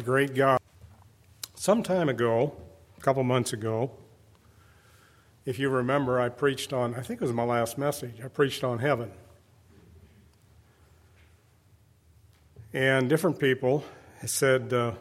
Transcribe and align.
a 0.00 0.02
great 0.02 0.34
God. 0.34 0.58
Some 1.54 1.82
time 1.82 2.08
ago, 2.08 2.56
a 2.96 3.00
couple 3.02 3.22
months 3.22 3.52
ago, 3.52 3.90
if 5.44 5.58
you 5.58 5.68
remember, 5.68 6.18
I 6.18 6.30
preached 6.30 6.72
on, 6.72 6.94
I 6.94 7.02
think 7.02 7.20
it 7.20 7.24
was 7.24 7.34
my 7.34 7.44
last 7.44 7.76
message, 7.76 8.14
I 8.24 8.28
preached 8.28 8.64
on 8.64 8.78
heaven. 8.78 9.10
And 12.72 13.10
different 13.10 13.38
people 13.38 13.84
said, 14.24 14.72
uh, 14.72 14.92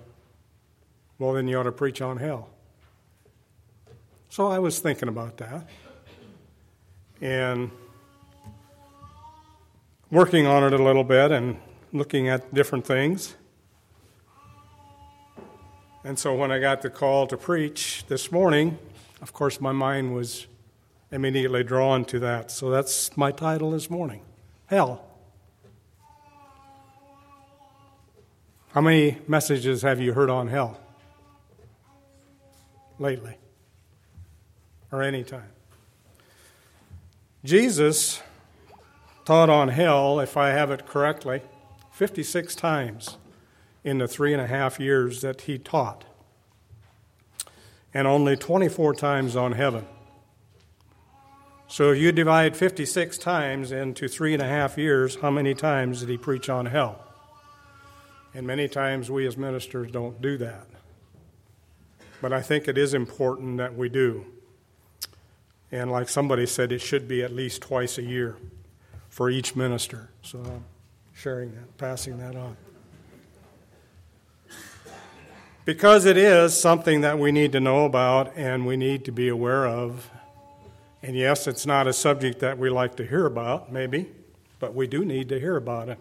well, 1.18 1.31
then 1.31 1.47
you 1.47 1.57
ought 1.57 1.63
to 1.63 1.71
preach 1.71 2.02
on 2.02 2.18
hell. 2.18 2.50
So 4.27 4.47
I 4.47 4.59
was 4.59 4.79
thinking 4.79 5.07
about 5.07 5.38
that 5.38 5.66
and 7.21 7.71
working 10.11 10.45
on 10.45 10.66
it 10.66 10.73
a 10.73 10.84
little 10.84 11.05
bit 11.05 11.31
and 11.31 11.57
looking 11.93 12.27
at 12.27 12.54
different 12.54 12.86
things. 12.86 13.36
And 16.04 16.18
so 16.18 16.34
when 16.34 16.52
I 16.52 16.59
got 16.59 16.81
the 16.81 16.89
call 16.89 17.27
to 17.27 17.35
preach 17.35 18.05
this 18.08 18.31
morning, 18.31 18.77
of 19.21 19.34
course, 19.34 19.59
my 19.59 19.73
mind 19.73 20.16
was 20.16 20.48
immediately 21.12 21.63
drawn 21.63 22.05
to 22.05 22.20
that. 22.20 22.52
So 22.52 22.70
that's 22.70 23.17
my 23.17 23.31
title 23.31 23.72
this 23.72 23.89
morning 23.89 24.22
Hell. 24.67 25.05
How 28.73 28.81
many 28.81 29.17
messages 29.27 29.81
have 29.81 29.99
you 29.99 30.13
heard 30.13 30.30
on 30.30 30.48
hell 30.48 30.80
lately? 32.97 33.36
Or 34.91 35.02
any 35.02 35.23
time? 35.23 35.50
Jesus 37.44 38.22
taught 39.25 39.50
on 39.50 39.70
hell, 39.70 40.20
if 40.20 40.38
I 40.38 40.50
have 40.50 40.72
it 40.72 40.86
correctly, 40.86 41.41
56 41.91 42.55
times 42.55 43.17
in 43.89 43.98
the 43.98 44.07
three 44.07 44.34
and 44.34 44.41
a 44.41 44.45
half 44.45 44.79
years 44.79 45.21
that 45.21 45.41
he 45.41 45.57
taught, 45.57 46.05
and 47.91 48.07
only 48.07 48.38
24 48.38 48.93
times 48.93 49.36
on 49.36 49.53
heaven. 49.53 49.86
So 51.67 51.91
if 51.91 51.97
you 51.97 52.11
divide 52.11 52.55
56 52.55 53.17
times 53.17 53.72
into 53.72 54.08
three 54.08 54.33
and 54.33 54.41
a 54.41 54.47
half 54.47 54.77
years, 54.77 55.16
how 55.22 55.31
many 55.31 55.55
times 55.55 56.02
did 56.02 56.09
he 56.09 56.17
preach 56.17 56.49
on 56.49 56.67
hell? 56.67 57.03
And 58.33 58.45
many 58.45 58.67
times 58.67 59.09
we 59.09 59.25
as 59.25 59.38
ministers 59.38 59.92
don't 59.92 60.21
do 60.21 60.38
that. 60.38 60.67
But 62.21 62.31
I 62.31 62.42
think 62.42 62.67
it 62.67 62.77
is 62.77 62.94
important 62.94 63.58
that 63.58 63.75
we 63.75 63.89
do. 63.89 64.25
And 65.71 65.92
like 65.92 66.09
somebody 66.09 66.45
said, 66.45 66.71
it 66.71 66.80
should 66.80 67.08
be 67.08 67.23
at 67.23 67.31
least 67.31 67.64
twice 67.64 67.97
a 67.97 68.03
year 68.03 68.38
for 69.09 69.31
each 69.31 69.55
minister. 69.55 70.09
So 70.21 70.39
I'm 70.39 70.66
sharing 71.14 71.52
that, 71.55 71.77
passing 71.77 72.19
that 72.19 72.36
on 72.36 72.55
because 75.70 76.06
it 76.06 76.17
is 76.17 76.59
something 76.59 77.02
that 77.02 77.20
we 77.20 77.31
need 77.31 77.52
to 77.52 77.59
know 77.59 77.86
about 77.86 78.36
and 78.36 78.66
we 78.66 78.75
need 78.75 79.06
to 79.06 79.12
be 79.12 79.28
aware 79.28 79.67
of. 79.67 80.09
And 81.03 81.16
yes, 81.16 81.45
it's 81.45 81.64
not 81.64 81.86
a 81.86 81.94
subject 81.94 82.39
that 82.39 82.58
we 82.58 82.72
like 82.72 82.95
to 82.95 83.06
hear 83.06 83.28
about, 83.28 83.72
maybe, 83.72 84.09
but 84.58 84.73
we 84.73 84.88
do 84.88 85.06
need 85.06 85.30
to 85.30 85.39
hear 85.39 85.56
about 85.58 85.89
it. 85.89 86.00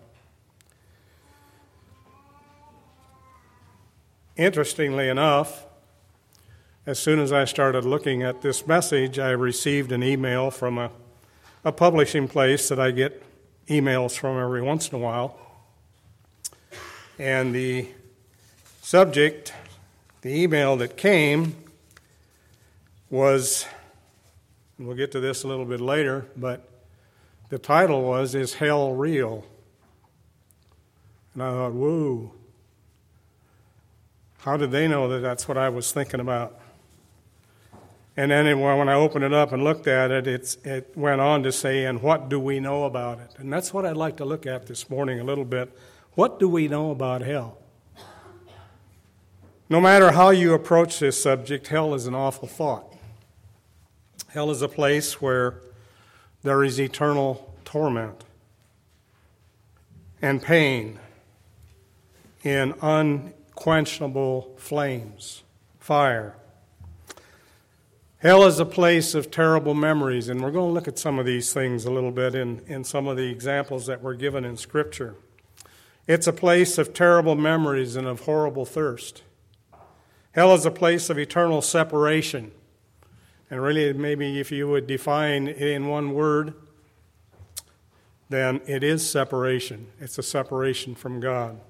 Interestingly 4.39 5.11
enough, 5.11 5.67
as 6.87 6.99
soon 6.99 7.19
as 7.19 7.31
I 7.31 7.45
started 7.45 7.85
looking 7.85 8.23
at 8.23 8.41
this 8.41 8.67
message, 8.67 9.19
I 9.19 9.33
received 9.33 9.93
an 9.93 10.03
email 10.03 10.51
from 10.51 10.79
a, 10.79 10.91
a 11.63 11.73
publishing 11.73 12.27
place 12.27 12.71
that 12.71 12.81
I 12.81 12.91
get 12.91 13.23
emails 13.67 14.17
from 14.17 14.41
every 14.43 14.63
once 14.63 14.89
in 14.89 14.95
a 14.95 14.99
while. 14.99 15.39
And 17.19 17.55
the 17.55 17.89
subject, 18.89 19.53
the 20.23 20.31
email 20.31 20.75
that 20.75 20.97
came, 20.97 21.55
was, 23.11 23.67
and 24.79 24.87
we'll 24.87 24.97
get 24.97 25.13
to 25.13 25.21
this 25.21 25.45
a 25.45 25.47
little 25.47 25.67
bit 25.67 25.79
later, 25.79 26.25
but 26.35 26.67
the 27.51 27.59
title 27.59 28.01
was, 28.01 28.35
Is 28.35 28.55
Hell 28.55 28.95
Real? 28.95 29.45
And 31.35 31.43
I 31.43 31.51
thought, 31.51 31.75
whoa. 31.75 32.33
How 34.39 34.57
did 34.57 34.71
they 34.71 34.89
know 34.89 35.07
that 35.09 35.19
that's 35.19 35.47
what 35.47 35.59
I 35.59 35.69
was 35.69 35.93
thinking 35.93 36.21
about? 36.21 36.59
And 38.17 38.31
then 38.31 38.59
when 38.59 38.89
I 38.89 38.95
opened 38.95 39.23
it 39.23 39.35
up 39.35 39.53
and 39.53 39.63
looked 39.63 39.87
at 39.87 40.11
it, 40.11 40.27
it 40.65 40.93
went 40.97 41.21
on 41.21 41.43
to 41.43 41.53
say, 41.53 41.85
and 41.85 42.01
what 42.01 42.31
do 42.31 42.41
we 42.41 42.59
know 42.59 42.85
about 42.85 43.19
it? 43.19 43.35
And 43.37 43.53
that's 43.53 43.75
what 43.75 43.85
I'd 43.85 43.99
like 43.99 44.17
to 44.17 44.25
look 44.25 44.47
at 44.47 44.67
this 44.67 44.89
morning 44.89 45.21
a 45.21 45.25
little 45.25 45.45
bit. 45.45 45.77
What 46.15 46.41
do 46.41 46.49
we 46.49 46.69
know 46.69 46.91
about 46.91 47.21
hell? 47.21 47.59
No 49.71 49.81
matter 49.81 50.13
how 50.13 50.31
you 50.31 50.55
approach 50.55 50.99
this 50.99 51.23
subject, 51.23 51.69
hell 51.69 51.95
is 51.95 52.07
an 52.07 52.15
awful 52.15 52.49
thought. 52.49 52.91
Hell 54.29 54.51
is 54.51 54.63
a 54.63 54.69
place 54.69 55.21
where 55.21 55.61
there 56.43 56.65
is 56.65 56.81
eternal 56.81 57.55
torment 57.65 58.25
and 60.23 60.43
pain 60.43 60.99
in 62.43 62.75
unquenchable 62.81 64.55
flames, 64.57 65.43
fire. 65.79 66.35
Hell 68.19 68.45
is 68.45 68.59
a 68.59 68.65
place 68.65 69.15
of 69.15 69.31
terrible 69.31 69.75
memories, 69.75 70.29
and 70.29 70.43
we're 70.43 70.51
going 70.51 70.71
to 70.71 70.73
look 70.73 70.89
at 70.89 70.99
some 70.99 71.19
of 71.19 71.27
these 71.27 71.53
things 71.53 71.85
a 71.85 71.91
little 71.91 72.11
bit 72.11 72.35
in, 72.35 72.61
in 72.67 72.85
some 72.85 73.07
of 73.07 73.17
the 73.17 73.31
examples 73.31 73.87
that 73.87 74.03
were 74.03 74.15
given 74.15 74.45
in 74.45 74.57
Scripture. 74.57 75.15
It's 76.07 76.27
a 76.27 76.33
place 76.33 76.79
of 76.79 76.95
terrible 76.95 77.35
memories 77.35 77.97
and 77.97 78.07
of 78.07 78.21
horrible 78.21 78.65
thirst. 78.65 79.23
Hell 80.33 80.55
is 80.55 80.67
a 80.67 80.71
place 80.71 81.11
of 81.11 81.19
eternal 81.19 81.63
separation. 81.63 82.53
And 83.51 83.63
really, 83.63 83.93
maybe 83.93 84.39
if 84.41 84.53
you 84.53 84.69
would 84.69 84.87
define 84.87 85.49
it 85.49 85.57
in 85.57 85.89
one 85.89 86.13
word, 86.13 86.55
then 88.29 88.61
it 88.67 88.85
is 88.85 89.09
separation. 89.09 89.87
It's 89.99 90.19
a 90.19 90.23
separation 90.23 90.95
from 90.95 91.19
God. 91.21 91.61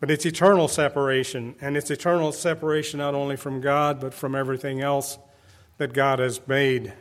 But 0.00 0.10
it's 0.10 0.26
eternal 0.26 0.68
separation, 0.68 1.56
and 1.60 1.76
it's 1.76 1.90
eternal 1.90 2.32
separation 2.32 2.98
not 2.98 3.14
only 3.14 3.36
from 3.36 3.60
God, 3.60 3.98
but 4.00 4.14
from 4.14 4.34
everything 4.34 4.80
else 4.80 5.18
that 5.78 5.92
God 5.92 6.18
has 6.18 6.46
made. 6.46 6.92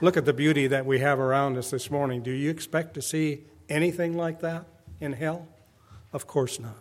Look 0.00 0.16
at 0.16 0.24
the 0.24 0.32
beauty 0.32 0.66
that 0.66 0.84
we 0.84 0.98
have 0.98 1.18
around 1.18 1.56
us 1.56 1.70
this 1.70 1.90
morning. 1.90 2.22
Do 2.22 2.32
you 2.32 2.50
expect 2.50 2.94
to 2.94 3.02
see 3.02 3.44
anything 3.68 4.16
like 4.16 4.40
that 4.40 4.66
in 5.00 5.12
hell? 5.12 5.46
Of 6.12 6.26
course 6.26 6.58
not. 6.58 6.76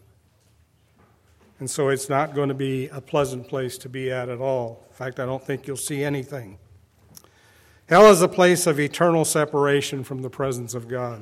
And 1.61 1.69
so 1.69 1.89
it's 1.89 2.09
not 2.09 2.33
going 2.33 2.49
to 2.49 2.55
be 2.55 2.87
a 2.87 2.99
pleasant 2.99 3.47
place 3.47 3.77
to 3.77 3.87
be 3.87 4.11
at 4.11 4.29
at 4.29 4.39
all. 4.39 4.83
In 4.89 4.95
fact, 4.95 5.19
I 5.19 5.27
don't 5.27 5.45
think 5.45 5.67
you'll 5.67 5.77
see 5.77 6.03
anything. 6.03 6.57
Hell 7.87 8.09
is 8.09 8.23
a 8.23 8.27
place 8.27 8.65
of 8.65 8.79
eternal 8.79 9.23
separation 9.25 10.03
from 10.03 10.23
the 10.23 10.29
presence 10.31 10.73
of 10.73 10.87
God. 10.87 11.21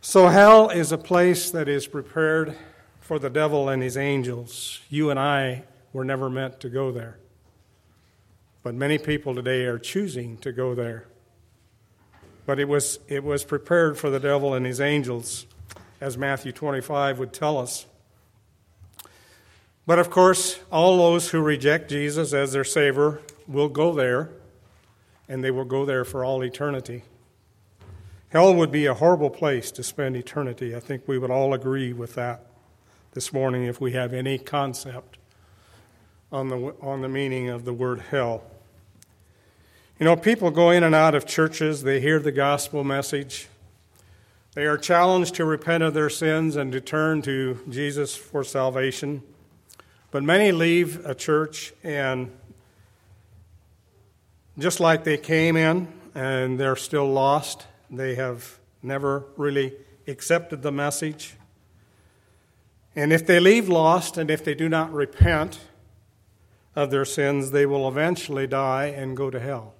So, 0.00 0.28
hell 0.28 0.70
is 0.70 0.92
a 0.92 0.96
place 0.96 1.50
that 1.50 1.66
is 1.66 1.88
prepared 1.88 2.56
for 3.00 3.18
the 3.18 3.30
devil 3.30 3.68
and 3.68 3.82
his 3.82 3.96
angels. 3.96 4.80
You 4.88 5.10
and 5.10 5.18
I 5.18 5.64
were 5.92 6.04
never 6.04 6.30
meant 6.30 6.60
to 6.60 6.68
go 6.68 6.92
there. 6.92 7.18
But 8.62 8.76
many 8.76 8.98
people 8.98 9.34
today 9.34 9.64
are 9.64 9.76
choosing 9.76 10.36
to 10.38 10.52
go 10.52 10.72
there. 10.76 11.08
But 12.46 12.60
it 12.60 12.68
was, 12.68 13.00
it 13.08 13.24
was 13.24 13.42
prepared 13.42 13.98
for 13.98 14.08
the 14.08 14.20
devil 14.20 14.54
and 14.54 14.64
his 14.64 14.80
angels 14.80 15.46
as 16.00 16.16
Matthew 16.16 16.52
25 16.52 17.18
would 17.18 17.32
tell 17.32 17.58
us. 17.58 17.86
But 19.88 19.98
of 19.98 20.10
course, 20.10 20.60
all 20.70 20.98
those 20.98 21.30
who 21.30 21.40
reject 21.40 21.88
Jesus 21.88 22.34
as 22.34 22.52
their 22.52 22.62
Savior 22.62 23.22
will 23.46 23.70
go 23.70 23.94
there, 23.94 24.28
and 25.30 25.42
they 25.42 25.50
will 25.50 25.64
go 25.64 25.86
there 25.86 26.04
for 26.04 26.22
all 26.26 26.44
eternity. 26.44 27.04
Hell 28.28 28.54
would 28.54 28.70
be 28.70 28.84
a 28.84 28.92
horrible 28.92 29.30
place 29.30 29.70
to 29.70 29.82
spend 29.82 30.14
eternity. 30.14 30.76
I 30.76 30.80
think 30.80 31.04
we 31.08 31.16
would 31.16 31.30
all 31.30 31.54
agree 31.54 31.94
with 31.94 32.16
that 32.16 32.44
this 33.14 33.32
morning 33.32 33.64
if 33.64 33.80
we 33.80 33.92
have 33.92 34.12
any 34.12 34.36
concept 34.36 35.16
on 36.30 36.48
the, 36.48 36.74
on 36.82 37.00
the 37.00 37.08
meaning 37.08 37.48
of 37.48 37.64
the 37.64 37.72
word 37.72 38.00
hell. 38.10 38.42
You 39.98 40.04
know, 40.04 40.16
people 40.16 40.50
go 40.50 40.68
in 40.68 40.82
and 40.82 40.94
out 40.94 41.14
of 41.14 41.24
churches, 41.24 41.82
they 41.82 41.98
hear 41.98 42.18
the 42.18 42.30
gospel 42.30 42.84
message, 42.84 43.48
they 44.52 44.66
are 44.66 44.76
challenged 44.76 45.36
to 45.36 45.46
repent 45.46 45.82
of 45.82 45.94
their 45.94 46.10
sins 46.10 46.56
and 46.56 46.72
to 46.72 46.80
turn 46.82 47.22
to 47.22 47.60
Jesus 47.70 48.14
for 48.14 48.44
salvation. 48.44 49.22
But 50.10 50.22
many 50.22 50.52
leave 50.52 51.04
a 51.04 51.14
church 51.14 51.72
and 51.82 52.30
just 54.58 54.80
like 54.80 55.04
they 55.04 55.18
came 55.18 55.56
in 55.56 55.88
and 56.14 56.58
they're 56.58 56.76
still 56.76 57.06
lost, 57.06 57.66
they 57.90 58.14
have 58.14 58.58
never 58.82 59.24
really 59.36 59.74
accepted 60.06 60.62
the 60.62 60.72
message. 60.72 61.34
And 62.96 63.12
if 63.12 63.26
they 63.26 63.38
leave 63.38 63.68
lost 63.68 64.16
and 64.16 64.30
if 64.30 64.42
they 64.42 64.54
do 64.54 64.68
not 64.68 64.92
repent 64.92 65.60
of 66.74 66.90
their 66.90 67.04
sins, 67.04 67.50
they 67.50 67.66
will 67.66 67.86
eventually 67.86 68.46
die 68.46 68.86
and 68.86 69.16
go 69.16 69.30
to 69.30 69.38
hell. 69.38 69.74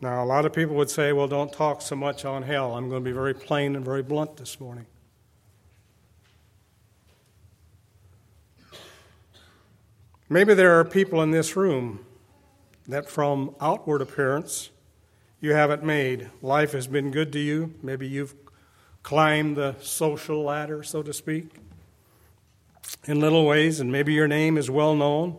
Now, 0.00 0.22
a 0.22 0.26
lot 0.26 0.46
of 0.46 0.52
people 0.52 0.74
would 0.76 0.90
say, 0.90 1.12
well, 1.12 1.28
don't 1.28 1.52
talk 1.52 1.80
so 1.80 1.94
much 1.94 2.24
on 2.24 2.42
hell. 2.42 2.74
I'm 2.74 2.88
going 2.88 3.04
to 3.04 3.08
be 3.08 3.14
very 3.14 3.34
plain 3.34 3.76
and 3.76 3.84
very 3.84 4.02
blunt 4.02 4.36
this 4.36 4.58
morning. 4.60 4.86
Maybe 10.32 10.54
there 10.54 10.80
are 10.80 10.84
people 10.86 11.20
in 11.20 11.30
this 11.30 11.56
room 11.56 12.06
that, 12.88 13.06
from 13.06 13.54
outward 13.60 14.00
appearance, 14.00 14.70
you 15.42 15.52
haven't 15.52 15.84
made. 15.84 16.30
Life 16.40 16.72
has 16.72 16.86
been 16.86 17.10
good 17.10 17.34
to 17.34 17.38
you. 17.38 17.74
Maybe 17.82 18.08
you've 18.08 18.34
climbed 19.02 19.56
the 19.56 19.76
social 19.82 20.42
ladder, 20.42 20.82
so 20.82 21.02
to 21.02 21.12
speak, 21.12 21.50
in 23.04 23.20
little 23.20 23.44
ways, 23.44 23.78
and 23.78 23.92
maybe 23.92 24.14
your 24.14 24.26
name 24.26 24.56
is 24.56 24.70
well 24.70 24.96
known. 24.96 25.36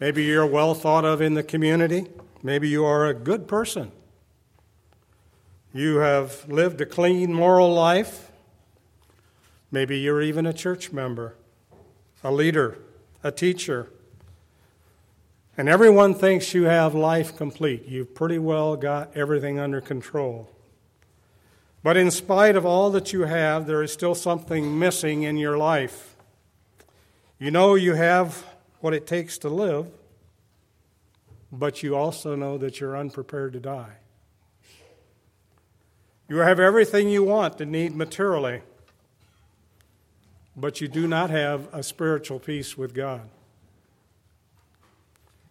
Maybe 0.00 0.24
you're 0.24 0.46
well 0.46 0.72
thought 0.72 1.04
of 1.04 1.20
in 1.20 1.34
the 1.34 1.42
community. 1.42 2.06
Maybe 2.42 2.70
you 2.70 2.86
are 2.86 3.04
a 3.04 3.12
good 3.12 3.46
person. 3.46 3.92
You 5.74 5.96
have 5.96 6.48
lived 6.48 6.80
a 6.80 6.86
clean, 6.86 7.34
moral 7.34 7.70
life. 7.74 8.32
Maybe 9.70 9.98
you're 9.98 10.22
even 10.22 10.46
a 10.46 10.54
church 10.54 10.90
member, 10.90 11.36
a 12.24 12.32
leader, 12.32 12.78
a 13.22 13.30
teacher. 13.30 13.88
And 15.56 15.68
everyone 15.68 16.14
thinks 16.14 16.54
you 16.54 16.64
have 16.64 16.94
life 16.94 17.36
complete. 17.36 17.86
You've 17.86 18.14
pretty 18.14 18.38
well 18.38 18.76
got 18.76 19.16
everything 19.16 19.58
under 19.58 19.80
control. 19.80 20.50
But 21.82 21.96
in 21.96 22.10
spite 22.10 22.56
of 22.56 22.66
all 22.66 22.90
that 22.90 23.12
you 23.12 23.22
have, 23.22 23.66
there 23.66 23.82
is 23.82 23.92
still 23.92 24.14
something 24.14 24.78
missing 24.78 25.22
in 25.22 25.36
your 25.36 25.56
life. 25.56 26.16
You 27.38 27.50
know 27.50 27.74
you 27.74 27.94
have 27.94 28.44
what 28.80 28.94
it 28.94 29.06
takes 29.06 29.38
to 29.38 29.48
live, 29.48 29.86
but 31.50 31.82
you 31.82 31.96
also 31.96 32.34
know 32.34 32.58
that 32.58 32.80
you're 32.80 32.96
unprepared 32.96 33.54
to 33.54 33.60
die. 33.60 33.94
You 36.28 36.36
have 36.36 36.60
everything 36.60 37.08
you 37.08 37.24
want 37.24 37.58
to 37.58 37.66
need 37.66 37.96
materially, 37.96 38.62
but 40.60 40.80
you 40.80 40.88
do 40.88 41.06
not 41.06 41.30
have 41.30 41.68
a 41.72 41.82
spiritual 41.82 42.38
peace 42.38 42.76
with 42.76 42.94
God. 42.94 43.28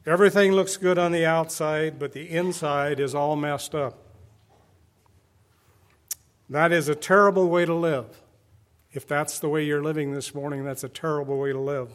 Everything 0.06 0.54
looks 0.54 0.78
good 0.78 0.98
on 0.98 1.12
the 1.12 1.26
outside, 1.26 2.00
but 2.00 2.14
the 2.14 2.30
inside 2.30 3.00
is 3.00 3.14
all 3.14 3.36
messed 3.36 3.76
up. 3.76 3.98
That 6.50 6.72
is 6.72 6.90
a 6.90 6.96
terrible 6.96 7.50
way 7.50 7.66
to 7.66 7.74
live. 7.74 8.22
If 8.92 9.08
that's 9.08 9.40
the 9.40 9.50
way 9.50 9.66
you're 9.66 9.84
living 9.84 10.14
this 10.14 10.34
morning, 10.34 10.64
that's 10.64 10.84
a 10.84 10.90
terrible 10.90 11.38
way 11.38 11.52
to 11.52 11.60
live. 11.60 11.92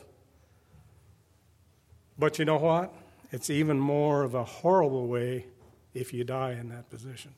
But 2.16 2.38
you 2.38 2.44
know 2.44 2.58
what? 2.58 2.94
It's 3.32 3.50
even 3.50 3.81
more 3.81 4.22
of 4.22 4.34
a 4.34 4.44
horrible 4.44 5.08
way 5.08 5.46
if 5.93 6.12
you 6.12 6.22
die 6.22 6.52
in 6.52 6.69
that 6.69 6.88
position. 6.90 7.34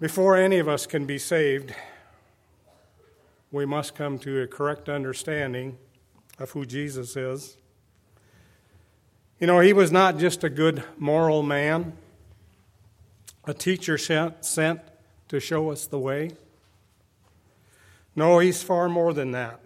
Before 0.00 0.36
any 0.36 0.58
of 0.58 0.68
us 0.68 0.86
can 0.86 1.06
be 1.06 1.18
saved, 1.18 1.74
we 3.50 3.66
must 3.66 3.96
come 3.96 4.16
to 4.20 4.42
a 4.42 4.46
correct 4.46 4.88
understanding 4.88 5.76
of 6.38 6.52
who 6.52 6.64
Jesus 6.64 7.16
is. 7.16 7.56
You 9.40 9.48
know, 9.48 9.58
he 9.58 9.72
was 9.72 9.90
not 9.90 10.16
just 10.16 10.44
a 10.44 10.48
good 10.48 10.84
moral 10.98 11.42
man, 11.42 11.94
a 13.44 13.52
teacher 13.52 13.98
sent, 13.98 14.80
to 15.28 15.40
show 15.40 15.70
us 15.70 15.86
the 15.86 15.98
way. 15.98 16.30
No, 18.14 18.38
he's 18.38 18.62
far 18.62 18.88
more 18.88 19.12
than 19.12 19.32
that. 19.32 19.58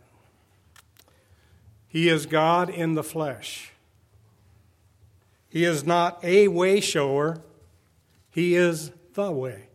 He 1.88 2.08
is 2.08 2.24
God 2.24 2.70
in 2.70 2.94
the 2.94 3.04
flesh. 3.04 3.72
He 5.50 5.64
is 5.64 5.84
not 5.84 6.24
a 6.24 6.48
way 6.48 6.80
shower, 6.80 7.42
He 8.30 8.54
is 8.54 8.92
the 9.12 9.30
way. 9.30 9.68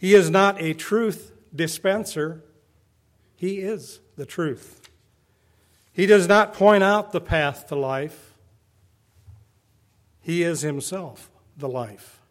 He 0.00 0.14
is 0.14 0.30
not 0.30 0.58
a 0.62 0.72
truth 0.72 1.30
dispenser, 1.54 2.42
He 3.36 3.58
is 3.58 4.00
the 4.16 4.24
truth. 4.24 4.88
He 5.92 6.06
does 6.06 6.26
not 6.26 6.54
point 6.54 6.82
out 6.82 7.12
the 7.12 7.20
path 7.20 7.66
to 7.66 7.74
life, 7.74 8.32
He 10.22 10.42
is 10.42 10.62
Himself 10.62 11.30
the 11.54 11.68
life, 11.68 12.22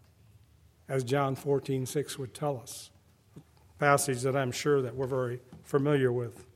as 0.88 1.04
John 1.04 1.36
14 1.36 1.86
6 1.86 2.18
would 2.18 2.34
tell 2.34 2.58
us. 2.58 2.90
A 3.38 3.80
passage 3.80 4.24
that 4.24 4.36
I'm 4.36 4.52
sure 4.52 4.82
that 4.82 4.96
we're 4.96 5.06
very 5.06 5.40
familiar 5.64 6.12
with. 6.12 6.48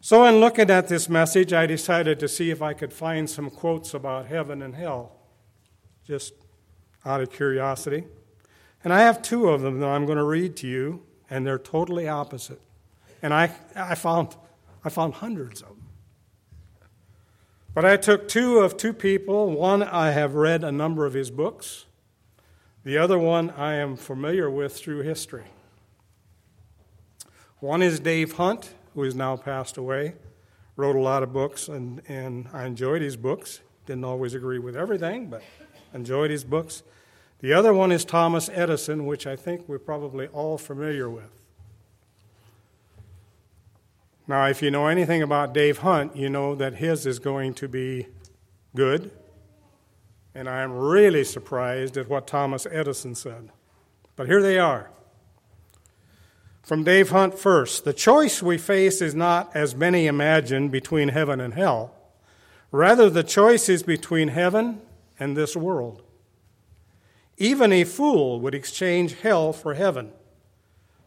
So, 0.00 0.24
in 0.24 0.36
looking 0.36 0.70
at 0.70 0.88
this 0.88 1.10
message, 1.10 1.52
I 1.52 1.66
decided 1.66 2.18
to 2.20 2.26
see 2.28 2.50
if 2.50 2.62
I 2.62 2.72
could 2.72 2.94
find 2.94 3.28
some 3.28 3.50
quotes 3.50 3.92
about 3.92 4.28
heaven 4.28 4.62
and 4.62 4.74
hell, 4.74 5.12
just 6.06 6.32
out 7.04 7.20
of 7.20 7.30
curiosity. 7.30 8.04
And 8.84 8.92
I 8.92 9.00
have 9.00 9.22
two 9.22 9.48
of 9.48 9.62
them 9.62 9.80
that 9.80 9.88
I'm 9.88 10.06
going 10.06 10.18
to 10.18 10.24
read 10.24 10.56
to 10.56 10.66
you, 10.66 11.02
and 11.30 11.46
they're 11.46 11.58
totally 11.58 12.08
opposite. 12.08 12.60
And 13.22 13.32
I, 13.32 13.54
I, 13.76 13.94
found, 13.94 14.36
I 14.84 14.88
found 14.88 15.14
hundreds 15.14 15.62
of 15.62 15.68
them. 15.68 15.88
But 17.74 17.84
I 17.84 17.96
took 17.96 18.28
two 18.28 18.58
of 18.58 18.76
two 18.76 18.92
people. 18.92 19.50
One, 19.50 19.82
I 19.82 20.10
have 20.10 20.34
read 20.34 20.64
a 20.64 20.72
number 20.72 21.06
of 21.06 21.14
his 21.14 21.30
books, 21.30 21.86
the 22.84 22.98
other 22.98 23.16
one, 23.16 23.50
I 23.50 23.74
am 23.74 23.96
familiar 23.96 24.50
with 24.50 24.76
through 24.76 25.02
history. 25.02 25.44
One 27.60 27.80
is 27.80 28.00
Dave 28.00 28.32
Hunt 28.32 28.74
who 28.94 29.04
has 29.04 29.14
now 29.14 29.36
passed 29.36 29.76
away, 29.76 30.14
wrote 30.74 30.96
a 30.96 31.00
lot 31.00 31.22
of 31.22 31.32
books, 31.32 31.68
and, 31.68 32.02
and 32.08 32.48
I 32.52 32.64
enjoyed 32.64 33.00
his 33.00 33.16
books. 33.16 33.60
Didn't 33.86 34.04
always 34.04 34.34
agree 34.34 34.58
with 34.58 34.76
everything, 34.76 35.28
but 35.28 35.42
enjoyed 35.94 36.30
his 36.32 36.42
books. 36.42 36.82
The 37.42 37.52
other 37.52 37.74
one 37.74 37.90
is 37.90 38.04
Thomas 38.04 38.48
Edison, 38.52 39.04
which 39.04 39.26
I 39.26 39.34
think 39.34 39.68
we're 39.68 39.80
probably 39.80 40.28
all 40.28 40.56
familiar 40.56 41.10
with. 41.10 41.42
Now, 44.28 44.46
if 44.46 44.62
you 44.62 44.70
know 44.70 44.86
anything 44.86 45.22
about 45.22 45.52
Dave 45.52 45.78
Hunt, 45.78 46.16
you 46.16 46.30
know 46.30 46.54
that 46.54 46.74
his 46.74 47.04
is 47.04 47.18
going 47.18 47.54
to 47.54 47.66
be 47.66 48.06
good. 48.76 49.10
And 50.36 50.48
I 50.48 50.62
am 50.62 50.72
really 50.72 51.24
surprised 51.24 51.96
at 51.96 52.08
what 52.08 52.28
Thomas 52.28 52.64
Edison 52.70 53.16
said. 53.16 53.50
But 54.14 54.28
here 54.28 54.40
they 54.40 54.60
are. 54.60 54.90
From 56.62 56.84
Dave 56.84 57.10
Hunt 57.10 57.36
first. 57.36 57.84
The 57.84 57.92
choice 57.92 58.40
we 58.40 58.56
face 58.56 59.02
is 59.02 59.16
not, 59.16 59.54
as 59.54 59.74
many 59.74 60.06
imagine, 60.06 60.68
between 60.68 61.08
heaven 61.08 61.40
and 61.40 61.54
hell. 61.54 61.92
Rather, 62.70 63.10
the 63.10 63.24
choice 63.24 63.68
is 63.68 63.82
between 63.82 64.28
heaven 64.28 64.80
and 65.18 65.36
this 65.36 65.56
world. 65.56 66.01
Even 67.42 67.72
a 67.72 67.82
fool 67.82 68.38
would 68.38 68.54
exchange 68.54 69.20
hell 69.20 69.52
for 69.52 69.74
heaven, 69.74 70.12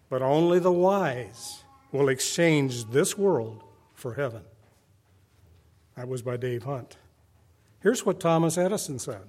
but 0.10 0.22
only 0.22 0.60
the 0.60 0.70
wise 0.70 1.64
will 1.94 2.10
exchange 2.10 2.90
this 2.90 3.18
world 3.18 3.64
for 3.94 4.16
heaven. 4.16 4.42
That 5.96 6.10
was 6.10 6.24
by 6.24 6.36
Dave 6.36 6.64
Hunt. 6.64 6.98
Here's 7.80 8.06
what 8.06 8.20
Thomas 8.20 8.58
Edison 8.58 9.00
said 9.00 9.22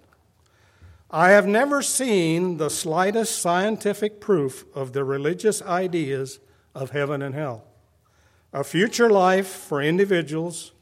I 1.08 1.28
have 1.28 1.46
never 1.46 1.80
seen 1.80 2.56
the 2.56 2.70
slightest 2.70 3.38
scientific 3.38 4.20
proof 4.20 4.64
of 4.74 4.92
the 4.92 5.04
religious 5.04 5.62
ideas 5.62 6.40
of 6.74 6.90
heaven 6.90 7.22
and 7.22 7.36
hell, 7.36 7.68
a 8.52 8.64
future 8.64 9.10
life 9.10 9.46
for 9.46 9.80
individuals, 9.80 10.72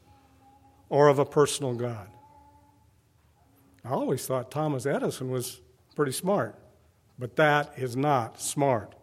or 0.89 1.07
of 1.07 1.19
a 1.19 1.25
personal 1.25 1.75
God. 1.75 2.07
I 3.83 3.89
always 3.89 4.25
thought 4.25 4.49
Thomas 4.49 4.87
Edison 4.87 5.29
was 5.29 5.61
pretty 5.95 6.11
smart, 6.11 6.55
but 7.17 7.35
that 7.37 7.73
is 7.77 7.95
not 7.95 8.41
smart. 8.41 8.93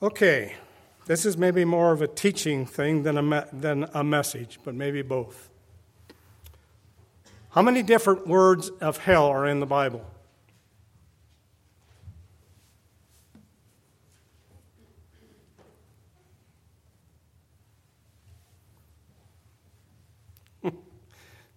Okay, 0.00 0.54
this 1.06 1.26
is 1.26 1.36
maybe 1.36 1.64
more 1.64 1.92
of 1.92 2.02
a 2.02 2.06
teaching 2.06 2.64
thing 2.64 3.02
than 3.02 3.18
a, 3.18 3.22
me- 3.22 3.48
than 3.52 3.88
a 3.92 4.04
message, 4.04 4.60
but 4.64 4.74
maybe 4.74 5.02
both. 5.02 5.50
How 7.50 7.62
many 7.62 7.82
different 7.82 8.28
words 8.28 8.68
of 8.80 8.98
hell 8.98 9.26
are 9.26 9.46
in 9.46 9.58
the 9.58 9.66
Bible? 9.66 10.04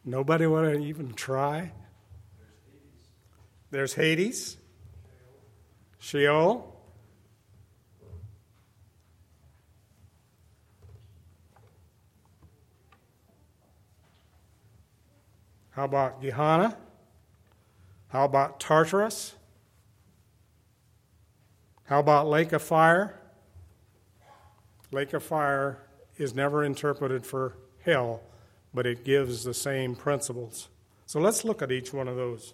Nobody 0.03 0.47
want 0.47 0.73
to 0.73 0.79
even 0.79 1.13
try? 1.13 1.71
There's 3.69 3.93
Hades, 3.93 4.57
Sheol, 5.99 6.71
How 15.71 15.85
about 15.85 16.21
Gehenna? 16.21 16.77
How 18.09 18.25
about 18.25 18.59
Tartarus? 18.59 19.35
How 21.85 21.99
about 21.99 22.27
Lake 22.27 22.51
of 22.51 22.61
Fire? 22.61 23.17
Lake 24.91 25.13
of 25.13 25.23
fire 25.23 25.87
is 26.17 26.35
never 26.35 26.63
interpreted 26.63 27.25
for 27.25 27.55
hell, 27.85 28.21
but 28.73 28.85
it 28.85 29.03
gives 29.03 29.43
the 29.43 29.53
same 29.53 29.95
principles. 29.95 30.69
So 31.05 31.19
let's 31.19 31.43
look 31.43 31.61
at 31.61 31.71
each 31.71 31.93
one 31.93 32.07
of 32.07 32.15
those. 32.15 32.53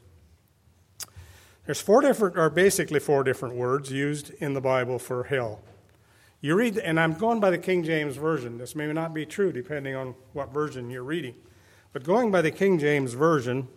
There's 1.66 1.82
four 1.82 2.02
different, 2.02 2.38
or 2.38 2.50
basically 2.50 3.00
four 3.00 3.24
different 3.24 3.56
words 3.56 3.92
used 3.92 4.32
in 4.40 4.54
the 4.54 4.62
Bible 4.62 5.00
for 5.00 5.24
hell. 5.26 5.62
You 6.40 6.56
read, 6.56 6.78
and 6.78 7.00
I'm 7.00 7.14
going 7.14 7.40
by 7.40 7.50
the 7.50 7.58
King 7.58 7.84
James 7.84 8.16
Version. 8.16 8.58
This 8.58 8.76
may 8.76 8.92
not 8.94 9.14
be 9.14 9.26
true 9.26 9.52
depending 9.52 9.96
on 9.96 10.16
what 10.34 10.54
version 10.54 10.90
you're 10.90 11.04
reading. 11.04 11.36
But 11.94 12.04
going 12.04 12.32
by 12.32 12.42
the 12.42 12.52
King 12.52 12.80
James 12.80 13.14
Version, 13.14 13.68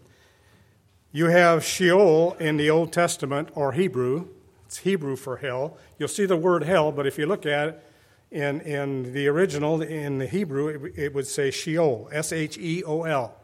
you 1.11 1.27
have 1.27 1.65
Sheol 1.65 2.37
in 2.39 2.57
the 2.57 2.71
Old 2.71 2.93
Testament 2.93 3.49
or 3.55 3.73
Hebrew. 3.73 4.29
It's 4.67 4.79
Hebrew 4.79 5.17
for 5.17 5.39
hell. 5.39 5.77
You'll 5.99 6.09
see 6.09 6.27
the 6.27 6.37
word 6.37 6.63
hell, 6.63 6.93
but 6.93 7.07
if 7.07 7.19
you 7.19 7.27
look 7.27 7.45
at 7.45 7.69
it 7.69 7.85
in, 8.31 8.61
in 8.61 9.13
the 9.13 9.29
original, 9.29 9.83
in 9.83 10.19
the 10.19 10.27
Hebrew, 10.27 10.69
it, 10.69 10.99
it 10.99 11.15
would 11.15 11.27
say 11.27 11.51
Sheol, 11.51 12.09
S 12.13 12.33
H 12.33 12.59
E 12.59 12.83
O 12.85 13.03
L. 13.03 13.35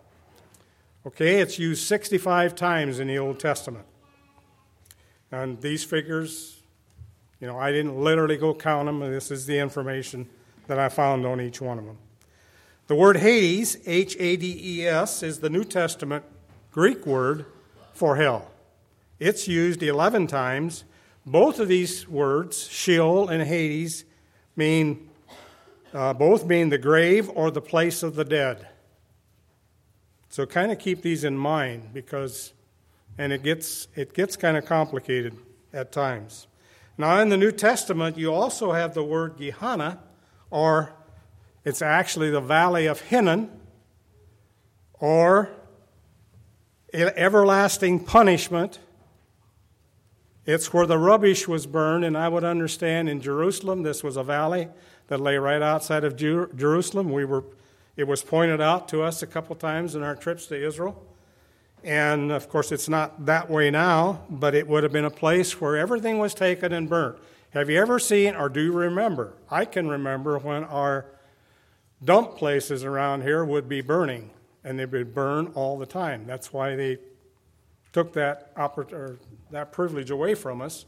Okay, 1.06 1.40
it's 1.40 1.58
used 1.58 1.86
65 1.86 2.54
times 2.54 2.98
in 2.98 3.08
the 3.08 3.18
Old 3.18 3.38
Testament. 3.38 3.86
And 5.30 5.60
these 5.60 5.84
figures, 5.84 6.60
you 7.40 7.46
know, 7.46 7.58
I 7.58 7.70
didn't 7.70 7.96
literally 7.96 8.36
go 8.36 8.54
count 8.54 8.86
them, 8.86 9.00
this 9.00 9.30
is 9.30 9.46
the 9.46 9.58
information 9.58 10.28
that 10.66 10.78
I 10.78 10.88
found 10.88 11.26
on 11.26 11.40
each 11.40 11.60
one 11.60 11.78
of 11.78 11.84
them. 11.84 11.98
The 12.86 12.94
word 12.94 13.16
Hades, 13.16 13.76
H 13.86 14.16
A 14.18 14.36
D 14.36 14.80
E 14.80 14.86
S, 14.86 15.22
is 15.22 15.40
the 15.40 15.50
New 15.50 15.64
Testament 15.64 16.24
Greek 16.70 17.04
word 17.06 17.46
for 17.92 18.16
hell. 18.16 18.50
It's 19.18 19.48
used 19.48 19.82
11 19.82 20.26
times. 20.28 20.84
Both 21.24 21.58
of 21.58 21.66
these 21.66 22.06
words, 22.06 22.68
Sheol 22.68 23.28
and 23.28 23.42
Hades, 23.42 24.04
mean 24.56 25.08
uh, 25.92 26.12
both 26.12 26.44
mean 26.44 26.68
the 26.68 26.78
grave 26.78 27.30
or 27.34 27.50
the 27.50 27.60
place 27.60 28.02
of 28.02 28.16
the 28.16 28.24
dead. 28.24 28.68
So 30.28 30.44
kind 30.44 30.70
of 30.70 30.78
keep 30.78 31.02
these 31.02 31.24
in 31.24 31.36
mind 31.36 31.90
because 31.94 32.52
and 33.18 33.32
it 33.32 33.42
gets 33.42 33.88
it 33.94 34.12
gets 34.12 34.36
kind 34.36 34.56
of 34.56 34.66
complicated 34.66 35.36
at 35.72 35.92
times. 35.92 36.46
Now 36.98 37.20
in 37.20 37.28
the 37.28 37.36
New 37.36 37.52
Testament 37.52 38.18
you 38.18 38.32
also 38.32 38.72
have 38.72 38.94
the 38.94 39.04
word 39.04 39.36
Gehenna 39.38 40.00
or 40.50 40.92
it's 41.64 41.82
actually 41.82 42.30
the 42.30 42.40
valley 42.40 42.86
of 42.86 43.00
Hinnom 43.00 43.50
or 44.92 45.50
everlasting 46.92 48.04
punishment. 48.04 48.78
It's 50.46 50.72
where 50.72 50.86
the 50.86 50.96
rubbish 50.96 51.48
was 51.48 51.66
burned, 51.66 52.04
and 52.04 52.16
I 52.16 52.28
would 52.28 52.44
understand 52.44 53.08
in 53.08 53.20
Jerusalem 53.20 53.82
this 53.82 54.04
was 54.04 54.16
a 54.16 54.22
valley 54.22 54.68
that 55.08 55.20
lay 55.20 55.36
right 55.36 55.60
outside 55.60 56.04
of 56.04 56.16
Jerusalem. 56.16 57.10
We 57.10 57.24
were, 57.24 57.44
it 57.96 58.04
was 58.04 58.22
pointed 58.22 58.60
out 58.60 58.88
to 58.88 59.02
us 59.02 59.22
a 59.22 59.26
couple 59.26 59.56
times 59.56 59.96
in 59.96 60.04
our 60.04 60.14
trips 60.14 60.46
to 60.46 60.66
Israel. 60.66 61.04
And 61.82 62.30
of 62.30 62.48
course, 62.48 62.70
it's 62.70 62.88
not 62.88 63.26
that 63.26 63.50
way 63.50 63.70
now, 63.70 64.22
but 64.30 64.54
it 64.54 64.68
would 64.68 64.84
have 64.84 64.92
been 64.92 65.04
a 65.04 65.10
place 65.10 65.60
where 65.60 65.76
everything 65.76 66.18
was 66.18 66.32
taken 66.32 66.72
and 66.72 66.88
burnt. 66.88 67.18
Have 67.50 67.68
you 67.68 67.80
ever 67.80 67.98
seen, 67.98 68.36
or 68.36 68.48
do 68.48 68.60
you 68.60 68.72
remember? 68.72 69.34
I 69.50 69.64
can 69.64 69.88
remember 69.88 70.38
when 70.38 70.64
our 70.64 71.06
dump 72.04 72.36
places 72.36 72.84
around 72.84 73.22
here 73.22 73.44
would 73.44 73.68
be 73.68 73.80
burning 73.80 74.30
and 74.62 74.78
they 74.78 74.86
would 74.86 75.14
burn 75.14 75.48
all 75.54 75.78
the 75.78 75.86
time. 75.86 76.24
That's 76.26 76.52
why 76.52 76.76
they 76.76 76.98
took 77.96 78.12
that, 78.12 78.52
that 79.50 79.72
privilege 79.72 80.10
away 80.10 80.34
from 80.34 80.60
us 80.60 80.84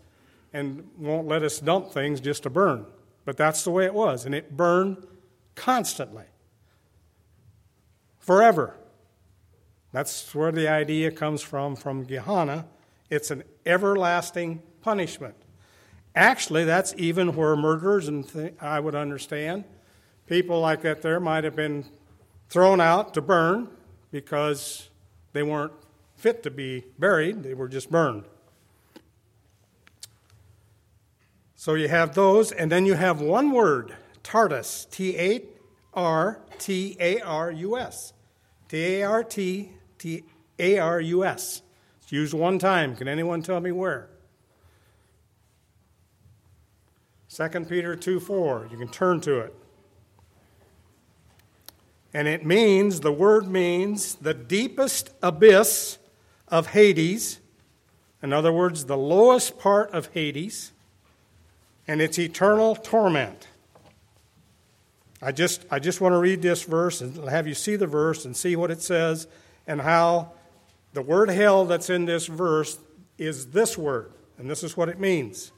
and 0.52 0.86
won't 0.98 1.26
let 1.26 1.42
us 1.42 1.58
dump 1.58 1.90
things 1.90 2.20
just 2.20 2.42
to 2.42 2.50
burn. 2.50 2.84
But 3.24 3.38
that's 3.38 3.64
the 3.64 3.70
way 3.70 3.86
it 3.86 3.94
was, 3.94 4.26
and 4.26 4.34
it 4.34 4.58
burned 4.58 5.06
constantly, 5.54 6.26
forever. 8.18 8.76
That's 9.90 10.34
where 10.34 10.52
the 10.52 10.68
idea 10.68 11.10
comes 11.10 11.40
from, 11.40 11.76
from 11.76 12.04
Gehenna. 12.04 12.66
It's 13.08 13.30
an 13.30 13.42
everlasting 13.64 14.60
punishment. 14.82 15.34
Actually, 16.14 16.64
that's 16.64 16.92
even 16.98 17.34
where 17.34 17.56
murderers, 17.56 18.06
and 18.06 18.28
th- 18.28 18.52
I 18.60 18.80
would 18.80 18.94
understand, 18.94 19.64
people 20.26 20.60
like 20.60 20.82
that 20.82 21.00
there 21.00 21.20
might 21.20 21.44
have 21.44 21.56
been 21.56 21.86
thrown 22.50 22.82
out 22.82 23.14
to 23.14 23.22
burn 23.22 23.68
because 24.10 24.90
they 25.32 25.42
weren't 25.42 25.72
fit 26.18 26.42
to 26.42 26.50
be 26.50 26.84
buried, 26.98 27.42
they 27.42 27.54
were 27.54 27.68
just 27.68 27.90
burned. 27.90 28.24
So 31.54 31.74
you 31.74 31.88
have 31.88 32.14
those, 32.14 32.52
and 32.52 32.70
then 32.70 32.86
you 32.86 32.94
have 32.94 33.20
one 33.20 33.52
word, 33.52 33.96
Tartarus, 34.22 34.86
T 34.90 35.16
A 35.18 35.42
R 35.94 36.40
T 36.58 36.96
A 37.00 37.20
R 37.20 37.50
U 37.50 37.78
S. 37.78 38.12
T 38.68 39.00
A 39.00 39.02
R 39.04 39.24
T 39.24 39.70
T 39.98 40.24
A 40.58 40.78
R 40.78 41.00
U 41.00 41.24
S. 41.24 41.62
It's 42.02 42.12
used 42.12 42.34
one 42.34 42.58
time. 42.58 42.94
Can 42.94 43.08
anyone 43.08 43.42
tell 43.42 43.60
me 43.60 43.72
where? 43.72 44.08
2 47.28 47.48
Peter 47.66 47.94
2 47.94 48.20
4. 48.20 48.68
You 48.70 48.78
can 48.78 48.88
turn 48.88 49.20
to 49.22 49.38
it. 49.40 49.54
And 52.14 52.26
it 52.26 52.44
means, 52.44 53.00
the 53.00 53.12
word 53.12 53.46
means, 53.46 54.14
the 54.16 54.34
deepest 54.34 55.10
abyss 55.22 55.97
of 56.50 56.68
Hades. 56.68 57.40
In 58.22 58.32
other 58.32 58.52
words, 58.52 58.86
the 58.86 58.96
lowest 58.96 59.58
part 59.58 59.90
of 59.92 60.06
Hades. 60.12 60.72
And 61.86 62.00
it's 62.00 62.18
eternal 62.18 62.74
torment. 62.76 63.48
I 65.22 65.32
just, 65.32 65.64
I 65.70 65.78
just 65.78 66.00
want 66.00 66.12
to 66.12 66.18
read 66.18 66.42
this 66.42 66.62
verse 66.62 67.00
and 67.00 67.28
have 67.28 67.46
you 67.46 67.54
see 67.54 67.76
the 67.76 67.86
verse 67.86 68.24
and 68.24 68.36
see 68.36 68.54
what 68.54 68.70
it 68.70 68.82
says 68.82 69.26
and 69.66 69.80
how 69.80 70.32
the 70.92 71.02
word 71.02 71.28
hell 71.28 71.64
that's 71.64 71.90
in 71.90 72.04
this 72.04 72.26
verse 72.26 72.78
is 73.16 73.46
this 73.46 73.76
word. 73.76 74.12
And 74.38 74.48
this 74.48 74.62
is 74.62 74.76
what 74.76 74.88
it 74.88 75.00
means 75.00 75.50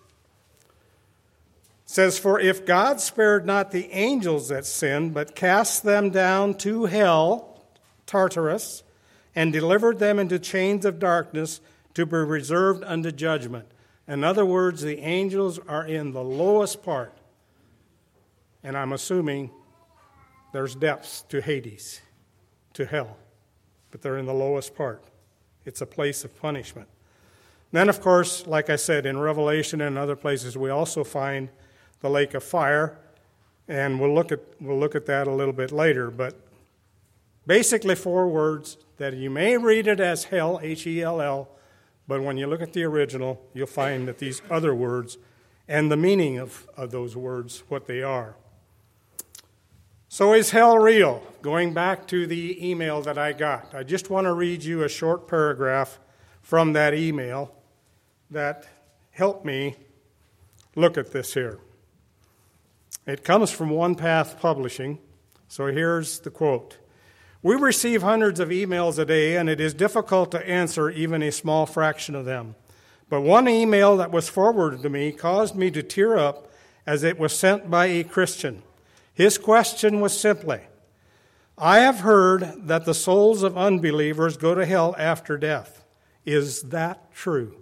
says, 1.90 2.20
For 2.20 2.38
if 2.38 2.64
God 2.64 3.00
spared 3.00 3.44
not 3.44 3.72
the 3.72 3.90
angels 3.90 4.48
that 4.48 4.64
sinned, 4.64 5.12
but 5.12 5.34
cast 5.34 5.82
them 5.82 6.10
down 6.10 6.54
to 6.58 6.84
hell, 6.84 7.64
Tartarus, 8.06 8.84
and 9.34 9.52
delivered 9.52 9.98
them 9.98 10.18
into 10.18 10.38
chains 10.38 10.84
of 10.84 10.98
darkness 10.98 11.60
to 11.94 12.06
be 12.06 12.16
reserved 12.16 12.82
unto 12.84 13.10
judgment. 13.12 13.66
In 14.08 14.24
other 14.24 14.44
words, 14.44 14.82
the 14.82 14.98
angels 14.98 15.58
are 15.68 15.86
in 15.86 16.12
the 16.12 16.22
lowest 16.22 16.82
part. 16.82 17.12
And 18.62 18.76
I'm 18.76 18.92
assuming 18.92 19.50
there's 20.52 20.74
depths 20.74 21.22
to 21.28 21.40
Hades, 21.40 22.00
to 22.74 22.84
hell, 22.84 23.16
but 23.90 24.02
they're 24.02 24.18
in 24.18 24.26
the 24.26 24.34
lowest 24.34 24.74
part. 24.74 25.04
It's 25.64 25.80
a 25.80 25.86
place 25.86 26.24
of 26.24 26.36
punishment. 26.40 26.88
Then, 27.72 27.88
of 27.88 28.00
course, 28.00 28.46
like 28.46 28.68
I 28.68 28.76
said, 28.76 29.06
in 29.06 29.18
Revelation 29.18 29.80
and 29.80 29.96
other 29.96 30.16
places, 30.16 30.58
we 30.58 30.70
also 30.70 31.04
find 31.04 31.48
the 32.00 32.10
lake 32.10 32.34
of 32.34 32.42
fire, 32.42 32.98
and 33.68 34.00
we'll 34.00 34.12
look 34.12 34.32
at, 34.32 34.40
we'll 34.60 34.78
look 34.78 34.96
at 34.96 35.06
that 35.06 35.28
a 35.28 35.30
little 35.30 35.52
bit 35.52 35.70
later. 35.70 36.10
But 36.10 36.34
basically, 37.46 37.94
four 37.94 38.28
words 38.28 38.76
that 38.98 39.14
you 39.14 39.30
may 39.30 39.56
read 39.56 39.86
it 39.86 40.00
as 40.00 40.24
hell, 40.24 40.60
H 40.62 40.86
E 40.86 41.02
L 41.02 41.20
L, 41.20 41.48
but 42.06 42.22
when 42.22 42.36
you 42.36 42.46
look 42.46 42.60
at 42.60 42.72
the 42.72 42.84
original, 42.84 43.40
you'll 43.54 43.66
find 43.66 44.08
that 44.08 44.18
these 44.18 44.42
other 44.50 44.74
words 44.74 45.16
and 45.68 45.90
the 45.90 45.96
meaning 45.96 46.38
of, 46.38 46.68
of 46.76 46.90
those 46.90 47.16
words, 47.16 47.62
what 47.68 47.86
they 47.86 48.02
are. 48.02 48.34
So, 50.08 50.34
is 50.34 50.50
hell 50.50 50.76
real? 50.76 51.22
Going 51.40 51.72
back 51.72 52.08
to 52.08 52.26
the 52.26 52.68
email 52.68 53.00
that 53.02 53.16
I 53.16 53.32
got, 53.32 53.72
I 53.72 53.84
just 53.84 54.10
want 54.10 54.24
to 54.24 54.32
read 54.32 54.64
you 54.64 54.82
a 54.82 54.88
short 54.88 55.28
paragraph 55.28 56.00
from 56.42 56.72
that 56.72 56.94
email 56.94 57.54
that 58.28 58.66
helped 59.12 59.44
me 59.44 59.76
look 60.74 60.98
at 60.98 61.12
this 61.12 61.34
here. 61.34 61.60
It 63.06 63.22
comes 63.22 63.52
from 63.52 63.70
One 63.70 63.94
Path 63.94 64.40
Publishing. 64.40 64.98
So 65.46 65.66
here's 65.66 66.18
the 66.18 66.30
quote 66.30 66.78
We 67.42 67.54
receive 67.54 68.02
hundreds 68.02 68.38
of 68.38 68.50
emails 68.50 68.98
a 68.98 69.04
day, 69.04 69.36
and 69.36 69.48
it 69.48 69.60
is 69.60 69.72
difficult 69.72 70.30
to 70.32 70.46
answer 70.46 70.90
even 70.90 71.22
a 71.22 71.32
small 71.32 71.64
fraction 71.64 72.14
of 72.14 72.26
them. 72.26 72.54
But 73.08 73.22
one 73.22 73.48
email 73.48 73.96
that 73.96 74.12
was 74.12 74.28
forwarded 74.28 74.82
to 74.82 74.90
me 74.90 75.10
caused 75.10 75.56
me 75.56 75.70
to 75.70 75.82
tear 75.82 76.18
up 76.18 76.52
as 76.86 77.02
it 77.02 77.18
was 77.18 77.36
sent 77.36 77.70
by 77.70 77.86
a 77.86 78.04
Christian. 78.04 78.62
His 79.12 79.38
question 79.38 80.00
was 80.00 80.18
simply 80.18 80.60
I 81.56 81.80
have 81.80 82.00
heard 82.00 82.54
that 82.68 82.84
the 82.84 82.94
souls 82.94 83.42
of 83.42 83.56
unbelievers 83.56 84.36
go 84.36 84.54
to 84.54 84.64
hell 84.64 84.94
after 84.98 85.36
death. 85.36 85.84
Is 86.24 86.62
that 86.62 87.12
true? 87.12 87.56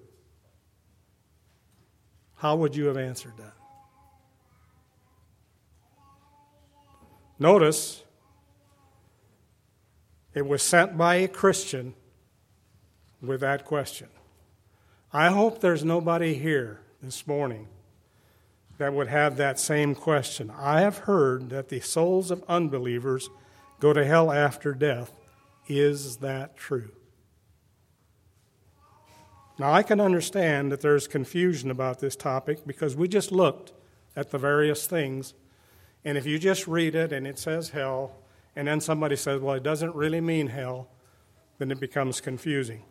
How 2.37 2.55
would 2.57 2.77
you 2.77 2.87
have 2.87 2.97
answered 2.97 3.37
that? 3.39 3.55
Notice, 7.41 8.03
it 10.39 10.47
was 10.47 10.63
sent 10.63 10.97
by 10.97 11.17
a 11.17 11.29
Christian 11.29 11.95
with 13.21 13.41
that 13.41 13.65
question. 13.65 14.09
I 15.13 15.31
hope 15.31 15.61
there's 15.61 15.85
nobody 15.85 16.35
here 16.35 16.81
this 17.03 17.27
morning 17.27 17.67
that 18.79 18.93
would 18.93 19.09
have 19.09 19.37
that 19.37 19.59
same 19.59 19.97
question. 19.97 20.53
I 20.57 20.81
have 20.83 20.99
heard 20.99 21.51
that 21.51 21.71
the 21.71 21.81
souls 21.81 22.31
of 22.31 22.45
unbelievers 22.47 23.29
go 23.81 23.93
to 23.93 24.05
hell 24.05 24.31
after 24.31 24.75
death. 24.75 25.13
Is 25.67 26.19
that 26.19 26.57
true? 26.57 26.93
Now, 29.59 29.73
I 29.73 29.83
can 29.83 30.01
understand 30.01 30.71
that 30.71 30.83
there's 30.83 31.09
confusion 31.09 31.69
about 31.69 31.99
this 31.99 32.15
topic 32.15 32.65
because 32.65 32.95
we 32.95 33.09
just 33.09 33.33
looked 33.33 33.73
at 34.15 34.31
the 34.31 34.39
various 34.39 34.87
things. 34.87 35.35
And 36.05 36.17
if 36.17 36.27
you 36.27 36.39
just 36.39 36.69
read 36.69 36.95
it 36.95 37.13
and 37.13 37.27
it 37.27 37.41
says 37.41 37.71
hell, 37.71 38.13
and 38.59 38.67
then 38.67 38.81
somebody 38.81 39.15
says, 39.15 39.41
well, 39.41 39.55
it 39.55 39.63
doesn't 39.63 39.95
really 39.95 40.21
mean 40.21 40.49
hell, 40.49 40.89
then 41.59 41.71
it 41.71 41.79
becomes 41.79 42.21
confusing. 42.21 42.83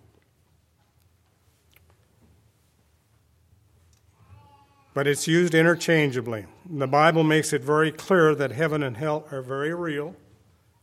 But 4.94 5.08
it's 5.08 5.28
used 5.28 5.54
interchangeably. 5.54 6.46
The 6.70 6.88
Bible 6.88 7.26
makes 7.26 7.52
it 7.52 7.66
very 7.66 7.92
clear 7.92 8.34
that 8.34 8.54
heaven 8.54 8.82
and 8.82 8.96
hell 8.96 9.28
are 9.30 9.42
very 9.42 9.74
real 9.74 10.16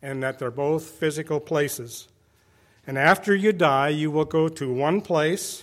and 0.03 0.23
that 0.23 0.38
they're 0.38 0.50
both 0.50 0.85
physical 0.85 1.41
places. 1.41 2.09
And 2.87 2.99
after 2.99 3.35
you 3.35 3.55
die, 3.55 3.88
you 3.88 4.11
will 4.11 4.26
go 4.26 4.49
to 4.49 4.71
one 4.71 5.00
place 5.00 5.62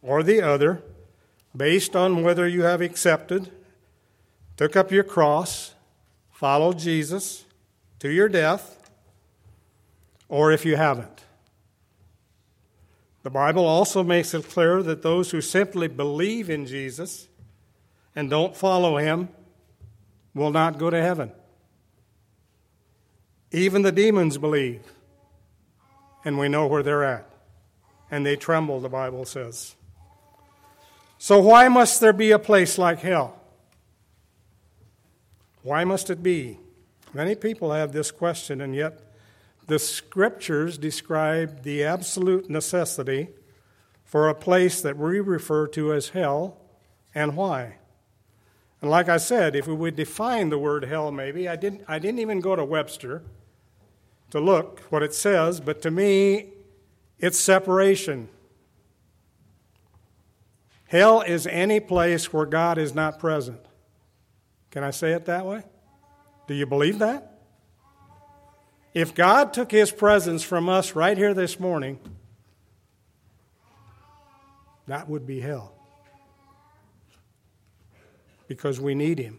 or 0.00 0.22
the 0.22 0.40
other 0.40 0.82
based 1.54 1.94
on 1.94 2.22
whether 2.22 2.48
you 2.48 2.62
have 2.62 2.80
accepted, 2.80 3.50
took 4.56 4.76
up 4.76 4.90
your 4.90 5.04
cross, 5.04 5.74
followed 6.30 6.78
Jesus 6.78 7.45
to 8.00 8.10
your 8.10 8.28
death, 8.28 8.90
or 10.28 10.52
if 10.52 10.64
you 10.64 10.76
haven't. 10.76 11.24
The 13.22 13.30
Bible 13.30 13.64
also 13.64 14.04
makes 14.04 14.34
it 14.34 14.48
clear 14.48 14.82
that 14.82 15.02
those 15.02 15.30
who 15.32 15.40
simply 15.40 15.88
believe 15.88 16.48
in 16.48 16.66
Jesus 16.66 17.28
and 18.14 18.30
don't 18.30 18.56
follow 18.56 18.98
him 18.98 19.28
will 20.34 20.50
not 20.50 20.78
go 20.78 20.90
to 20.90 21.02
heaven. 21.02 21.32
Even 23.50 23.82
the 23.82 23.92
demons 23.92 24.38
believe, 24.38 24.82
and 26.24 26.38
we 26.38 26.48
know 26.48 26.66
where 26.66 26.82
they're 26.82 27.04
at. 27.04 27.28
And 28.10 28.24
they 28.24 28.36
tremble, 28.36 28.80
the 28.80 28.88
Bible 28.88 29.24
says. 29.24 29.74
So, 31.18 31.40
why 31.40 31.68
must 31.68 32.00
there 32.00 32.12
be 32.12 32.30
a 32.30 32.38
place 32.38 32.78
like 32.78 33.00
hell? 33.00 33.40
Why 35.62 35.84
must 35.84 36.10
it 36.10 36.22
be? 36.22 36.58
Many 37.16 37.34
people 37.34 37.72
have 37.72 37.92
this 37.92 38.10
question, 38.10 38.60
and 38.60 38.74
yet 38.74 39.00
the 39.68 39.78
scriptures 39.78 40.76
describe 40.76 41.62
the 41.62 41.82
absolute 41.82 42.50
necessity 42.50 43.28
for 44.04 44.28
a 44.28 44.34
place 44.34 44.82
that 44.82 44.98
we 44.98 45.20
refer 45.20 45.66
to 45.68 45.94
as 45.94 46.10
hell 46.10 46.58
and 47.14 47.34
why. 47.34 47.76
And 48.82 48.90
like 48.90 49.08
I 49.08 49.16
said, 49.16 49.56
if 49.56 49.66
we 49.66 49.72
would 49.72 49.96
define 49.96 50.50
the 50.50 50.58
word 50.58 50.84
hell, 50.84 51.10
maybe, 51.10 51.48
I 51.48 51.56
didn't, 51.56 51.84
I 51.88 51.98
didn't 51.98 52.18
even 52.18 52.40
go 52.40 52.54
to 52.54 52.66
Webster 52.66 53.22
to 54.28 54.38
look 54.38 54.80
what 54.90 55.02
it 55.02 55.14
says, 55.14 55.58
but 55.58 55.80
to 55.82 55.90
me, 55.90 56.50
it's 57.18 57.40
separation. 57.40 58.28
Hell 60.88 61.22
is 61.22 61.46
any 61.46 61.80
place 61.80 62.30
where 62.30 62.44
God 62.44 62.76
is 62.76 62.94
not 62.94 63.18
present. 63.18 63.60
Can 64.70 64.84
I 64.84 64.90
say 64.90 65.12
it 65.12 65.24
that 65.24 65.46
way? 65.46 65.62
Do 66.46 66.54
you 66.54 66.66
believe 66.66 66.98
that? 67.00 67.40
If 68.94 69.14
God 69.14 69.52
took 69.52 69.70
his 69.70 69.90
presence 69.90 70.42
from 70.42 70.68
us 70.68 70.94
right 70.94 71.18
here 71.18 71.34
this 71.34 71.60
morning, 71.60 71.98
that 74.86 75.08
would 75.08 75.26
be 75.26 75.40
hell. 75.40 75.74
Because 78.48 78.80
we 78.80 78.94
need 78.94 79.18
him. 79.18 79.38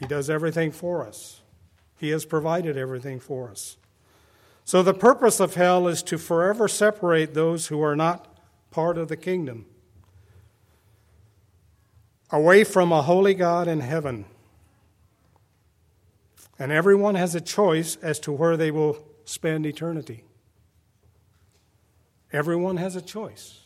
He 0.00 0.06
does 0.06 0.30
everything 0.30 0.70
for 0.70 1.06
us, 1.06 1.42
he 1.98 2.10
has 2.10 2.24
provided 2.24 2.76
everything 2.76 3.18
for 3.20 3.50
us. 3.50 3.76
So, 4.64 4.82
the 4.82 4.94
purpose 4.94 5.40
of 5.40 5.54
hell 5.54 5.88
is 5.88 6.02
to 6.04 6.18
forever 6.18 6.68
separate 6.68 7.34
those 7.34 7.68
who 7.68 7.82
are 7.82 7.96
not 7.96 8.38
part 8.70 8.98
of 8.98 9.08
the 9.08 9.16
kingdom, 9.16 9.66
away 12.30 12.64
from 12.64 12.92
a 12.92 13.02
holy 13.02 13.34
God 13.34 13.66
in 13.66 13.80
heaven. 13.80 14.26
And 16.58 16.72
everyone 16.72 17.14
has 17.14 17.34
a 17.34 17.40
choice 17.40 17.96
as 18.02 18.18
to 18.20 18.32
where 18.32 18.56
they 18.56 18.70
will 18.70 18.98
spend 19.24 19.66
eternity. 19.66 20.24
Everyone 22.32 22.76
has 22.76 22.96
a 22.96 23.02
choice. 23.02 23.60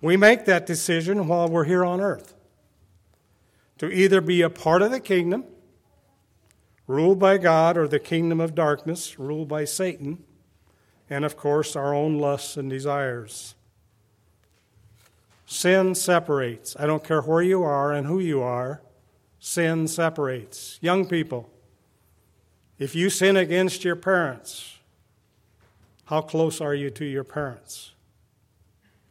We 0.00 0.16
make 0.16 0.44
that 0.44 0.66
decision 0.66 1.28
while 1.28 1.48
we're 1.48 1.64
here 1.64 1.84
on 1.84 2.00
earth 2.00 2.34
to 3.78 3.90
either 3.90 4.20
be 4.20 4.42
a 4.42 4.50
part 4.50 4.82
of 4.82 4.90
the 4.90 5.00
kingdom, 5.00 5.44
ruled 6.86 7.18
by 7.18 7.38
God, 7.38 7.76
or 7.76 7.88
the 7.88 7.98
kingdom 7.98 8.40
of 8.40 8.54
darkness, 8.54 9.18
ruled 9.18 9.48
by 9.48 9.64
Satan 9.64 10.22
and 11.10 11.24
of 11.24 11.36
course 11.36 11.76
our 11.76 11.94
own 11.94 12.18
lusts 12.18 12.56
and 12.56 12.70
desires. 12.70 13.54
Sin 15.46 15.94
separates. 15.94 16.74
I 16.78 16.86
don't 16.86 17.04
care 17.04 17.20
where 17.20 17.42
you 17.42 17.62
are 17.62 17.92
and 17.92 18.06
who 18.06 18.18
you 18.18 18.42
are, 18.42 18.82
sin 19.44 19.86
separates. 19.86 20.78
Young 20.80 21.04
people, 21.04 21.50
if 22.78 22.94
you 22.94 23.10
sin 23.10 23.36
against 23.36 23.84
your 23.84 23.94
parents, 23.94 24.78
how 26.06 26.22
close 26.22 26.62
are 26.62 26.74
you 26.74 26.88
to 26.88 27.04
your 27.04 27.24
parents? 27.24 27.92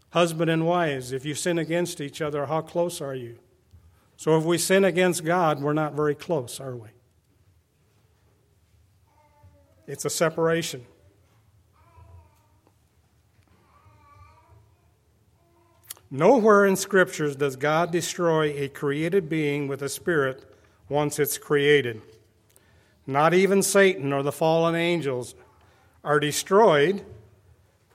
Husband 0.09 0.49
and 0.49 0.65
wives, 0.65 1.11
if 1.11 1.23
you 1.23 1.35
sin 1.35 1.59
against 1.59 2.01
each 2.01 2.19
other, 2.19 2.47
how 2.47 2.61
close 2.61 2.99
are 2.99 3.13
you? 3.13 3.37
So 4.17 4.35
if 4.35 4.43
we 4.43 4.57
sin 4.57 4.83
against 4.83 5.23
God, 5.23 5.61
we're 5.61 5.71
not 5.71 5.93
very 5.93 6.15
close, 6.15 6.59
are 6.59 6.75
we? 6.75 6.89
It's 9.85 10.03
a 10.03 10.09
separation. 10.09 10.83
Nowhere 16.15 16.67
in 16.67 16.75
scriptures 16.75 17.35
does 17.35 17.55
God 17.55 17.89
destroy 17.89 18.51
a 18.51 18.67
created 18.67 19.27
being 19.27 19.67
with 19.67 19.81
a 19.81 19.89
spirit 19.89 20.45
once 20.87 21.17
it's 21.17 21.39
created. 21.39 22.03
Not 23.07 23.33
even 23.33 23.63
Satan 23.63 24.13
or 24.13 24.21
the 24.21 24.31
fallen 24.31 24.75
angels 24.75 25.33
are 26.03 26.19
destroyed, 26.19 27.03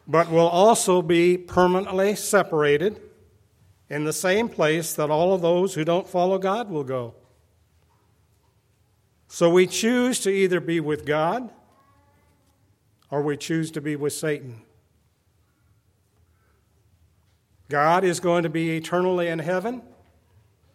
but 0.08 0.32
will 0.32 0.48
also 0.48 1.00
be 1.00 1.38
permanently 1.38 2.16
separated 2.16 3.00
in 3.88 4.02
the 4.02 4.12
same 4.12 4.48
place 4.48 4.94
that 4.94 5.10
all 5.10 5.32
of 5.32 5.40
those 5.40 5.74
who 5.74 5.84
don't 5.84 6.08
follow 6.08 6.38
God 6.38 6.70
will 6.70 6.82
go. 6.82 7.14
So 9.28 9.48
we 9.48 9.68
choose 9.68 10.18
to 10.22 10.30
either 10.30 10.58
be 10.58 10.80
with 10.80 11.06
God 11.06 11.50
or 13.12 13.22
we 13.22 13.36
choose 13.36 13.70
to 13.70 13.80
be 13.80 13.94
with 13.94 14.12
Satan. 14.12 14.62
God 17.68 18.04
is 18.04 18.20
going 18.20 18.44
to 18.44 18.48
be 18.48 18.76
eternally 18.76 19.28
in 19.28 19.38
heaven, 19.38 19.82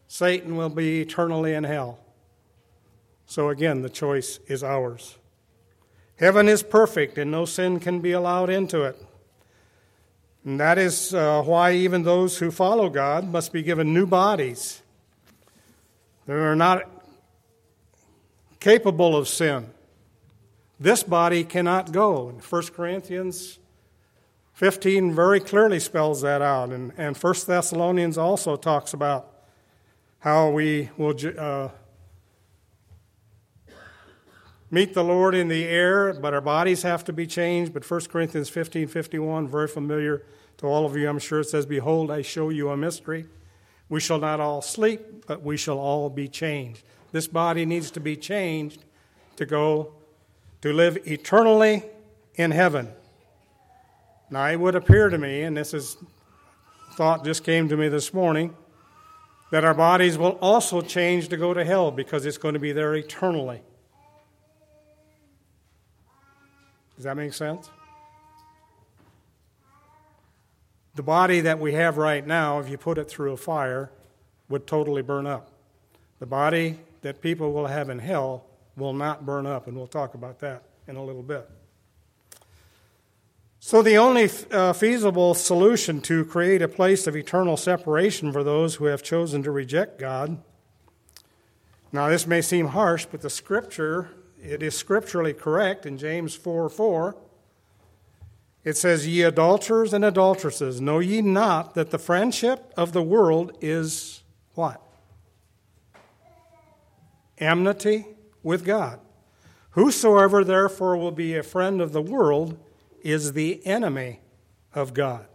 Satan 0.08 0.56
will 0.56 0.70
be 0.70 1.02
eternally 1.02 1.54
in 1.54 1.64
hell. 1.64 2.00
So 3.26 3.50
again, 3.50 3.82
the 3.82 3.90
choice 3.90 4.40
is 4.48 4.64
ours. 4.64 5.18
Heaven 6.18 6.48
is 6.48 6.62
perfect 6.62 7.18
and 7.18 7.32
no 7.32 7.46
sin 7.46 7.80
can 7.80 8.00
be 8.00 8.12
allowed 8.12 8.50
into 8.50 8.84
it. 8.84 9.02
And 10.46 10.60
that 10.60 10.78
is 10.78 11.14
uh, 11.14 11.42
why 11.42 11.74
even 11.74 12.04
those 12.04 12.38
who 12.38 12.52
follow 12.52 12.90
God 12.90 13.32
must 13.32 13.52
be 13.52 13.64
given 13.64 13.94
new 13.94 14.06
bodies. 14.06 14.82
They 16.28 16.34
are 16.34 16.56
not 16.56 16.90
capable 18.60 19.16
of 19.16 19.28
sin. 19.28 19.72
This 20.80 21.02
body 21.02 21.44
cannot 21.44 21.92
go. 21.92 22.30
In 22.30 22.36
1 22.36 22.64
Corinthians 22.68 23.58
15 24.54 25.14
very 25.14 25.40
clearly 25.40 25.80
spells 25.80 26.22
that 26.22 26.42
out. 26.42 26.70
And, 26.70 26.94
and 26.98 27.18
1 27.18 27.34
Thessalonians 27.48 28.18
also 28.18 28.56
talks 28.56 28.94
about 28.94 29.30
how 30.20 30.50
we 30.52 30.90
will 30.98 31.16
uh, 31.38 31.70
meet 34.70 34.94
the 34.94 35.04
Lord 35.04 35.36
in 35.36 35.48
the 35.48 35.66
air, 35.66 36.14
but 36.14 36.34
our 36.34 36.42
bodies 36.42 36.84
have 36.84 37.04
to 37.06 37.14
be 37.14 37.28
changed. 37.28 37.74
But 37.74 37.90
1 37.90 38.02
Corinthians 38.06 38.50
15 38.50 38.88
51, 38.88 39.48
very 39.48 39.68
familiar 39.68 40.24
to 40.58 40.68
all 40.68 40.86
of 40.86 40.96
you, 40.96 41.10
I'm 41.10 41.20
sure 41.20 41.42
it 41.42 41.50
says, 41.50 41.66
Behold, 41.66 42.12
I 42.12 42.22
show 42.22 42.50
you 42.50 42.70
a 42.70 42.78
mystery. 42.78 43.26
We 43.90 44.00
shall 44.00 44.20
not 44.20 44.40
all 44.40 44.62
sleep, 44.62 45.26
but 45.28 45.44
we 45.44 45.58
shall 45.58 45.78
all 45.78 46.10
be 46.10 46.28
changed. 46.28 46.84
This 47.12 47.28
body 47.28 47.66
needs 47.66 47.92
to 47.92 48.00
be 48.00 48.16
changed 48.16 48.86
to 49.36 49.46
go 49.46 49.94
to 50.62 50.72
live 50.72 50.98
eternally 51.06 51.84
in 52.36 52.52
heaven. 52.52 52.90
Now, 54.30 54.48
it 54.48 54.60
would 54.60 54.76
appear 54.76 55.10
to 55.10 55.18
me, 55.18 55.42
and 55.42 55.56
this 55.56 55.74
is 55.74 55.98
thought 56.96 57.24
just 57.24 57.44
came 57.44 57.70
to 57.70 57.78
me 57.78 57.88
this 57.88 58.14
morning, 58.14 58.56
that 59.52 59.64
our 59.64 59.74
bodies 59.74 60.18
will 60.18 60.38
also 60.42 60.82
change 60.82 61.30
to 61.30 61.38
go 61.38 61.54
to 61.54 61.64
hell 61.64 61.92
because 61.92 62.26
it's 62.26 62.38
going 62.38 62.54
to 62.54 62.60
be 62.60 62.72
there 62.72 62.96
eternally. 62.96 63.62
Does 66.96 67.06
that 67.06 67.18
make 67.18 67.34
sense? 67.34 67.70
The 70.96 71.04
body 71.04 71.42
that 71.42 71.60
we 71.60 71.74
have 71.74 71.98
right 71.98 72.26
now, 72.26 72.60
if 72.60 72.70
you 72.70 72.78
put 72.78 72.98
it 72.98 73.10
through 73.10 73.34
a 73.34 73.38
fire, 73.38 73.92
would 74.50 74.68
totally 74.68 75.02
burn 75.02 75.26
up. 75.26 75.50
The 76.20 76.28
body 76.28 76.80
that 77.02 77.22
people 77.22 77.52
will 77.52 77.68
have 77.68 77.90
in 77.90 78.00
hell 78.00 78.46
will 78.76 78.94
not 78.94 79.26
burn 79.26 79.46
up, 79.46 79.68
and 79.68 79.76
we'll 79.76 79.88
talk 79.88 80.14
about 80.14 80.40
that 80.40 80.64
in 80.88 80.96
a 80.96 81.04
little 81.04 81.24
bit. 81.24 81.50
So, 83.66 83.82
the 83.82 83.96
only 83.96 84.30
uh, 84.52 84.74
feasible 84.74 85.34
solution 85.34 86.02
to 86.02 86.26
create 86.26 86.62
a 86.62 86.68
place 86.68 87.08
of 87.08 87.16
eternal 87.16 87.56
separation 87.56 88.34
for 88.34 88.44
those 88.44 88.76
who 88.76 88.86
have 88.88 89.02
chosen 89.02 89.42
to 89.44 89.52
reject 89.52 89.98
God. 89.98 90.44
Now, 91.90 92.10
this 92.10 92.28
may 92.28 92.42
seem 92.42 92.68
harsh, 92.68 93.06
but 93.10 93.22
the 93.22 93.30
scripture, 93.30 94.10
it 94.44 94.62
is 94.62 94.76
scripturally 94.76 95.34
correct 95.34 95.86
in 95.86 95.98
James 95.98 96.36
4 96.36 96.68
4. 96.68 97.16
It 98.66 98.76
says, 98.76 99.08
Ye 99.08 99.22
adulterers 99.22 99.94
and 99.94 100.04
adulteresses, 100.04 100.82
know 100.82 101.00
ye 101.00 101.22
not 101.22 101.74
that 101.74 101.92
the 101.92 101.98
friendship 101.98 102.74
of 102.76 102.92
the 102.92 103.02
world 103.02 103.58
is 103.62 104.24
what? 104.56 104.82
Enmity 107.38 108.08
with 108.44 108.66
God. 108.66 109.00
Whosoever 109.70 110.44
therefore 110.44 110.98
will 110.98 111.12
be 111.12 111.38
a 111.38 111.44
friend 111.44 111.80
of 111.80 111.94
the 111.94 112.02
world 112.02 112.60
is 113.04 113.34
the 113.34 113.66
enemy 113.66 114.22
of 114.74 114.94
God. 114.94 115.28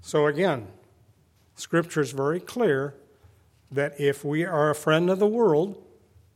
So 0.00 0.26
again, 0.26 0.68
Scripture 1.54 2.00
is 2.00 2.12
very 2.12 2.40
clear 2.40 2.94
that 3.70 4.00
if 4.00 4.24
we 4.24 4.44
are 4.44 4.70
a 4.70 4.74
friend 4.74 5.08
of 5.08 5.18
the 5.18 5.26
world, 5.26 5.82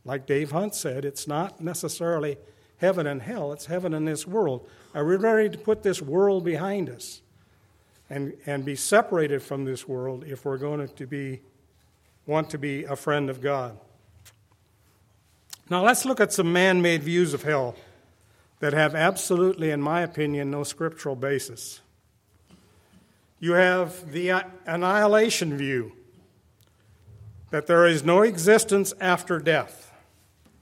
like 0.04 0.26
Dave 0.26 0.52
Hunt 0.52 0.74
said, 0.74 1.04
it's 1.04 1.26
not 1.26 1.60
necessarily 1.60 2.38
heaven 2.78 3.06
and 3.06 3.22
hell, 3.22 3.52
it's 3.52 3.66
heaven 3.66 3.92
and 3.92 4.06
this 4.06 4.26
world. 4.26 4.68
Are 4.94 5.04
we 5.04 5.16
ready 5.16 5.50
to 5.50 5.58
put 5.58 5.82
this 5.82 6.00
world 6.00 6.44
behind 6.44 6.88
us 6.88 7.20
and, 8.08 8.34
and 8.46 8.64
be 8.64 8.74
separated 8.74 9.42
from 9.42 9.64
this 9.64 9.86
world 9.86 10.24
if 10.26 10.44
we're 10.44 10.58
going 10.58 10.88
to 10.88 11.06
be, 11.06 11.40
want 12.26 12.50
to 12.50 12.58
be 12.58 12.84
a 12.84 12.96
friend 12.96 13.28
of 13.28 13.40
God? 13.40 13.78
Now, 15.70 15.84
let's 15.84 16.04
look 16.04 16.20
at 16.20 16.32
some 16.32 16.52
man 16.52 16.80
made 16.80 17.02
views 17.02 17.34
of 17.34 17.42
hell 17.42 17.76
that 18.60 18.72
have 18.72 18.94
absolutely, 18.94 19.70
in 19.70 19.82
my 19.82 20.00
opinion, 20.00 20.50
no 20.50 20.64
scriptural 20.64 21.14
basis. 21.14 21.80
You 23.38 23.52
have 23.52 24.10
the 24.10 24.44
annihilation 24.66 25.56
view 25.56 25.92
that 27.50 27.66
there 27.66 27.86
is 27.86 28.02
no 28.02 28.22
existence 28.22 28.92
after 29.00 29.38
death. 29.38 29.92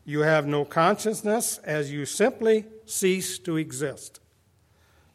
You 0.04 0.20
have 0.20 0.46
no 0.46 0.64
consciousness 0.64 1.58
as 1.58 1.90
you 1.90 2.04
simply 2.04 2.64
cease 2.84 3.38
to 3.40 3.56
exist. 3.56 4.20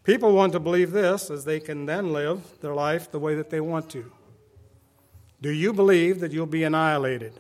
People 0.04 0.34
want 0.34 0.54
to 0.54 0.60
believe 0.60 0.92
this 0.92 1.30
as 1.30 1.46
they 1.46 1.60
can 1.60 1.86
then 1.86 2.12
live 2.12 2.60
their 2.62 2.74
life 2.74 3.12
the 3.12 3.20
way 3.20 3.36
that 3.36 3.52
they 3.52 3.62
want 3.62 3.90
to. 3.92 4.12
Do 5.42 5.52
you 5.52 5.74
believe 5.74 6.20
that 6.20 6.32
you'll 6.32 6.46
be 6.46 6.64
annihilated? 6.64 7.40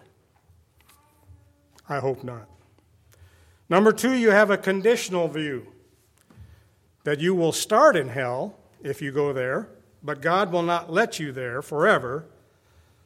I 1.91 1.99
hope 1.99 2.23
not. 2.23 2.47
Number 3.67 3.91
two, 3.91 4.13
you 4.13 4.32
have 4.32 4.49
a 4.49 4.58
conditional 4.58 5.27
view 5.27 5.67
that 7.04 7.19
you 7.19 7.36
will 7.36 7.51
start 7.51 7.97
in 7.97 8.08
hell 8.08 8.58
if 8.82 9.01
you 9.01 9.12
go 9.12 9.34
there, 9.34 9.67
but 10.01 10.21
God 10.21 10.54
will 10.54 10.63
not 10.63 10.89
let 10.89 11.19
you 11.19 11.34
there 11.34 11.62
forever, 11.62 12.25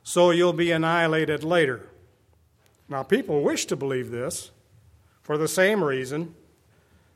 so 0.04 0.30
you'll 0.30 0.54
be 0.54 0.72
annihilated 0.72 1.44
later. 1.44 1.90
Now, 2.88 3.02
people 3.02 3.42
wish 3.42 3.66
to 3.66 3.76
believe 3.76 4.12
this 4.12 4.52
for 5.24 5.36
the 5.36 5.48
same 5.48 5.84
reason 5.84 6.36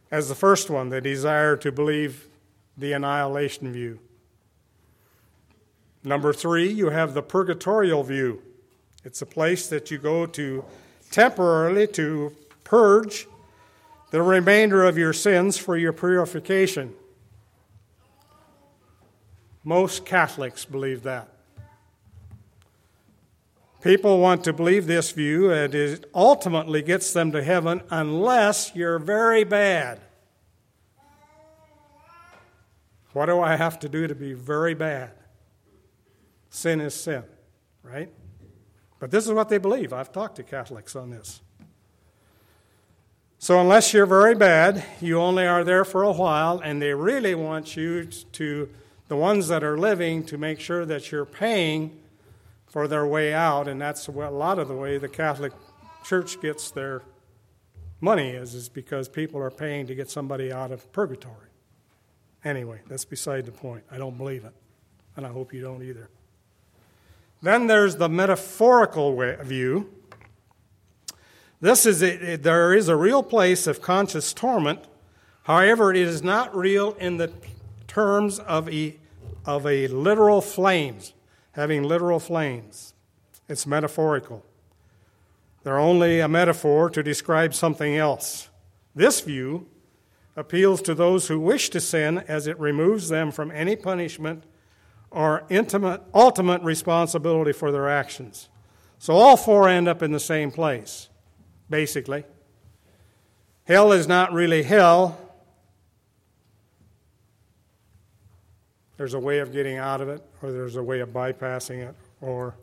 as 0.10 0.28
the 0.28 0.34
first 0.34 0.72
one. 0.72 0.90
They 0.90 1.02
desire 1.02 1.56
to 1.58 1.72
believe 1.72 2.28
the 2.76 2.94
annihilation 2.94 3.72
view. 3.72 4.00
Number 6.04 6.34
three, 6.34 6.72
you 6.72 6.90
have 6.90 7.14
the 7.14 7.22
purgatorial 7.22 8.04
view. 8.04 8.42
It's 9.04 9.22
a 9.22 9.28
place 9.28 9.68
that 9.68 9.92
you 9.92 10.00
go 10.00 10.26
to 10.26 10.66
temporarily 11.12 11.88
to 11.88 12.36
purge 12.64 13.28
the 14.12 14.22
remainder 14.22 14.84
of 14.84 14.98
your 14.98 15.14
sins 15.14 15.58
for 15.58 15.78
your 15.78 15.94
purification. 15.94 16.94
Most 19.64 20.06
Catholics 20.06 20.66
believe 20.66 21.04
that. 21.04 21.30
People 23.82 24.20
want 24.20 24.44
to 24.44 24.52
believe 24.52 24.88
this 24.88 25.12
view, 25.12 25.52
and 25.52 25.74
it 25.74 26.10
ultimately 26.14 26.82
gets 26.82 27.14
them 27.14 27.32
to 27.32 27.42
heaven 27.42 27.82
unless 27.90 28.76
you're 28.76 29.00
very 29.00 29.44
bad. 29.44 30.02
What 33.14 33.28
do 33.28 33.42
I 33.42 33.56
have 33.56 33.80
to 33.80 33.90
do 33.90 34.06
to 34.08 34.16
be 34.16 34.34
very 34.34 34.74
bad? 34.74 35.12
Sin 36.50 36.82
is 36.82 36.94
sin, 36.94 37.24
right? 37.82 38.12
But 39.00 39.12
this 39.12 39.26
is 39.26 39.34
what 39.34 39.50
they 39.50 39.58
believe. 39.58 39.94
I've 39.94 40.12
talked 40.12 40.36
to 40.36 40.44
Catholics 40.44 40.96
on 40.96 41.10
this. 41.10 41.42
So, 43.42 43.62
unless 43.62 43.94
you're 43.94 44.06
very 44.06 44.36
bad, 44.36 44.84
you 45.00 45.18
only 45.18 45.48
are 45.48 45.64
there 45.64 45.86
for 45.86 46.04
a 46.04 46.12
while, 46.12 46.60
and 46.60 46.82
they 46.82 46.94
really 46.94 47.36
want 47.36 47.78
you 47.78 48.04
to, 48.04 48.70
the 49.08 49.16
ones 49.16 49.48
that 49.48 49.64
are 49.64 49.78
living, 49.78 50.26
to 50.26 50.38
make 50.38 50.60
sure 50.60 50.86
that 50.86 51.10
you're 51.10 51.24
paying 51.24 51.98
for 52.68 52.86
their 52.86 53.08
way 53.08 53.34
out, 53.34 53.70
and 53.70 53.80
that's 53.80 54.08
a 54.08 54.12
lot 54.12 54.60
of 54.60 54.68
the 54.68 54.76
way 54.76 54.98
the 54.98 55.08
Catholic 55.08 55.54
Church 56.04 56.42
gets 56.42 56.70
their 56.70 57.02
money 58.02 58.32
is, 58.32 58.54
is 58.54 58.68
because 58.68 59.08
people 59.08 59.40
are 59.40 59.52
paying 59.52 59.88
to 59.88 59.96
get 59.96 60.10
somebody 60.10 60.52
out 60.52 60.72
of 60.72 60.92
purgatory. 60.92 61.48
Anyway, 62.44 62.82
that's 62.88 63.06
beside 63.06 63.46
the 63.46 63.52
point. 63.54 63.84
I 63.90 63.98
don't 63.98 64.18
believe 64.18 64.44
it, 64.44 64.54
and 65.16 65.26
I 65.26 65.30
hope 65.30 65.54
you 65.54 65.62
don't 65.62 65.82
either. 65.82 66.10
Then 67.42 67.68
there's 67.68 67.96
the 67.96 68.10
metaphorical 68.10 69.16
way, 69.16 69.38
view. 69.42 69.90
This 71.62 71.86
is 71.86 72.04
a, 72.04 72.36
there 72.38 72.74
is 72.74 72.88
a 72.88 72.96
real 72.96 73.24
place 73.24 73.68
of 73.68 73.82
conscious 73.82 74.34
torment. 74.34 74.86
However, 75.44 75.92
it 75.92 75.98
is 75.98 76.24
not 76.24 76.56
real 76.56 76.94
in 76.94 77.18
the 77.18 77.32
terms 77.88 78.40
of 78.40 78.70
a, 78.70 78.98
of 79.46 79.66
a 79.66 79.88
literal 79.88 80.42
flames 80.42 81.14
having 81.52 81.84
literal 81.84 82.20
flames. 82.20 82.94
It's 83.48 83.66
metaphorical. 83.66 84.46
They're 85.64 85.80
only 85.80 86.20
a 86.20 86.28
metaphor 86.28 86.90
to 86.92 87.04
describe 87.04 87.54
something 87.54 87.98
else. 87.98 88.48
This 88.96 89.22
view 89.22 89.68
appeals 90.36 90.82
to 90.84 90.96
those 90.96 91.28
who 91.28 91.40
wish 91.40 91.70
to 91.72 91.82
sin 91.82 92.20
as 92.28 92.48
it 92.48 92.58
removes 92.60 93.10
them 93.10 93.32
from 93.32 93.52
any 93.52 93.76
punishment 93.76 94.44
or 95.12 95.44
intimate, 95.50 96.02
ultimate 96.14 96.62
responsibility 96.62 97.52
for 97.52 97.72
their 97.72 97.90
actions. 97.90 98.50
So 98.98 99.14
all 99.14 99.38
four 99.38 99.68
end 99.68 99.88
up 99.88 100.04
in 100.04 100.12
the 100.12 100.20
same 100.20 100.52
place, 100.52 101.10
basically. 101.70 102.26
Hell 103.64 103.92
is 103.92 104.08
not 104.08 104.34
really 104.34 104.64
hell, 104.64 105.30
there's 109.00 109.14
a 109.14 109.20
way 109.20 109.40
of 109.40 109.54
getting 109.54 109.78
out 109.78 110.02
of 110.02 110.10
it, 110.10 110.22
or 110.42 110.52
there's 110.52 110.76
a 110.76 110.84
way 110.84 111.00
of 111.00 111.14
bypassing 111.14 111.88
it, 111.88 111.96
or 112.20 112.54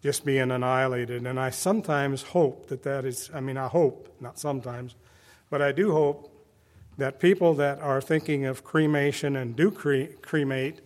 just 0.00 0.24
being 0.24 0.52
annihilated. 0.52 1.26
And 1.26 1.40
I 1.40 1.50
sometimes 1.50 2.22
hope 2.22 2.68
that 2.68 2.84
that 2.84 3.04
is, 3.04 3.32
I 3.34 3.40
mean, 3.40 3.56
I 3.56 3.66
hope, 3.66 4.14
not 4.20 4.38
sometimes, 4.38 4.94
but 5.50 5.60
I 5.60 5.72
do 5.72 5.90
hope 5.90 6.30
that 6.98 7.18
people 7.18 7.52
that 7.54 7.80
are 7.80 8.00
thinking 8.00 8.44
of 8.44 8.62
cremation 8.62 9.34
and 9.34 9.56
do 9.56 9.72
cre- 9.72 10.14
cremate, 10.22 10.82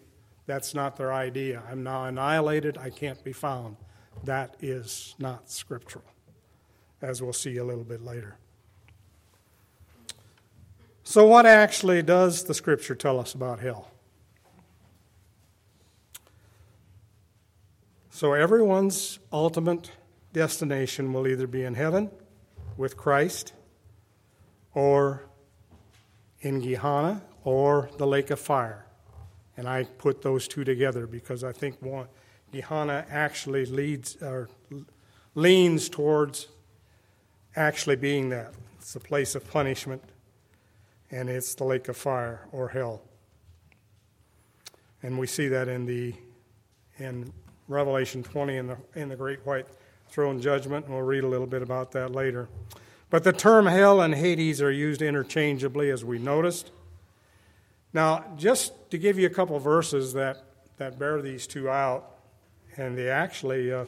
that's 0.48 0.74
not 0.74 0.96
their 0.96 1.12
idea. 1.12 1.62
I'm 1.70 1.84
now 1.84 2.04
annihilated, 2.04 2.78
I 2.78 2.88
can't 2.88 3.22
be 3.22 3.32
found. 3.32 3.76
That 4.24 4.56
is 4.60 5.14
not 5.18 5.50
scriptural, 5.50 6.06
as 7.02 7.22
we'll 7.22 7.34
see 7.34 7.58
a 7.58 7.64
little 7.64 7.84
bit 7.84 8.02
later. 8.02 8.38
So, 11.04 11.26
what 11.26 11.46
actually 11.46 12.02
does 12.02 12.44
the 12.44 12.54
scripture 12.54 12.94
tell 12.94 13.20
us 13.20 13.34
about 13.34 13.60
hell? 13.60 13.90
So 18.10 18.32
everyone's 18.32 19.20
ultimate 19.32 19.92
destination 20.32 21.12
will 21.12 21.28
either 21.28 21.46
be 21.46 21.62
in 21.62 21.74
heaven 21.74 22.10
with 22.76 22.96
Christ 22.96 23.52
or 24.74 25.22
in 26.40 26.58
Gehenna 26.58 27.22
or 27.44 27.90
the 27.96 28.08
lake 28.08 28.30
of 28.30 28.40
fire. 28.40 28.87
And 29.58 29.68
I 29.68 29.82
put 29.82 30.22
those 30.22 30.46
two 30.46 30.62
together 30.62 31.08
because 31.08 31.42
I 31.42 31.50
think 31.50 31.82
one, 31.82 32.06
actually 33.10 33.66
leads 33.66 34.16
or 34.22 34.48
leans 35.34 35.88
towards 35.88 36.46
actually 37.56 37.96
being 37.96 38.28
that. 38.28 38.54
It's 38.78 38.94
a 38.94 39.00
place 39.00 39.34
of 39.34 39.50
punishment, 39.50 40.02
and 41.10 41.28
it's 41.28 41.56
the 41.56 41.64
lake 41.64 41.88
of 41.88 41.96
fire 41.96 42.46
or 42.52 42.68
hell. 42.68 43.02
And 45.02 45.18
we 45.18 45.26
see 45.26 45.48
that 45.48 45.66
in 45.66 45.84
the 45.84 46.14
in 46.98 47.32
Revelation 47.66 48.22
20 48.22 48.56
in 48.56 48.66
the, 48.68 48.76
in 48.94 49.08
the 49.08 49.16
great 49.16 49.44
white 49.44 49.66
throne 50.08 50.40
judgment, 50.40 50.86
and 50.86 50.94
we'll 50.94 51.04
read 51.04 51.24
a 51.24 51.28
little 51.28 51.46
bit 51.48 51.62
about 51.62 51.90
that 51.92 52.12
later. 52.12 52.48
But 53.10 53.24
the 53.24 53.32
term 53.32 53.66
hell 53.66 54.00
and 54.00 54.14
Hades 54.14 54.62
are 54.62 54.70
used 54.70 55.02
interchangeably, 55.02 55.90
as 55.90 56.04
we 56.04 56.18
noticed. 56.18 56.70
Now, 57.92 58.24
just 58.36 58.90
to 58.90 58.98
give 58.98 59.18
you 59.18 59.26
a 59.26 59.30
couple 59.30 59.58
verses 59.58 60.12
that 60.12 60.44
that 60.78 60.98
bear 60.98 61.20
these 61.20 61.46
two 61.46 61.68
out, 61.68 62.08
and 62.76 62.96
they 62.96 63.10
actually, 63.10 63.72
uh, 63.72 63.84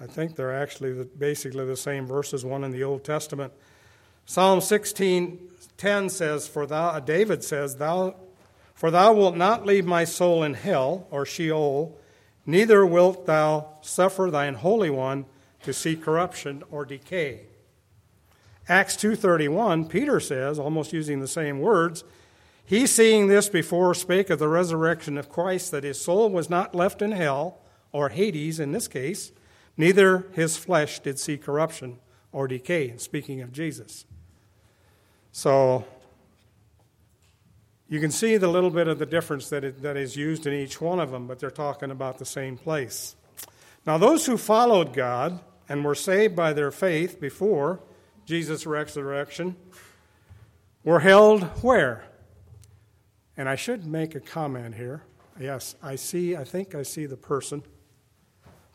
I 0.00 0.06
think 0.06 0.36
they're 0.36 0.56
actually 0.56 0.92
the, 0.94 1.04
basically 1.04 1.66
the 1.66 1.76
same 1.76 2.06
verses, 2.06 2.44
one 2.44 2.64
in 2.64 2.72
the 2.72 2.82
Old 2.82 3.04
Testament. 3.04 3.52
Psalm 4.24 4.60
16:10 4.60 6.08
says, 6.08 6.48
"For 6.48 6.66
thou," 6.66 6.98
David 7.00 7.44
says, 7.44 7.76
"Thou, 7.76 8.14
for 8.74 8.90
thou 8.90 9.12
wilt 9.12 9.36
not 9.36 9.66
leave 9.66 9.84
my 9.84 10.04
soul 10.04 10.42
in 10.42 10.54
hell 10.54 11.06
or 11.10 11.26
Sheol, 11.26 11.98
neither 12.46 12.86
wilt 12.86 13.26
thou 13.26 13.76
suffer 13.82 14.30
thine 14.30 14.54
holy 14.54 14.90
one 14.90 15.26
to 15.62 15.72
see 15.72 15.94
corruption 15.94 16.62
or 16.70 16.84
decay." 16.84 17.46
Acts 18.68 18.96
2:31, 18.96 19.88
Peter 19.88 20.20
says, 20.20 20.58
almost 20.58 20.92
using 20.92 21.20
the 21.20 21.28
same 21.28 21.60
words, 21.60 22.04
he 22.64 22.86
seeing 22.86 23.26
this 23.26 23.48
before 23.48 23.94
spake 23.94 24.30
of 24.30 24.38
the 24.38 24.48
resurrection 24.48 25.18
of 25.18 25.28
Christ 25.28 25.70
that 25.70 25.84
his 25.84 26.00
soul 26.00 26.30
was 26.30 26.48
not 26.48 26.74
left 26.74 27.02
in 27.02 27.12
hell 27.12 27.58
or 27.92 28.08
Hades 28.08 28.60
in 28.60 28.72
this 28.72 28.88
case, 28.88 29.32
neither 29.76 30.26
his 30.32 30.56
flesh 30.56 31.00
did 31.00 31.18
see 31.18 31.36
corruption 31.36 31.98
or 32.32 32.48
decay, 32.48 32.96
speaking 32.96 33.40
of 33.40 33.52
Jesus. 33.52 34.06
So 35.32 35.84
you 37.88 38.00
can 38.00 38.10
see 38.10 38.38
the 38.38 38.48
little 38.48 38.70
bit 38.70 38.88
of 38.88 38.98
the 38.98 39.06
difference 39.06 39.50
that, 39.50 39.64
it, 39.64 39.82
that 39.82 39.96
is 39.96 40.16
used 40.16 40.46
in 40.46 40.54
each 40.54 40.80
one 40.80 40.98
of 40.98 41.10
them, 41.10 41.26
but 41.26 41.38
they're 41.38 41.50
talking 41.50 41.90
about 41.90 42.18
the 42.18 42.24
same 42.24 42.56
place. 42.56 43.16
Now, 43.86 43.98
those 43.98 44.24
who 44.26 44.38
followed 44.38 44.94
God 44.94 45.40
and 45.68 45.84
were 45.84 45.94
saved 45.94 46.34
by 46.34 46.52
their 46.52 46.70
faith 46.70 47.20
before 47.20 47.80
Jesus' 48.24 48.66
resurrection 48.66 49.56
were 50.84 51.00
held 51.00 51.42
where? 51.62 52.04
And 53.36 53.48
I 53.48 53.56
should 53.56 53.86
make 53.86 54.14
a 54.14 54.20
comment 54.20 54.74
here. 54.74 55.02
Yes, 55.40 55.74
I 55.82 55.96
see, 55.96 56.36
I 56.36 56.44
think 56.44 56.74
I 56.74 56.82
see 56.82 57.06
the 57.06 57.16
person 57.16 57.62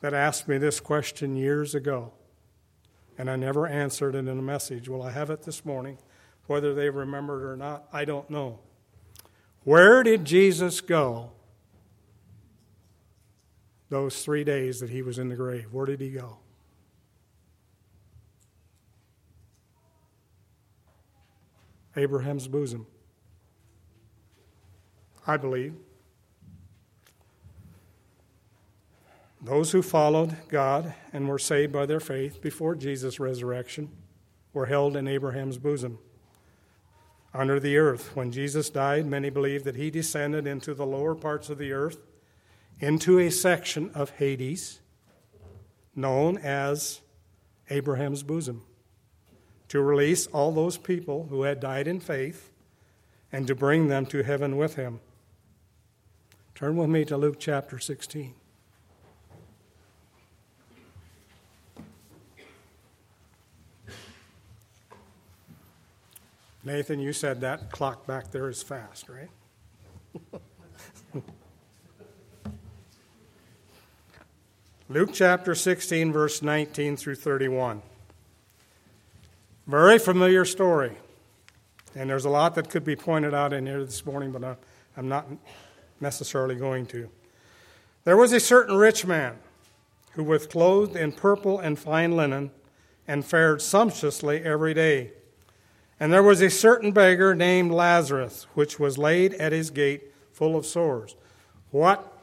that 0.01 0.13
asked 0.13 0.47
me 0.47 0.57
this 0.57 0.79
question 0.79 1.35
years 1.35 1.75
ago, 1.75 2.13
and 3.17 3.29
I 3.29 3.35
never 3.35 3.67
answered 3.67 4.15
it 4.15 4.19
in 4.19 4.29
a 4.29 4.41
message. 4.41 4.89
Well, 4.89 5.03
I 5.03 5.11
have 5.11 5.29
it 5.29 5.43
this 5.43 5.63
morning. 5.65 5.97
Whether 6.47 6.73
they 6.73 6.89
remembered 6.89 7.43
or 7.43 7.57
not, 7.57 7.87
I 7.91 8.05
don't 8.05 8.29
know. 8.29 8.59
Where 9.63 10.01
did 10.01 10.23
Jesus 10.25 10.81
go 10.81 11.31
those 13.89 14.23
three 14.23 14.43
days 14.43 14.79
that 14.79 14.89
he 14.89 15.01
was 15.01 15.19
in 15.19 15.29
the 15.29 15.35
grave? 15.35 15.73
Where 15.73 15.85
did 15.85 15.99
he 15.99 16.11
go? 16.11 16.37
Abraham's 21.95 22.47
bosom. 22.47 22.87
I 25.27 25.37
believe. 25.37 25.75
Those 29.41 29.71
who 29.71 29.81
followed 29.81 30.35
God 30.47 30.95
and 31.13 31.27
were 31.27 31.37
saved 31.37 31.71
by 31.71 31.85
their 31.85 31.99
faith 31.99 32.41
before 32.41 32.73
Jesus' 32.73 33.19
resurrection 33.19 33.89
were 34.53 34.65
held 34.65 34.95
in 34.95 35.07
Abraham's 35.07 35.57
bosom. 35.57 35.99
Under 37.33 37.59
the 37.59 37.77
earth, 37.77 38.15
when 38.15 38.31
Jesus 38.31 38.69
died, 38.69 39.05
many 39.05 39.29
believe 39.29 39.63
that 39.65 39.75
he 39.75 39.91
descended 39.91 40.47
into 40.47 40.73
the 40.73 40.85
lower 40.85 41.13
parts 41.13 41.49
of 41.49 41.59
the 41.59 41.71
earth, 41.71 41.99
into 42.79 43.19
a 43.19 43.29
section 43.29 43.91
of 43.93 44.11
Hades 44.11 44.79
known 45.95 46.37
as 46.37 47.01
Abraham's 47.69 48.23
bosom 48.23 48.63
to 49.67 49.81
release 49.81 50.27
all 50.27 50.51
those 50.51 50.77
people 50.77 51.27
who 51.29 51.43
had 51.43 51.59
died 51.59 51.87
in 51.87 51.99
faith 51.99 52.51
and 53.31 53.45
to 53.47 53.55
bring 53.55 53.87
them 53.87 54.05
to 54.05 54.23
heaven 54.23 54.55
with 54.55 54.75
him. 54.75 54.99
Turn 56.57 56.75
with 56.75 56.89
me 56.89 57.05
to 57.05 57.15
Luke 57.17 57.35
chapter 57.37 57.77
16. 57.77 58.33
Nathan, 66.63 66.99
you 66.99 67.13
said 67.13 67.41
that 67.41 67.69
clock 67.71 68.07
back 68.07 68.31
there 68.31 68.49
is 68.49 68.63
fast, 68.63 69.05
right? 69.07 69.29
Luke 74.89 75.11
chapter 75.13 75.53
16, 75.53 76.11
verse 76.11 76.41
19 76.41 76.97
through 76.97 77.13
31. 77.13 77.83
Very 79.67 79.99
familiar 79.99 80.43
story. 80.43 80.97
And 81.93 82.09
there's 82.09 82.25
a 82.25 82.31
lot 82.31 82.55
that 82.55 82.71
could 82.71 82.83
be 82.83 82.95
pointed 82.95 83.35
out 83.35 83.53
in 83.53 83.67
here 83.67 83.85
this 83.85 84.03
morning, 84.03 84.31
but 84.31 84.57
I'm 84.97 85.07
not 85.07 85.27
necessarily 85.99 86.55
going 86.55 86.85
to. 86.87 87.09
There 88.03 88.17
was 88.17 88.33
a 88.33 88.39
certain 88.39 88.75
rich 88.77 89.05
man 89.05 89.37
who 90.13 90.23
was 90.23 90.47
clothed 90.47 90.95
in 90.95 91.11
purple 91.11 91.59
and 91.59 91.77
fine 91.77 92.15
linen 92.15 92.51
and 93.07 93.25
fared 93.25 93.61
sumptuously 93.61 94.43
every 94.43 94.73
day. 94.73 95.11
And 95.99 96.13
there 96.13 96.23
was 96.23 96.41
a 96.41 96.49
certain 96.49 96.91
beggar 96.91 97.33
named 97.33 97.71
Lazarus, 97.71 98.47
which 98.53 98.79
was 98.79 98.97
laid 98.97 99.33
at 99.35 99.51
his 99.51 99.69
gate 99.69 100.13
full 100.31 100.55
of 100.55 100.65
sores. 100.65 101.15
What 101.71 102.13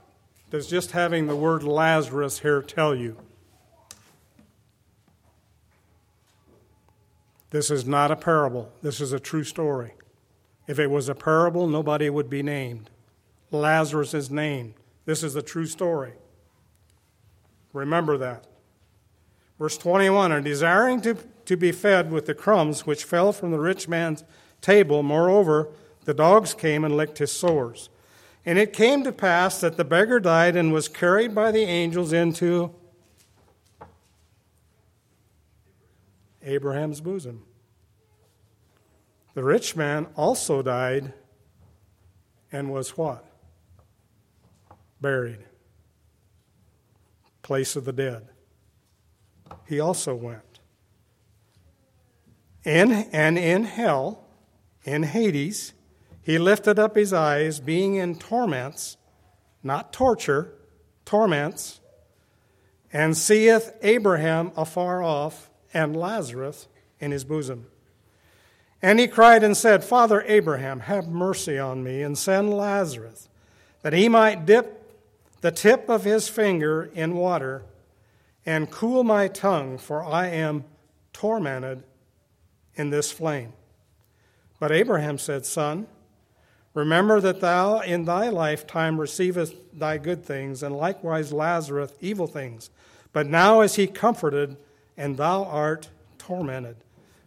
does 0.50 0.68
just 0.68 0.92
having 0.92 1.26
the 1.26 1.36
word 1.36 1.62
Lazarus 1.62 2.40
here 2.40 2.62
tell 2.62 2.94
you? 2.94 3.16
This 7.50 7.70
is 7.70 7.86
not 7.86 8.10
a 8.10 8.16
parable. 8.16 8.72
This 8.82 9.00
is 9.00 9.12
a 9.12 9.20
true 9.20 9.44
story. 9.44 9.92
If 10.66 10.78
it 10.78 10.90
was 10.90 11.08
a 11.08 11.14
parable, 11.14 11.68
nobody 11.68 12.10
would 12.10 12.30
be 12.30 12.42
named. 12.42 12.90
Lazarus 13.54 14.14
is 14.14 14.30
named. 14.30 14.74
This 15.04 15.22
is 15.22 15.36
a 15.36 15.42
true 15.42 15.66
story. 15.66 16.12
Remember 17.72 18.16
that. 18.18 18.46
Verse 19.58 19.76
21 19.78 20.32
And 20.32 20.44
desiring 20.44 21.00
to, 21.02 21.16
to 21.44 21.56
be 21.56 21.72
fed 21.72 22.10
with 22.10 22.26
the 22.26 22.34
crumbs 22.34 22.86
which 22.86 23.04
fell 23.04 23.32
from 23.32 23.50
the 23.50 23.58
rich 23.58 23.88
man's 23.88 24.24
table, 24.60 25.02
moreover, 25.02 25.68
the 26.04 26.14
dogs 26.14 26.54
came 26.54 26.84
and 26.84 26.96
licked 26.96 27.18
his 27.18 27.32
sores. 27.32 27.88
And 28.46 28.58
it 28.58 28.72
came 28.72 29.04
to 29.04 29.12
pass 29.12 29.60
that 29.60 29.76
the 29.76 29.84
beggar 29.84 30.20
died 30.20 30.54
and 30.56 30.72
was 30.72 30.88
carried 30.88 31.34
by 31.34 31.50
the 31.50 31.62
angels 31.62 32.12
into 32.12 32.74
Abraham's 36.42 37.00
bosom. 37.00 37.44
The 39.32 39.42
rich 39.42 39.74
man 39.74 40.06
also 40.14 40.62
died 40.62 41.12
and 42.52 42.70
was 42.70 42.96
what? 42.96 43.24
Buried. 45.00 45.40
Place 47.42 47.76
of 47.76 47.84
the 47.84 47.92
dead. 47.92 48.28
He 49.66 49.80
also 49.80 50.14
went. 50.14 50.60
In, 52.64 52.92
and 52.92 53.38
in 53.38 53.64
hell, 53.64 54.24
in 54.84 55.02
Hades, 55.02 55.74
he 56.22 56.38
lifted 56.38 56.78
up 56.78 56.96
his 56.96 57.12
eyes, 57.12 57.60
being 57.60 57.96
in 57.96 58.18
torments, 58.18 58.96
not 59.62 59.92
torture, 59.92 60.54
torments, 61.04 61.80
and 62.92 63.16
seeth 63.16 63.72
Abraham 63.82 64.52
afar 64.56 65.02
off 65.02 65.50
and 65.74 65.94
Lazarus 65.94 66.68
in 67.00 67.10
his 67.10 67.24
bosom. 67.24 67.66
And 68.80 69.00
he 69.00 69.08
cried 69.08 69.42
and 69.42 69.56
said, 69.56 69.82
Father 69.82 70.22
Abraham, 70.26 70.80
have 70.80 71.08
mercy 71.08 71.58
on 71.58 71.82
me, 71.82 72.02
and 72.02 72.16
send 72.16 72.54
Lazarus, 72.54 73.28
that 73.82 73.92
he 73.92 74.08
might 74.08 74.46
dip 74.46 74.83
the 75.44 75.52
tip 75.52 75.90
of 75.90 76.04
his 76.04 76.26
finger 76.26 76.90
in 76.94 77.14
water 77.14 77.62
and 78.46 78.70
cool 78.70 79.04
my 79.04 79.28
tongue, 79.28 79.76
for 79.76 80.02
I 80.02 80.28
am 80.28 80.64
tormented 81.12 81.82
in 82.76 82.88
this 82.88 83.12
flame. 83.12 83.52
But 84.58 84.72
Abraham 84.72 85.18
said, 85.18 85.44
Son, 85.44 85.86
remember 86.72 87.20
that 87.20 87.42
thou 87.42 87.80
in 87.80 88.06
thy 88.06 88.30
lifetime 88.30 88.98
receivest 88.98 89.54
thy 89.74 89.98
good 89.98 90.24
things, 90.24 90.62
and 90.62 90.74
likewise 90.74 91.30
Lazarus 91.30 91.92
evil 92.00 92.26
things. 92.26 92.70
But 93.12 93.26
now 93.26 93.60
is 93.60 93.74
he 93.74 93.86
comforted 93.86 94.56
and 94.96 95.18
thou 95.18 95.44
art 95.44 95.90
tormented. 96.16 96.76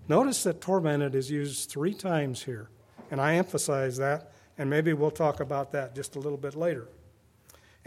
Notice 0.07 0.41
that 0.41 0.59
tormented 0.59 1.13
is 1.13 1.29
used 1.29 1.69
three 1.69 1.93
times 1.93 2.41
here, 2.41 2.69
and 3.11 3.21
I 3.21 3.35
emphasize 3.35 3.97
that, 3.97 4.31
and 4.57 4.71
maybe 4.71 4.93
we'll 4.93 5.11
talk 5.11 5.39
about 5.39 5.71
that 5.73 5.93
just 5.93 6.15
a 6.15 6.19
little 6.19 6.39
bit 6.39 6.55
later. 6.55 6.87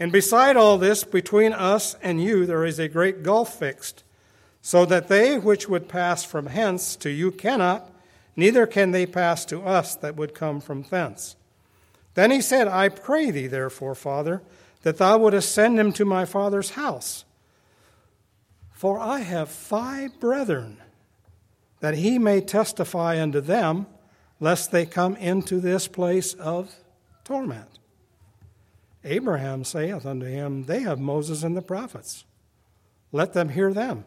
And 0.01 0.11
beside 0.11 0.57
all 0.57 0.79
this, 0.79 1.03
between 1.03 1.53
us 1.53 1.95
and 2.01 2.19
you, 2.19 2.47
there 2.47 2.65
is 2.65 2.79
a 2.79 2.87
great 2.87 3.21
gulf 3.21 3.59
fixed, 3.59 4.03
so 4.59 4.83
that 4.83 5.09
they 5.09 5.37
which 5.37 5.69
would 5.69 5.87
pass 5.87 6.23
from 6.25 6.47
hence 6.47 6.95
to 6.95 7.11
you 7.11 7.29
cannot, 7.29 7.87
neither 8.35 8.65
can 8.65 8.89
they 8.89 9.05
pass 9.05 9.45
to 9.45 9.61
us 9.61 9.93
that 9.93 10.15
would 10.15 10.33
come 10.33 10.59
from 10.59 10.81
thence. 10.89 11.35
Then 12.15 12.31
he 12.31 12.41
said, 12.41 12.67
I 12.67 12.89
pray 12.89 13.29
thee, 13.29 13.45
therefore, 13.45 13.93
Father, 13.93 14.41
that 14.81 14.97
thou 14.97 15.19
wouldest 15.19 15.53
send 15.53 15.79
him 15.79 15.93
to 15.93 16.03
my 16.03 16.25
father's 16.25 16.71
house. 16.71 17.23
For 18.71 18.99
I 18.99 19.19
have 19.19 19.49
five 19.49 20.19
brethren, 20.19 20.77
that 21.79 21.93
he 21.93 22.17
may 22.17 22.41
testify 22.41 23.21
unto 23.21 23.39
them, 23.39 23.85
lest 24.39 24.71
they 24.71 24.87
come 24.87 25.15
into 25.17 25.59
this 25.59 25.87
place 25.87 26.33
of 26.33 26.73
torment. 27.23 27.77
Abraham 29.03 29.63
saith 29.63 30.05
unto 30.05 30.25
him, 30.25 30.63
They 30.63 30.81
have 30.81 30.99
Moses 30.99 31.43
and 31.43 31.57
the 31.57 31.61
prophets. 31.61 32.23
Let 33.11 33.33
them 33.33 33.49
hear 33.49 33.73
them. 33.73 34.05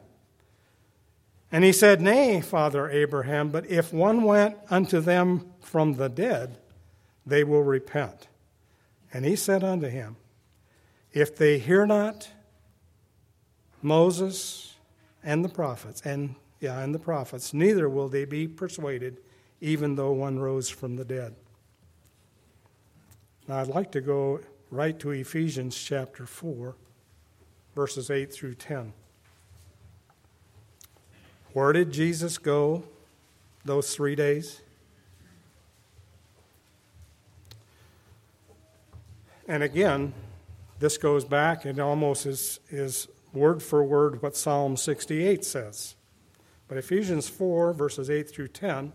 And 1.51 1.65
he 1.65 1.73
said, 1.73 2.01
Nay, 2.01 2.41
Father 2.41 2.89
Abraham, 2.89 3.51
but 3.51 3.67
if 3.67 3.93
one 3.93 4.23
went 4.23 4.57
unto 4.71 5.01
them 5.01 5.53
from 5.61 5.95
the 5.95 6.09
dead, 6.09 6.59
they 7.27 7.45
will 7.45 7.63
repent. 7.63 8.29
And 9.13 9.25
he 9.25 9.37
said 9.37 9.63
unto 9.63 9.89
him, 9.89 10.17
If 11.13 11.37
they 11.37 11.59
hear 11.59 11.87
not 11.87 12.31
Moses 13.83 14.75
and 15.23 15.45
the 15.45 15.49
prophets, 15.49 16.03
and 16.05 16.35
yeah, 16.61 16.81
and 16.81 16.95
the 16.95 16.99
prophets, 16.99 17.53
neither 17.53 17.89
will 17.89 18.09
they 18.09 18.25
be 18.25 18.49
persuaded, 18.49 19.19
even 19.61 19.97
though 19.97 20.13
one 20.13 20.39
rose 20.39 20.71
from 20.71 20.97
the 20.97 21.05
dead. 21.05 21.35
Now 23.47 23.59
I'd 23.59 23.69
like 23.69 23.93
to 23.93 24.01
go 24.01 24.41
right 24.75 24.99
to 24.99 25.13
Ephesians 25.13 25.77
chapter 25.81 26.27
4, 26.27 26.75
verses 27.77 28.11
8 28.11 28.33
through 28.33 28.55
10. 28.55 28.93
Where 31.53 31.73
did 31.73 31.93
Jesus 31.93 32.39
go 32.39 32.83
those 33.65 33.95
three 33.95 34.17
days? 34.17 34.63
And 39.47 39.63
again, 39.63 40.13
this 40.81 40.99
goes 40.99 41.25
back 41.25 41.65
and 41.65 41.79
almost 41.79 42.27
is, 42.27 42.59
is 42.69 43.07
word 43.33 43.63
for 43.63 43.85
word 43.85 44.23
what 44.23 44.35
Psalm 44.35 44.77
68 44.77 45.45
says. 45.45 45.95
But 46.67 46.79
Ephesians 46.79 47.29
4, 47.29 47.75
verses 47.75 48.11
8 48.11 48.29
through 48.29 48.49
10, 48.49 48.93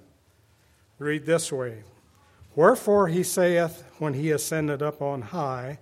read 0.97 1.25
this 1.25 1.53
way 1.53 1.83
Wherefore 2.55 3.07
he 3.07 3.23
saith, 3.23 3.83
when 3.99 4.13
he 4.13 4.31
ascended 4.31 4.81
up 4.81 5.01
on 5.01 5.21
high, 5.21 5.79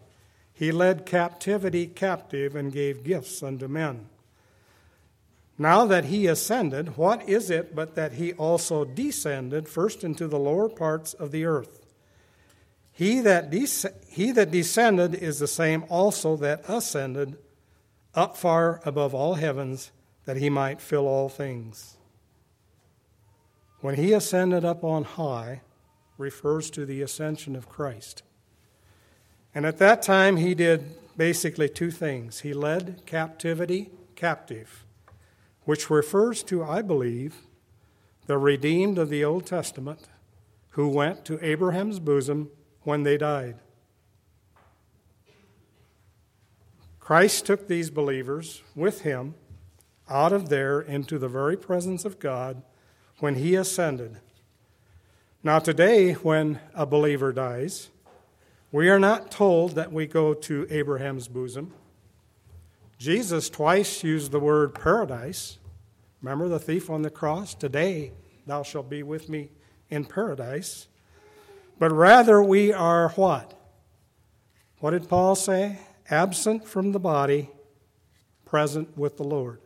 he 0.53 0.71
led 0.71 1.05
captivity 1.05 1.87
captive 1.87 2.55
and 2.55 2.71
gave 2.71 3.03
gifts 3.03 3.43
unto 3.43 3.67
men. 3.67 4.09
Now 5.57 5.85
that 5.85 6.05
he 6.05 6.27
ascended, 6.27 6.97
what 6.97 7.27
is 7.27 7.49
it 7.49 7.75
but 7.75 7.95
that 7.95 8.13
he 8.13 8.33
also 8.33 8.85
descended 8.85 9.67
first 9.67 10.03
into 10.03 10.27
the 10.27 10.39
lower 10.39 10.69
parts 10.69 11.13
of 11.13 11.31
the 11.31 11.45
earth? 11.45 11.85
He 12.91 13.21
that, 13.21 13.53
he 14.07 14.31
that 14.31 14.51
descended 14.51 15.15
is 15.15 15.39
the 15.39 15.47
same 15.47 15.85
also 15.89 16.35
that 16.37 16.63
ascended 16.67 17.37
up 18.15 18.35
far 18.35 18.81
above 18.83 19.13
all 19.13 19.35
heavens, 19.35 19.91
that 20.25 20.37
he 20.37 20.49
might 20.49 20.81
fill 20.81 21.07
all 21.07 21.29
things. 21.29 21.97
When 23.81 23.95
he 23.95 24.13
ascended 24.13 24.65
up 24.65 24.83
on 24.83 25.03
high, 25.03 25.61
refers 26.17 26.69
to 26.71 26.85
the 26.85 27.01
ascension 27.01 27.55
of 27.55 27.69
Christ. 27.69 28.23
And 29.53 29.65
at 29.65 29.77
that 29.77 30.01
time, 30.01 30.37
he 30.37 30.53
did 30.53 30.95
basically 31.17 31.69
two 31.69 31.91
things 31.91 32.41
he 32.41 32.53
led 32.53 33.01
captivity 33.05 33.89
captive 34.15 34.83
which 35.67 35.89
refers 35.89 36.43
to, 36.43 36.63
I 36.63 36.81
believe, 36.81 37.41
the 38.25 38.37
redeemed 38.37 38.97
of 38.97 39.09
the 39.09 39.25
Old 39.25 39.45
Testament 39.45 40.07
who 40.71 40.87
went 40.87 41.25
to 41.25 41.45
Abraham's 41.45 41.99
bosom 41.99 42.49
when 42.83 43.03
they 43.03 43.17
died. 43.17 43.57
Christ 47.01 47.45
took 47.45 47.67
these 47.67 47.89
believers 47.89 48.63
with 48.75 49.01
him 49.01 49.35
out 50.09 50.31
of 50.31 50.47
there 50.47 50.79
into 50.79 51.19
the 51.19 51.27
very 51.27 51.57
presence 51.57 52.05
of 52.05 52.17
God 52.17 52.61
when 53.19 53.35
he 53.35 53.55
ascended. 53.55 54.19
Now, 55.47 55.59
today, 55.59 56.11
when 56.11 56.59
a 56.75 56.85
believer 56.85 57.31
dies, 57.31 57.89
we 58.73 58.89
are 58.89 58.99
not 58.99 59.31
told 59.31 59.75
that 59.75 59.93
we 59.93 60.05
go 60.05 60.33
to 60.33 60.67
Abraham's 60.69 61.29
bosom. 61.29 61.73
Jesus 62.97 63.49
twice 63.49 64.03
used 64.03 64.33
the 64.33 64.41
word 64.41 64.75
paradise. 64.75 65.57
Remember 66.21 66.49
the 66.49 66.59
thief 66.59 66.89
on 66.89 67.01
the 67.01 67.09
cross? 67.09 67.55
Today 67.55 68.11
thou 68.45 68.61
shalt 68.61 68.89
be 68.89 69.03
with 69.03 69.29
me 69.29 69.47
in 69.89 70.03
paradise. 70.03 70.89
But 71.79 71.93
rather 71.93 72.43
we 72.43 72.73
are 72.73 73.11
what? 73.11 73.57
What 74.79 74.91
did 74.91 75.07
Paul 75.07 75.35
say? 75.35 75.79
Absent 76.09 76.67
from 76.67 76.91
the 76.91 76.99
body, 76.99 77.49
present 78.43 78.97
with 78.97 79.15
the 79.15 79.23
Lord. 79.23 79.61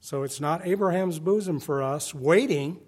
So 0.00 0.22
it's 0.22 0.40
not 0.40 0.66
Abraham's 0.66 1.18
bosom 1.18 1.60
for 1.60 1.82
us, 1.82 2.14
waiting 2.14 2.80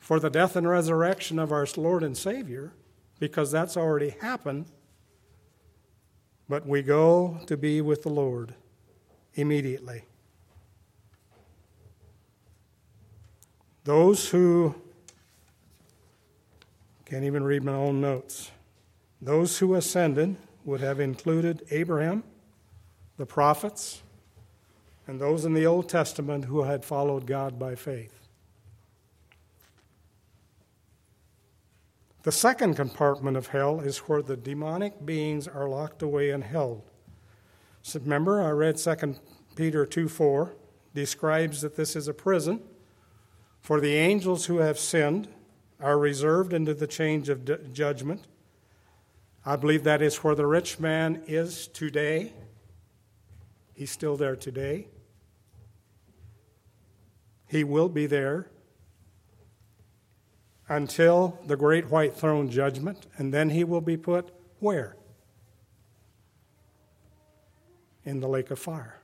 for 0.00 0.18
the 0.18 0.30
death 0.30 0.56
and 0.56 0.68
resurrection 0.68 1.38
of 1.38 1.52
our 1.52 1.68
Lord 1.76 2.02
and 2.02 2.16
Savior, 2.16 2.72
because 3.20 3.52
that's 3.52 3.76
already 3.76 4.10
happened 4.20 4.66
but 6.50 6.66
we 6.66 6.82
go 6.82 7.38
to 7.46 7.56
be 7.56 7.80
with 7.80 8.02
the 8.02 8.08
Lord 8.08 8.54
immediately. 9.34 10.02
Those 13.84 14.28
who 14.28 14.74
can't 17.04 17.22
even 17.22 17.44
read 17.44 17.62
my 17.62 17.72
own 17.72 18.00
notes. 18.00 18.50
Those 19.22 19.58
who 19.58 19.76
ascended 19.76 20.36
would 20.64 20.80
have 20.80 20.98
included 20.98 21.64
Abraham, 21.70 22.24
the 23.16 23.26
prophets, 23.26 24.02
and 25.06 25.20
those 25.20 25.44
in 25.44 25.54
the 25.54 25.66
Old 25.66 25.88
Testament 25.88 26.46
who 26.46 26.64
had 26.64 26.84
followed 26.84 27.26
God 27.26 27.60
by 27.60 27.76
faith. 27.76 28.19
The 32.22 32.32
second 32.32 32.74
compartment 32.74 33.36
of 33.36 33.48
hell 33.48 33.80
is 33.80 33.98
where 33.98 34.20
the 34.20 34.36
demonic 34.36 35.06
beings 35.06 35.48
are 35.48 35.68
locked 35.68 36.02
away 36.02 36.30
and 36.30 36.44
held. 36.44 36.82
So 37.82 37.98
remember, 37.98 38.42
I 38.42 38.50
read 38.50 38.76
2 38.76 39.16
Peter 39.54 39.86
2 39.86 40.08
4 40.08 40.54
describes 40.94 41.62
that 41.62 41.76
this 41.76 41.96
is 41.96 42.08
a 42.08 42.14
prison. 42.14 42.60
For 43.60 43.80
the 43.80 43.94
angels 43.94 44.46
who 44.46 44.58
have 44.58 44.78
sinned 44.78 45.28
are 45.80 45.98
reserved 45.98 46.52
into 46.52 46.74
the 46.74 46.86
change 46.86 47.28
of 47.28 47.44
d- 47.44 47.56
judgment. 47.72 48.26
I 49.46 49.56
believe 49.56 49.84
that 49.84 50.02
is 50.02 50.16
where 50.16 50.34
the 50.34 50.46
rich 50.46 50.78
man 50.78 51.22
is 51.26 51.68
today. 51.68 52.34
He's 53.74 53.90
still 53.90 54.18
there 54.18 54.36
today. 54.36 54.88
He 57.46 57.64
will 57.64 57.88
be 57.88 58.06
there 58.06 58.50
until 60.70 61.36
the 61.46 61.56
great 61.56 61.90
white 61.90 62.14
throne 62.14 62.48
judgment, 62.48 63.08
and 63.18 63.34
then 63.34 63.50
he 63.50 63.64
will 63.64 63.80
be 63.80 63.96
put 63.96 64.32
where? 64.60 64.96
In 68.04 68.20
the 68.20 68.28
lake 68.28 68.52
of 68.52 68.58
fire. 68.58 69.00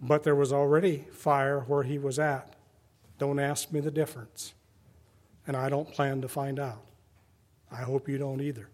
But 0.00 0.22
there 0.22 0.36
was 0.36 0.52
already 0.52 1.04
fire 1.10 1.60
where 1.60 1.82
he 1.82 1.98
was 1.98 2.20
at. 2.20 2.54
Don't 3.18 3.40
ask 3.40 3.72
me 3.72 3.80
the 3.80 3.90
difference. 3.90 4.54
And 5.48 5.56
I 5.56 5.68
don't 5.68 5.90
plan 5.92 6.20
to 6.20 6.28
find 6.28 6.60
out. 6.60 6.82
I 7.72 7.82
hope 7.82 8.08
you 8.08 8.18
don't 8.18 8.40
either. 8.40 8.68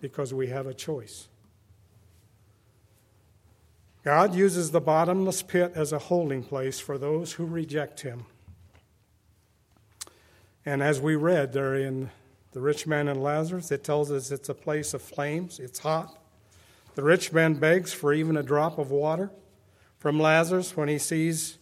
Because 0.00 0.32
we 0.32 0.46
have 0.46 0.66
a 0.66 0.72
choice. 0.72 1.28
God 4.02 4.34
uses 4.34 4.70
the 4.70 4.80
bottomless 4.80 5.42
pit 5.42 5.72
as 5.74 5.92
a 5.92 5.98
holding 5.98 6.42
place 6.42 6.80
for 6.80 6.96
those 6.96 7.32
who 7.32 7.44
reject 7.44 8.00
him. 8.00 8.24
And 10.68 10.82
as 10.82 11.00
we 11.00 11.16
read 11.16 11.54
there 11.54 11.76
in 11.76 12.10
the 12.52 12.60
rich 12.60 12.86
man 12.86 13.08
and 13.08 13.22
Lazarus, 13.22 13.72
it 13.72 13.82
tells 13.82 14.12
us 14.12 14.30
it's 14.30 14.50
a 14.50 14.54
place 14.54 14.92
of 14.92 15.00
flames, 15.00 15.58
it's 15.58 15.78
hot. 15.78 16.18
The 16.94 17.02
rich 17.02 17.32
man 17.32 17.54
begs 17.54 17.94
for 17.94 18.12
even 18.12 18.36
a 18.36 18.42
drop 18.42 18.76
of 18.76 18.90
water 18.90 19.30
from 19.96 20.20
Lazarus 20.20 20.76
when 20.76 20.88
he 20.88 20.98
sees 20.98 21.56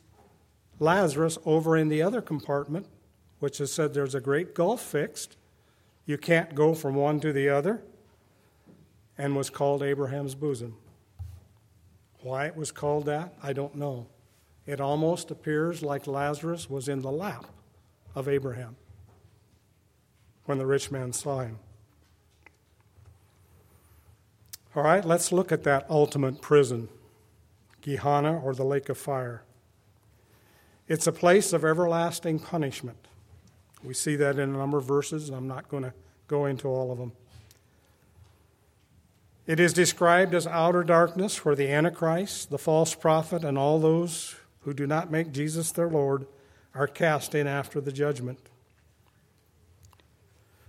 Lazarus 0.81 1.38
over 1.45 1.77
in 1.77 1.88
the 1.88 2.03
other 2.03 2.21
compartment, 2.21 2.88
which 3.38 3.61
is 3.61 3.73
said 3.73 3.95
there's 3.95 4.16
a 4.16 4.21
great 4.21 4.57
gulf 4.57 4.83
fixed. 4.83 5.37
You 6.05 6.19
can't 6.19 6.57
go 6.57 6.75
from 6.75 6.97
one 6.97 7.21
to 7.21 7.33
the 7.33 7.49
other, 7.49 7.85
and 9.16 9.37
was 9.37 9.51
called 9.51 9.85
Abraham's 9.85 10.35
bosom. 10.35 10.78
Why 12.22 12.47
it 12.47 12.57
was 12.57 12.72
called 12.72 13.07
that, 13.07 13.35
I 13.41 13.53
don't 13.53 13.76
know. 13.76 14.09
It 14.66 14.80
almost 14.80 15.30
appears 15.30 15.80
like 15.80 16.09
Lazarus 16.09 16.68
was 16.68 16.89
in 16.89 17.03
the 17.03 17.12
lap 17.12 17.47
of 18.12 18.26
Abraham 18.26 18.74
when 20.47 20.59
the 20.59 20.66
rich 20.66 20.90
man 20.90 21.12
saw 21.12 21.40
him. 21.40 21.59
All 24.74 24.82
right, 24.82 25.05
let's 25.05 25.32
look 25.32 25.53
at 25.53 25.64
that 25.64 25.86
ultimate 25.88 26.40
prison, 26.40 26.88
Gehenna 27.80 28.40
or 28.40 28.55
the 28.55 28.64
lake 28.64 28.88
of 28.88 28.99
fire. 28.99 29.42
It's 30.88 31.07
a 31.07 31.12
place 31.12 31.53
of 31.53 31.64
everlasting 31.64 32.38
punishment. 32.38 32.99
We 33.82 33.94
see 33.94 34.16
that 34.16 34.38
in 34.38 34.55
a 34.55 34.59
number 34.59 34.78
of 34.78 34.84
verses, 34.84 35.28
and 35.28 35.36
I'm 35.36 35.49
not 35.49 35.68
going 35.68 35.82
to 35.82 35.92
go 36.28 36.47
into 36.47 36.68
all 36.68 36.92
of 36.92 36.99
them. 36.99 37.12
It 39.47 39.61
is 39.61 39.72
described 39.72 40.34
as 40.34 40.47
outer 40.47 40.82
darkness 40.82 41.44
where 41.44 41.55
the 41.55 41.70
Antichrist, 41.70 42.51
the 42.51 42.59
false 42.59 42.94
prophet, 42.94 43.44
and 43.44 43.57
all 43.57 43.78
those 43.78 44.34
who 44.62 44.74
do 44.74 44.86
not 44.86 45.11
make 45.11 45.32
Jesus 45.32 45.70
their 45.70 45.88
Lord 45.88 46.26
are 46.74 46.88
cast 46.88 47.34
in 47.34 47.47
after 47.47 47.80
the 47.80 47.92
judgment. 47.92 48.40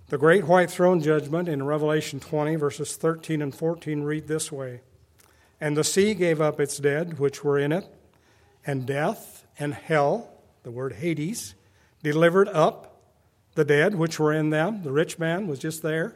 The 0.10 0.18
great 0.18 0.46
white 0.46 0.72
throne 0.72 1.02
judgment 1.02 1.50
in 1.50 1.64
Revelation 1.64 2.22
20, 2.22 2.56
verses 2.56 2.96
13 2.96 3.42
and 3.42 3.54
14, 3.54 4.04
read 4.04 4.30
this 4.30 4.50
way 4.50 4.80
And 5.60 5.76
the 5.76 5.84
sea 5.84 6.14
gave 6.14 6.40
up 6.40 6.62
its 6.62 6.78
dead 6.78 7.20
which 7.20 7.44
were 7.44 7.60
in 7.60 7.74
it, 7.74 7.86
and 8.66 8.86
death 8.86 9.46
and 9.60 9.74
hell, 9.74 10.32
the 10.64 10.72
word 10.72 10.94
Hades, 10.94 11.56
delivered 12.04 12.48
up 12.48 13.02
the 13.56 13.66
dead 13.66 13.96
which 13.96 14.18
were 14.18 14.32
in 14.32 14.50
them. 14.50 14.82
The 14.84 14.94
rich 14.94 15.20
man 15.20 15.46
was 15.46 15.60
just 15.60 15.82
there, 15.82 16.16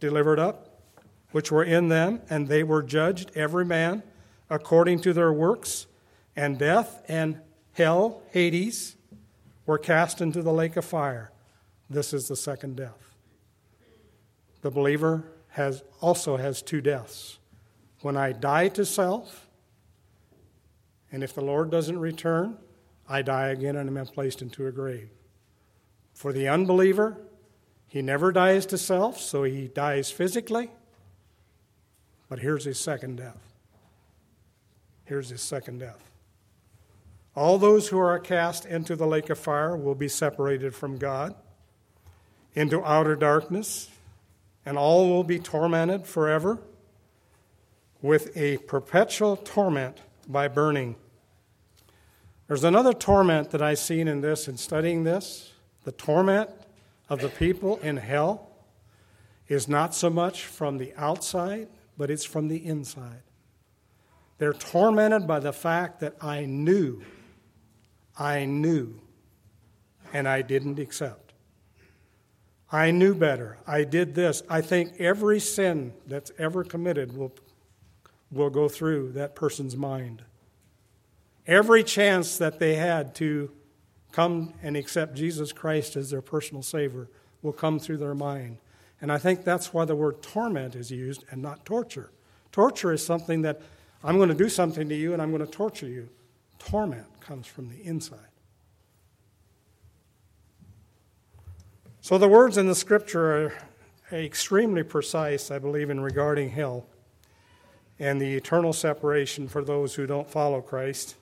delivered 0.00 0.40
up, 0.40 0.82
which 1.30 1.52
were 1.52 1.62
in 1.62 1.90
them, 1.90 2.20
and 2.28 2.48
they 2.48 2.64
were 2.64 2.82
judged, 2.82 3.30
every 3.36 3.64
man 3.64 4.02
according 4.50 5.02
to 5.02 5.12
their 5.12 5.32
works. 5.32 5.86
And 6.34 6.58
death 6.58 7.00
and 7.06 7.42
hell, 7.74 8.22
Hades, 8.32 8.96
were 9.66 9.78
cast 9.78 10.20
into 10.20 10.42
the 10.42 10.52
lake 10.52 10.76
of 10.76 10.84
fire. 10.84 11.30
This 11.90 12.12
is 12.12 12.28
the 12.28 12.36
second 12.36 12.76
death. 12.76 13.14
The 14.60 14.70
believer 14.70 15.24
has 15.50 15.82
also 16.00 16.36
has 16.36 16.62
two 16.62 16.80
deaths. 16.80 17.38
When 18.02 18.16
I 18.16 18.32
die 18.32 18.68
to 18.68 18.84
self, 18.84 19.48
and 21.10 21.22
if 21.22 21.34
the 21.34 21.40
Lord 21.40 21.70
doesn't 21.70 21.98
return, 21.98 22.58
I 23.08 23.22
die 23.22 23.48
again 23.48 23.76
and 23.76 23.96
am 23.96 24.06
placed 24.06 24.42
into 24.42 24.66
a 24.66 24.72
grave. 24.72 25.08
For 26.12 26.32
the 26.32 26.48
unbeliever, 26.48 27.16
he 27.86 28.02
never 28.02 28.32
dies 28.32 28.66
to 28.66 28.78
self, 28.78 29.18
so 29.18 29.44
he 29.44 29.68
dies 29.68 30.10
physically. 30.10 30.70
But 32.28 32.40
here's 32.40 32.64
his 32.64 32.78
second 32.78 33.16
death. 33.16 33.54
Here's 35.04 35.30
his 35.30 35.40
second 35.40 35.78
death. 35.78 36.04
All 37.34 37.56
those 37.56 37.88
who 37.88 37.98
are 37.98 38.18
cast 38.18 38.66
into 38.66 38.94
the 38.94 39.06
lake 39.06 39.30
of 39.30 39.38
fire 39.38 39.74
will 39.76 39.94
be 39.94 40.08
separated 40.08 40.74
from 40.74 40.98
God 40.98 41.34
into 42.58 42.84
outer 42.84 43.14
darkness, 43.14 43.88
and 44.66 44.76
all 44.76 45.08
will 45.08 45.22
be 45.22 45.38
tormented 45.38 46.04
forever 46.04 46.58
with 48.02 48.36
a 48.36 48.58
perpetual 48.58 49.36
torment 49.36 49.98
by 50.26 50.48
burning. 50.48 50.96
There's 52.48 52.64
another 52.64 52.92
torment 52.92 53.50
that 53.50 53.62
I've 53.62 53.78
seen 53.78 54.08
in 54.08 54.22
this, 54.22 54.48
in 54.48 54.56
studying 54.56 55.04
this. 55.04 55.52
The 55.84 55.92
torment 55.92 56.50
of 57.08 57.20
the 57.20 57.28
people 57.28 57.76
in 57.78 57.96
hell 57.96 58.50
is 59.46 59.68
not 59.68 59.94
so 59.94 60.10
much 60.10 60.44
from 60.44 60.78
the 60.78 60.92
outside, 60.96 61.68
but 61.96 62.10
it's 62.10 62.24
from 62.24 62.48
the 62.48 62.66
inside. 62.66 63.22
They're 64.38 64.52
tormented 64.52 65.28
by 65.28 65.38
the 65.38 65.52
fact 65.52 66.00
that 66.00 66.16
I 66.20 66.44
knew, 66.44 67.02
I 68.18 68.46
knew, 68.46 69.00
and 70.12 70.26
I 70.26 70.42
didn't 70.42 70.80
accept. 70.80 71.27
I 72.70 72.90
knew 72.90 73.14
better. 73.14 73.58
I 73.66 73.84
did 73.84 74.14
this. 74.14 74.42
I 74.48 74.60
think 74.60 74.94
every 74.98 75.40
sin 75.40 75.94
that's 76.06 76.30
ever 76.38 76.64
committed 76.64 77.16
will, 77.16 77.32
will 78.30 78.50
go 78.50 78.68
through 78.68 79.12
that 79.12 79.34
person's 79.34 79.76
mind. 79.76 80.22
Every 81.46 81.82
chance 81.82 82.36
that 82.38 82.58
they 82.58 82.74
had 82.74 83.14
to 83.16 83.50
come 84.12 84.52
and 84.62 84.76
accept 84.76 85.14
Jesus 85.14 85.52
Christ 85.52 85.96
as 85.96 86.10
their 86.10 86.20
personal 86.20 86.62
Savior 86.62 87.08
will 87.42 87.52
come 87.52 87.78
through 87.78 87.98
their 87.98 88.14
mind. 88.14 88.58
And 89.00 89.10
I 89.10 89.18
think 89.18 89.44
that's 89.44 89.72
why 89.72 89.84
the 89.84 89.94
word 89.94 90.22
torment 90.22 90.74
is 90.74 90.90
used 90.90 91.24
and 91.30 91.40
not 91.40 91.64
torture. 91.64 92.10
Torture 92.52 92.92
is 92.92 93.04
something 93.04 93.42
that 93.42 93.62
I'm 94.02 94.16
going 94.16 94.28
to 94.28 94.34
do 94.34 94.48
something 94.48 94.88
to 94.88 94.94
you 94.94 95.12
and 95.12 95.22
I'm 95.22 95.30
going 95.30 95.44
to 95.44 95.50
torture 95.50 95.88
you. 95.88 96.08
Torment 96.58 97.06
comes 97.20 97.46
from 97.46 97.68
the 97.68 97.80
inside. 97.82 98.18
So 102.08 102.16
the 102.16 102.26
words 102.26 102.56
in 102.56 102.66
the 102.66 102.74
scripture 102.74 103.52
are 104.10 104.16
extremely 104.16 104.82
precise, 104.82 105.50
I 105.50 105.58
believe, 105.58 105.90
in 105.90 106.00
regarding 106.00 106.48
hell 106.48 106.86
and 107.98 108.18
the 108.18 108.34
eternal 108.34 108.72
separation 108.72 109.46
for 109.46 109.62
those 109.62 109.94
who 109.94 110.06
don't 110.06 110.26
follow 110.26 110.62
Christ. 110.62 111.16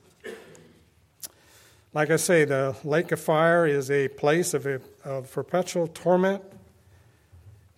Like 1.93 2.09
I 2.09 2.15
say, 2.15 2.45
the 2.45 2.73
lake 2.85 3.11
of 3.11 3.19
fire 3.19 3.67
is 3.67 3.91
a 3.91 4.07
place 4.07 4.53
of, 4.53 4.65
a, 4.65 4.79
of 5.03 5.29
perpetual 5.29 5.87
torment, 5.87 6.41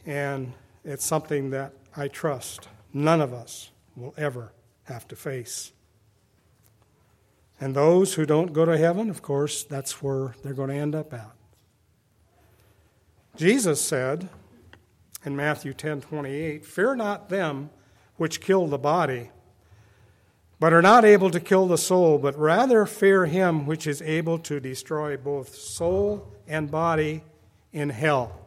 and 0.06 0.54
it's 0.86 1.04
something 1.04 1.50
that 1.50 1.74
I 1.98 2.10
trust 2.10 2.68
none 2.94 3.22
of 3.22 3.34
us 3.34 3.72
will 3.96 4.14
ever 4.18 4.52
have 4.84 5.08
to 5.08 5.16
face. 5.16 5.72
And 7.60 7.76
those 7.76 8.14
who 8.14 8.28
don't 8.28 8.54
go 8.54 8.66
to 8.66 8.78
heaven, 8.78 9.10
of 9.10 9.24
course, 9.24 9.64
that's 9.64 10.04
where 10.04 10.36
they're 10.44 10.54
going 10.54 10.70
to 10.70 10.76
end 10.76 10.94
up 10.94 11.12
at. 11.12 11.39
Jesus 13.36 13.82
said 13.82 14.30
in 15.26 15.36
Matthew 15.36 15.74
10 15.74 16.02
28, 16.02 16.66
Fear 16.66 16.96
not 16.96 17.30
them 17.30 17.70
which 18.18 18.42
kill 18.42 18.68
the 18.68 18.78
body, 18.78 19.32
but 20.60 20.74
are 20.74 20.82
not 20.82 21.06
able 21.06 21.32
to 21.32 21.40
kill 21.40 21.68
the 21.68 21.78
soul, 21.78 22.18
but 22.18 22.38
rather 22.38 22.86
fear 22.86 23.26
him 23.26 23.66
which 23.66 23.88
is 23.88 24.02
able 24.02 24.38
to 24.40 24.60
destroy 24.60 25.16
both 25.16 25.56
soul 25.56 26.34
and 26.48 26.70
body 26.70 27.24
in 27.72 27.90
hell. 27.90 28.46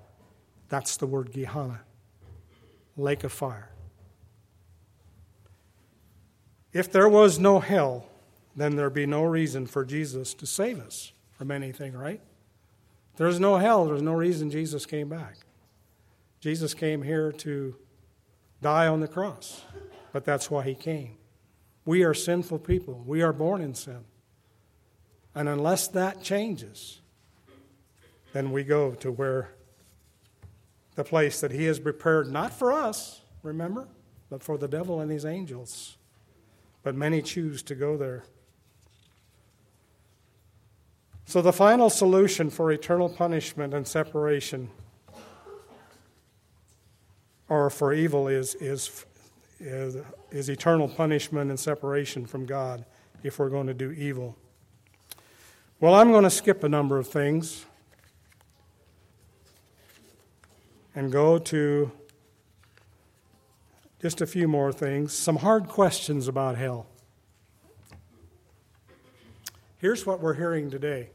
That's 0.69 0.97
the 0.97 1.07
word 1.07 1.33
Gehenna, 1.33 1.81
lake 2.97 3.25
of 3.25 3.33
fire. 3.33 3.71
If 6.73 6.91
there 6.91 7.09
was 7.09 7.39
no 7.39 7.61
hell, 7.61 8.07
then 8.57 8.77
there'd 8.77 8.95
be 8.95 9.07
no 9.07 9.25
reason 9.25 9.67
for 9.67 9.85
Jesus 9.85 10.35
to 10.35 10.47
save 10.47 10.81
us 10.81 11.13
from 11.33 11.51
anything, 11.51 11.93
right? 11.93 12.21
There's 13.17 13.39
no 13.39 13.57
hell. 13.57 13.87
There's 13.87 14.03
no 14.03 14.15
reason 14.15 14.51
Jesus 14.51 14.87
came 14.87 15.09
back. 15.09 15.37
Jesus 16.41 16.75
came 16.75 17.03
here 17.03 17.31
to 17.33 17.77
die 18.61 18.87
on 18.87 19.01
the 19.01 19.09
cross, 19.09 19.63
but 20.13 20.25
that's 20.25 20.51
why 20.51 20.65
he 20.65 20.75
came. 20.75 21.17
We 21.85 22.05
are 22.05 22.15
sinful 22.15 22.61
people. 22.61 23.03
We 23.07 23.23
are 23.23 23.33
born 23.33 23.61
in 23.61 23.75
sin. 23.75 24.05
And 25.35 25.49
unless 25.49 25.89
that 25.89 26.23
changes, 26.23 27.01
then 28.33 28.51
we 28.51 28.65
go 28.65 28.93
to 28.97 29.11
where 29.11 29.55
the 30.95 31.05
place 31.05 31.41
that 31.41 31.51
he 31.51 31.65
has 31.65 31.79
prepared, 31.79 32.31
not 32.31 32.53
for 32.53 32.73
us, 32.73 33.23
remember, 33.43 33.89
but 34.29 34.43
for 34.43 34.59
the 34.59 34.69
devil 34.69 35.01
and 35.01 35.11
his 35.11 35.25
angels. 35.25 35.97
But 36.83 36.95
many 36.95 37.23
choose 37.23 37.63
to 37.65 37.75
go 37.75 37.97
there. 37.97 38.25
So, 41.33 41.41
the 41.41 41.51
final 41.51 41.89
solution 41.89 42.51
for 42.51 42.71
eternal 42.73 43.09
punishment 43.09 43.73
and 43.73 43.89
separation, 43.89 44.69
or 47.49 47.71
for 47.71 47.95
evil, 47.95 48.29
is, 48.29 48.55
is, 48.57 49.07
is, 49.59 49.97
is 50.31 50.51
eternal 50.51 50.89
punishment 50.89 51.49
and 51.49 51.59
separation 51.59 52.27
from 52.27 52.45
God 52.45 52.85
if 53.23 53.39
we're 53.39 53.49
going 53.49 53.67
to 53.67 53.73
do 53.73 53.93
evil. 53.93 54.37
Well, 55.81 55.95
I'm 55.95 56.11
going 56.11 56.25
to 56.25 56.31
skip 56.31 56.65
a 56.65 56.69
number 56.69 56.99
of 56.99 57.09
things 57.09 57.65
and 60.95 61.11
go 61.11 61.39
to 61.39 61.91
just 64.03 64.21
a 64.21 64.27
few 64.27 64.49
more 64.49 64.71
things. 64.71 65.15
Some 65.15 65.37
hard 65.37 65.67
questions 65.67 66.29
about 66.29 66.59
hell. 66.59 66.89
Here's 69.79 70.05
what 70.05 70.21
we're 70.21 70.35
hearing 70.35 70.71
today. 70.71 71.09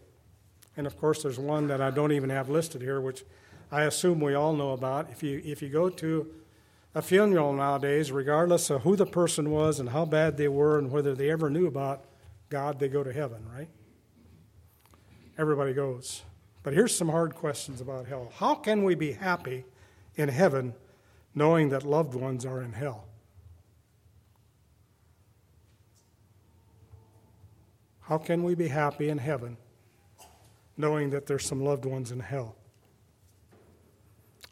And 0.77 0.85
of 0.85 0.97
course, 0.97 1.23
there's 1.23 1.39
one 1.39 1.67
that 1.67 1.81
I 1.81 1.89
don't 1.89 2.11
even 2.11 2.29
have 2.29 2.49
listed 2.49 2.83
here, 2.83 3.01
which 3.01 3.25
I 3.71 3.83
assume 3.83 4.21
we 4.21 4.35
all 4.35 4.53
know 4.53 4.71
about. 4.71 5.09
If 5.11 5.23
you, 5.23 5.41
if 5.43 5.61
you 5.61 5.69
go 5.69 5.89
to 5.89 6.31
a 6.93 7.01
funeral 7.01 7.51
nowadays, 7.51 8.11
regardless 8.11 8.69
of 8.69 8.83
who 8.83 8.95
the 8.95 9.07
person 9.07 9.49
was 9.49 9.79
and 9.79 9.89
how 9.89 10.05
bad 10.05 10.37
they 10.37 10.47
were 10.47 10.77
and 10.77 10.91
whether 10.91 11.15
they 11.15 11.31
ever 11.31 11.49
knew 11.49 11.65
about 11.65 12.05
God, 12.49 12.79
they 12.79 12.87
go 12.87 13.03
to 13.03 13.11
heaven, 13.11 13.43
right? 13.53 13.67
Everybody 15.37 15.73
goes. 15.73 16.21
But 16.61 16.73
here's 16.73 16.95
some 16.95 17.09
hard 17.09 17.33
questions 17.33 17.81
about 17.81 18.05
hell. 18.05 18.31
How 18.35 18.53
can 18.53 18.83
we 18.83 18.93
be 18.93 19.13
happy 19.13 19.65
in 20.15 20.29
heaven 20.29 20.73
knowing 21.33 21.69
that 21.69 21.83
loved 21.83 22.13
ones 22.13 22.45
are 22.45 22.61
in 22.61 22.73
hell? 22.73 23.05
How 28.01 28.17
can 28.17 28.43
we 28.43 28.55
be 28.55 28.69
happy 28.69 29.09
in 29.09 29.17
heaven 29.17 29.57
knowing 30.77 31.09
that 31.09 31.25
there's 31.25 31.45
some 31.45 31.63
loved 31.63 31.85
ones 31.85 32.11
in 32.11 32.19
hell? 32.19 32.55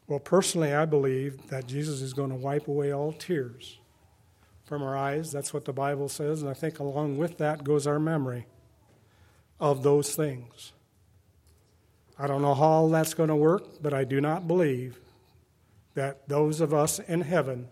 Well, 0.08 0.20
personally, 0.20 0.72
I 0.72 0.84
believe 0.84 1.48
that 1.48 1.66
Jesus 1.66 2.00
is 2.00 2.12
going 2.12 2.30
to 2.30 2.36
wipe 2.36 2.68
away 2.68 2.92
all 2.92 3.12
tears 3.12 3.78
from 4.64 4.82
our 4.82 4.96
eyes. 4.96 5.32
That's 5.32 5.52
what 5.52 5.64
the 5.64 5.72
Bible 5.72 6.08
says. 6.08 6.42
And 6.42 6.50
I 6.50 6.54
think 6.54 6.78
along 6.78 7.16
with 7.16 7.38
that 7.38 7.64
goes 7.64 7.86
our 7.86 7.98
memory 7.98 8.46
of 9.58 9.82
those 9.82 10.14
things. 10.14 10.72
I 12.18 12.26
don't 12.26 12.42
know 12.42 12.54
how 12.54 12.62
all 12.62 12.88
that's 12.88 13.14
going 13.14 13.28
to 13.28 13.36
work, 13.36 13.82
but 13.82 13.92
I 13.92 14.04
do 14.04 14.20
not 14.20 14.46
believe 14.46 15.00
that 15.94 16.28
those 16.28 16.60
of 16.60 16.72
us 16.72 16.98
in 16.98 17.22
heaven 17.22 17.68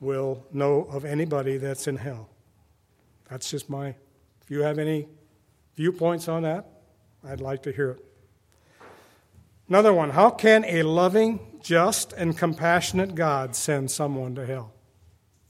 will 0.00 0.44
know 0.52 0.82
of 0.90 1.04
anybody 1.04 1.58
that's 1.58 1.86
in 1.86 1.96
hell. 1.96 2.28
That's 3.30 3.50
just 3.50 3.70
my. 3.70 3.88
If 4.42 4.50
you 4.50 4.62
have 4.62 4.78
any 4.78 5.06
viewpoints 5.76 6.28
on 6.28 6.42
that, 6.42 6.66
I'd 7.24 7.40
like 7.40 7.62
to 7.64 7.72
hear 7.72 7.92
it. 7.92 8.04
Another 9.68 9.94
one 9.94 10.10
How 10.10 10.30
can 10.30 10.64
a 10.64 10.82
loving, 10.82 11.40
just, 11.62 12.12
and 12.12 12.36
compassionate 12.36 13.14
God 13.14 13.56
send 13.56 13.90
someone 13.90 14.34
to 14.34 14.44
hell? 14.44 14.72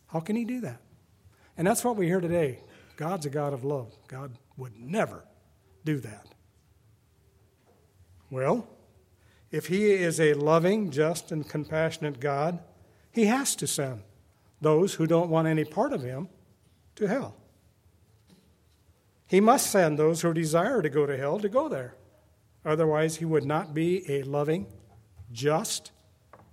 How 0.08 0.20
can 0.20 0.36
he 0.36 0.44
do 0.44 0.60
that? 0.60 0.80
And 1.56 1.66
that's 1.66 1.84
what 1.84 1.96
we 1.96 2.06
hear 2.06 2.20
today. 2.20 2.60
God's 2.96 3.26
a 3.26 3.30
God 3.30 3.52
of 3.52 3.64
love. 3.64 3.92
God 4.08 4.38
would 4.56 4.78
never 4.78 5.24
do 5.84 5.98
that. 6.00 6.26
Well, 8.30 8.68
if 9.50 9.66
he 9.66 9.90
is 9.90 10.20
a 10.20 10.34
loving, 10.34 10.90
just, 10.90 11.32
and 11.32 11.48
compassionate 11.48 12.20
God, 12.20 12.60
he 13.10 13.26
has 13.26 13.54
to 13.56 13.66
send 13.66 14.02
those 14.60 14.94
who 14.94 15.06
don't 15.06 15.28
want 15.28 15.48
any 15.48 15.64
part 15.64 15.92
of 15.92 16.02
him 16.02 16.28
to 16.96 17.06
hell. 17.06 17.36
He 19.32 19.40
must 19.40 19.70
send 19.70 19.98
those 19.98 20.20
who 20.20 20.34
desire 20.34 20.82
to 20.82 20.90
go 20.90 21.06
to 21.06 21.16
hell 21.16 21.38
to 21.38 21.48
go 21.48 21.66
there. 21.66 21.94
Otherwise, 22.66 23.16
he 23.16 23.24
would 23.24 23.46
not 23.46 23.72
be 23.72 24.04
a 24.06 24.22
loving, 24.24 24.66
just, 25.32 25.90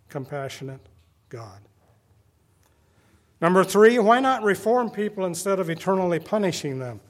compassionate 0.07 0.79
God. 1.27 1.59
Number 3.41 3.65
three, 3.65 3.99
why 3.99 4.21
not 4.21 4.43
reform 4.43 4.89
people 4.89 5.25
instead 5.25 5.59
of 5.59 5.69
eternally 5.69 6.19
punishing 6.19 6.79
them? 6.79 7.01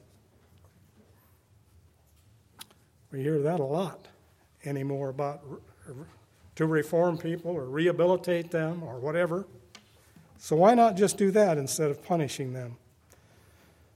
We 3.11 3.22
hear 3.22 3.39
that 3.43 3.59
a 3.59 3.63
lot 3.63 4.07
anymore 4.65 5.09
about 5.09 5.43
to 6.55 6.65
reform 6.65 7.20
people 7.20 7.51
or 7.51 7.65
rehabilitate 7.65 8.49
them 8.49 8.82
or 8.82 8.97
whatever. 8.97 9.45
So 10.39 10.55
why 10.55 10.74
not 10.74 10.97
just 10.97 11.20
do 11.20 11.30
that 11.30 11.59
instead 11.59 11.91
of 11.91 12.03
punishing 12.03 12.53
them? 12.53 12.78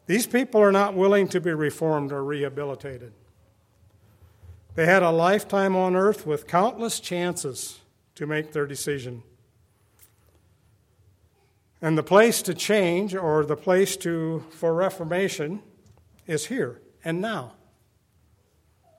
These 0.05 0.27
people 0.27 0.61
are 0.61 0.71
not 0.71 0.95
willing 0.95 1.27
to 1.29 1.39
be 1.39 1.51
reformed 1.51 2.11
or 2.11 2.23
rehabilitated. 2.23 3.13
They 4.75 4.85
had 4.85 5.03
a 5.03 5.11
lifetime 5.11 5.75
on 5.75 5.95
earth 5.95 6.25
with 6.25 6.47
countless 6.47 6.99
chances 6.99 7.79
to 8.15 8.25
make 8.25 8.51
their 8.51 8.65
decision. 8.65 9.23
And 11.81 11.97
the 11.97 12.03
place 12.03 12.41
to 12.43 12.53
change 12.53 13.13
or 13.13 13.45
the 13.45 13.57
place 13.57 13.95
to 13.97 14.43
for 14.51 14.73
reformation 14.73 15.61
is 16.25 16.45
here 16.47 16.81
and 17.03 17.21
now. 17.21 17.53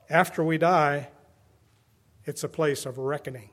After 0.09 0.43
we 0.43 0.57
die, 0.57 1.09
it's 2.25 2.43
a 2.43 2.49
place 2.49 2.85
of 2.85 2.97
reckoning. 2.97 3.49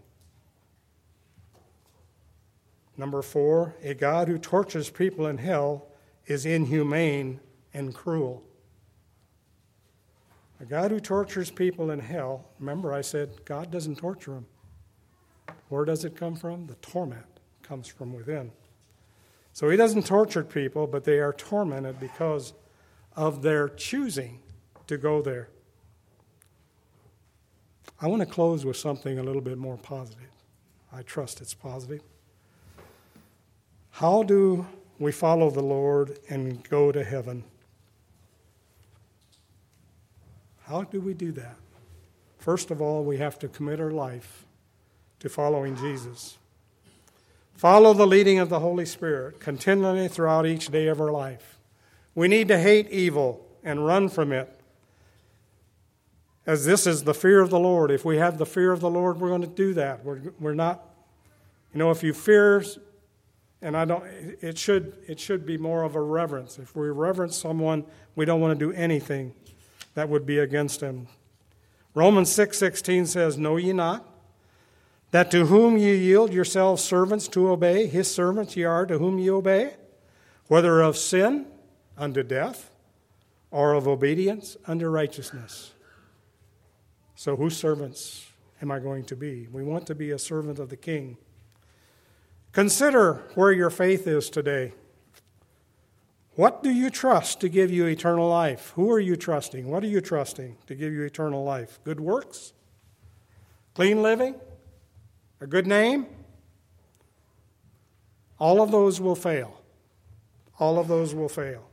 Number 2.96 3.22
four, 3.22 3.74
a 3.82 3.94
God 3.94 4.28
who 4.28 4.38
tortures 4.38 4.90
people 4.90 5.26
in 5.26 5.38
hell 5.38 5.86
is 6.26 6.46
inhumane 6.46 7.40
and 7.74 7.94
cruel. 7.94 8.42
A 10.60 10.64
God 10.64 10.90
who 10.92 11.00
tortures 11.00 11.50
people 11.50 11.90
in 11.90 11.98
hell, 11.98 12.44
remember 12.60 12.92
I 12.92 13.00
said 13.00 13.44
God 13.44 13.70
doesn't 13.70 13.98
torture 13.98 14.32
them. 14.32 14.46
Where 15.68 15.84
does 15.84 16.04
it 16.04 16.16
come 16.16 16.36
from? 16.36 16.66
The 16.66 16.74
torment 16.76 17.26
comes 17.62 17.88
from 17.88 18.12
within. 18.12 18.52
So 19.52 19.68
he 19.68 19.76
doesn't 19.76 20.06
torture 20.06 20.44
people, 20.44 20.86
but 20.86 21.04
they 21.04 21.18
are 21.18 21.32
tormented 21.32 21.98
because 21.98 22.52
of 23.16 23.42
their 23.42 23.68
choosing 23.68 24.40
to 24.86 24.96
go 24.96 25.20
there. 25.20 25.48
I 28.00 28.06
want 28.06 28.20
to 28.20 28.26
close 28.26 28.64
with 28.64 28.76
something 28.76 29.18
a 29.18 29.22
little 29.22 29.42
bit 29.42 29.58
more 29.58 29.76
positive. 29.76 30.30
I 30.92 31.02
trust 31.02 31.40
it's 31.40 31.54
positive. 31.54 32.02
How 33.90 34.22
do 34.22 34.66
we 35.02 35.12
follow 35.12 35.50
the 35.50 35.62
Lord 35.62 36.18
and 36.28 36.62
go 36.68 36.92
to 36.92 37.02
heaven? 37.02 37.44
How 40.64 40.82
do 40.82 41.00
we 41.00 41.14
do 41.14 41.32
that? 41.32 41.56
First 42.38 42.70
of 42.70 42.80
all, 42.80 43.04
we 43.04 43.18
have 43.18 43.38
to 43.40 43.48
commit 43.48 43.80
our 43.80 43.90
life 43.90 44.44
to 45.20 45.28
following 45.28 45.76
Jesus. 45.76 46.38
Follow 47.54 47.94
the 47.94 48.06
leading 48.06 48.38
of 48.38 48.48
the 48.48 48.60
Holy 48.60 48.86
Spirit 48.86 49.38
continually 49.38 50.08
throughout 50.08 50.46
each 50.46 50.68
day 50.68 50.88
of 50.88 51.00
our 51.00 51.12
life. 51.12 51.58
We 52.14 52.28
need 52.28 52.48
to 52.48 52.58
hate 52.58 52.90
evil 52.90 53.46
and 53.62 53.86
run 53.86 54.08
from 54.08 54.32
it. 54.32 54.58
As 56.44 56.64
this 56.64 56.86
is 56.86 57.04
the 57.04 57.14
fear 57.14 57.40
of 57.40 57.50
the 57.50 57.60
Lord. 57.60 57.90
If 57.92 58.04
we 58.04 58.16
have 58.16 58.38
the 58.38 58.46
fear 58.46 58.72
of 58.72 58.80
the 58.80 58.90
Lord, 58.90 59.20
we're 59.20 59.28
going 59.28 59.42
to 59.42 59.46
do 59.46 59.74
that. 59.74 60.04
We're, 60.04 60.20
we're 60.40 60.54
not, 60.54 60.84
you 61.72 61.78
know, 61.78 61.90
if 61.92 62.02
you 62.02 62.12
fear 62.12 62.64
and 63.62 63.76
I 63.76 63.84
don't 63.84 64.04
it 64.40 64.58
should 64.58 64.94
it 65.06 65.18
should 65.18 65.46
be 65.46 65.56
more 65.56 65.84
of 65.84 65.94
a 65.94 66.00
reverence. 66.00 66.58
If 66.58 66.74
we 66.74 66.88
reverence 66.88 67.36
someone, 67.36 67.84
we 68.16 68.24
don't 68.24 68.40
want 68.40 68.58
to 68.58 68.66
do 68.66 68.72
anything 68.72 69.32
that 69.94 70.08
would 70.08 70.26
be 70.26 70.38
against 70.38 70.80
him. 70.80 71.06
Romans 71.94 72.30
6:16 72.30 73.06
says, 73.06 73.38
"Know 73.38 73.56
ye 73.56 73.72
not 73.72 74.08
that 75.12 75.30
to 75.30 75.46
whom 75.46 75.76
ye 75.76 75.94
yield 75.94 76.32
yourselves 76.32 76.82
servants 76.82 77.28
to 77.28 77.50
obey, 77.50 77.86
his 77.86 78.12
servants 78.12 78.56
ye 78.56 78.64
are 78.64 78.84
to 78.86 78.98
whom 78.98 79.18
ye 79.18 79.30
obey, 79.30 79.76
whether 80.48 80.80
of 80.80 80.96
sin 80.96 81.46
unto 81.96 82.22
death 82.22 82.70
or 83.50 83.74
of 83.74 83.86
obedience 83.86 84.56
unto 84.66 84.88
righteousness." 84.88 85.72
So 87.14 87.36
whose 87.36 87.56
servants 87.56 88.26
am 88.60 88.72
I 88.72 88.80
going 88.80 89.04
to 89.04 89.14
be? 89.14 89.46
We 89.52 89.62
want 89.62 89.86
to 89.86 89.94
be 89.94 90.10
a 90.10 90.18
servant 90.18 90.58
of 90.58 90.70
the 90.70 90.76
king. 90.76 91.18
Consider 92.52 93.22
where 93.34 93.50
your 93.50 93.70
faith 93.70 94.06
is 94.06 94.28
today. 94.28 94.74
What 96.34 96.62
do 96.62 96.70
you 96.70 96.90
trust 96.90 97.40
to 97.40 97.48
give 97.48 97.70
you 97.70 97.86
eternal 97.86 98.28
life? 98.28 98.72
Who 98.76 98.90
are 98.90 99.00
you 99.00 99.16
trusting? 99.16 99.68
What 99.68 99.82
are 99.82 99.88
you 99.88 100.00
trusting 100.00 100.56
to 100.66 100.74
give 100.74 100.92
you 100.92 101.02
eternal 101.02 101.44
life? 101.44 101.78
Good 101.84 102.00
works? 102.00 102.52
Clean 103.74 104.02
living? 104.02 104.34
A 105.40 105.46
good 105.46 105.66
name? 105.66 106.06
All 108.38 108.62
of 108.62 108.70
those 108.70 109.00
will 109.00 109.14
fail. 109.14 109.62
All 110.58 110.78
of 110.78 110.88
those 110.88 111.14
will 111.14 111.28
fail. 111.28 111.68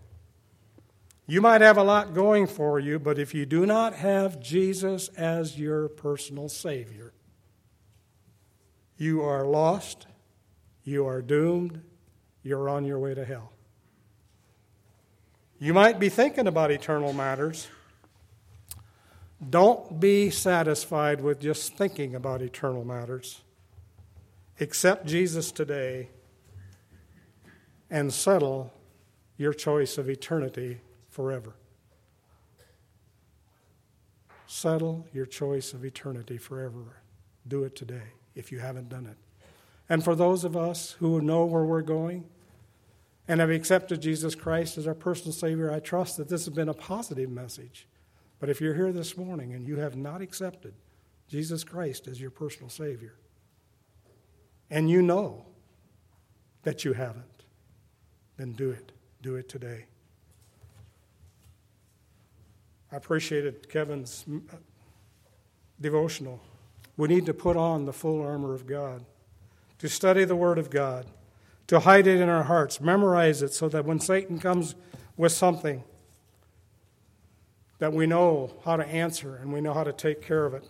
You 1.26 1.42
might 1.42 1.62
have 1.62 1.78
a 1.78 1.84
lot 1.84 2.14
going 2.14 2.48
for 2.48 2.80
you, 2.80 3.00
but 3.00 3.20
if 3.20 3.34
you 3.34 3.46
do 3.46 3.66
not 3.66 3.94
have 3.94 4.40
Jesus 4.40 5.10
as 5.10 5.60
your 5.60 5.88
personal 5.88 6.50
Savior, 6.50 7.14
you 8.98 9.22
are 9.22 9.46
lost 9.46 10.08
you 10.90 11.08
are 11.08 11.22
doomed. 11.22 11.82
You're 12.44 12.68
on 12.68 12.84
your 12.84 13.00
way 13.00 13.14
to 13.14 13.24
hell. 13.24 13.52
You 15.60 15.74
might 15.74 16.00
be 16.00 16.10
thinking 16.10 16.48
about 16.48 16.72
eternal 16.72 17.14
matters. 17.14 17.68
Don't 19.50 20.00
be 20.00 20.30
satisfied 20.30 21.22
with 21.22 21.40
just 21.40 21.76
thinking 21.76 22.16
about 22.16 22.42
eternal 22.42 22.84
matters. 22.84 23.42
Accept 24.60 25.06
Jesus 25.06 25.52
today 25.52 26.10
and 27.90 28.12
settle 28.12 28.74
your 29.38 29.54
choice 29.54 29.98
of 29.98 30.10
eternity 30.10 30.82
forever. 31.10 31.54
Settle 34.48 35.08
your 35.14 35.26
choice 35.26 35.74
of 35.74 35.86
eternity 35.86 36.38
forever. 36.38 36.98
Do 37.48 37.64
it 37.64 37.76
today 37.76 38.14
if 38.36 38.52
you 38.52 38.60
haven't 38.60 38.90
done 38.90 39.06
it. 39.06 39.29
And 39.90 40.04
for 40.04 40.16
those 40.16 40.44
of 40.44 40.56
us 40.56 40.92
who 41.00 41.20
know 41.20 41.46
where 41.46 41.64
we're 41.64 41.82
going 41.82 42.26
and 43.28 43.40
have 43.40 43.50
accepted 43.50 44.02
Jesus 44.02 44.36
Christ 44.36 44.78
as 44.78 44.86
our 44.86 44.94
personal 44.94 45.34
Savior, 45.34 45.72
I 45.72 45.80
trust 45.80 46.18
that 46.18 46.30
this 46.30 46.46
has 46.46 46.54
been 46.54 46.70
a 46.70 46.74
positive 46.74 47.30
message. 47.30 47.88
But 48.40 48.50
if 48.50 48.62
you're 48.62 48.76
here 48.76 48.92
this 48.92 49.18
morning 49.18 49.54
and 49.54 49.68
you 49.68 49.78
have 49.78 49.96
not 49.96 50.22
accepted 50.22 50.76
Jesus 51.28 51.64
Christ 51.64 52.08
as 52.08 52.22
your 52.22 52.30
personal 52.30 52.70
Savior, 52.70 53.16
and 54.70 54.90
you 54.90 55.02
know 55.02 55.46
that 56.64 56.86
you 56.86 56.94
haven't, 56.94 57.44
then 58.38 58.54
do 58.54 58.70
it. 58.70 58.92
Do 59.22 59.36
it 59.36 59.50
today. 59.50 59.86
I 62.92 62.96
appreciated 62.96 63.70
Kevin's 63.70 64.26
uh, 64.30 64.56
devotional. 65.82 66.40
We 66.96 67.08
need 67.08 67.26
to 67.26 67.34
put 67.34 67.58
on 67.58 67.86
the 67.86 67.94
full 67.94 68.22
armor 68.22 68.54
of 68.54 68.66
God 68.66 69.04
to 69.80 69.90
study 69.90 70.26
the 70.26 70.36
Word 70.36 70.58
of 70.58 70.70
God, 70.70 71.06
to 71.68 71.80
hide 71.80 72.08
it 72.08 72.22
in 72.22 72.30
our 72.30 72.44
hearts, 72.44 72.80
memorize 72.80 73.42
it 73.42 73.54
so 73.54 73.68
that 73.70 73.86
when 73.86 74.00
Satan 74.00 74.40
comes 74.40 74.76
with 75.18 75.32
something, 75.32 75.84
that 77.80 77.94
we 77.94 78.06
know 78.06 78.52
how 78.66 78.76
to 78.76 78.86
answer 78.86 79.36
and 79.36 79.52
we 79.52 79.62
know 79.62 79.74
how 79.74 79.84
to 79.84 79.94
take 79.94 80.22
care 80.22 80.46
of 80.46 80.54
it. 80.54 80.64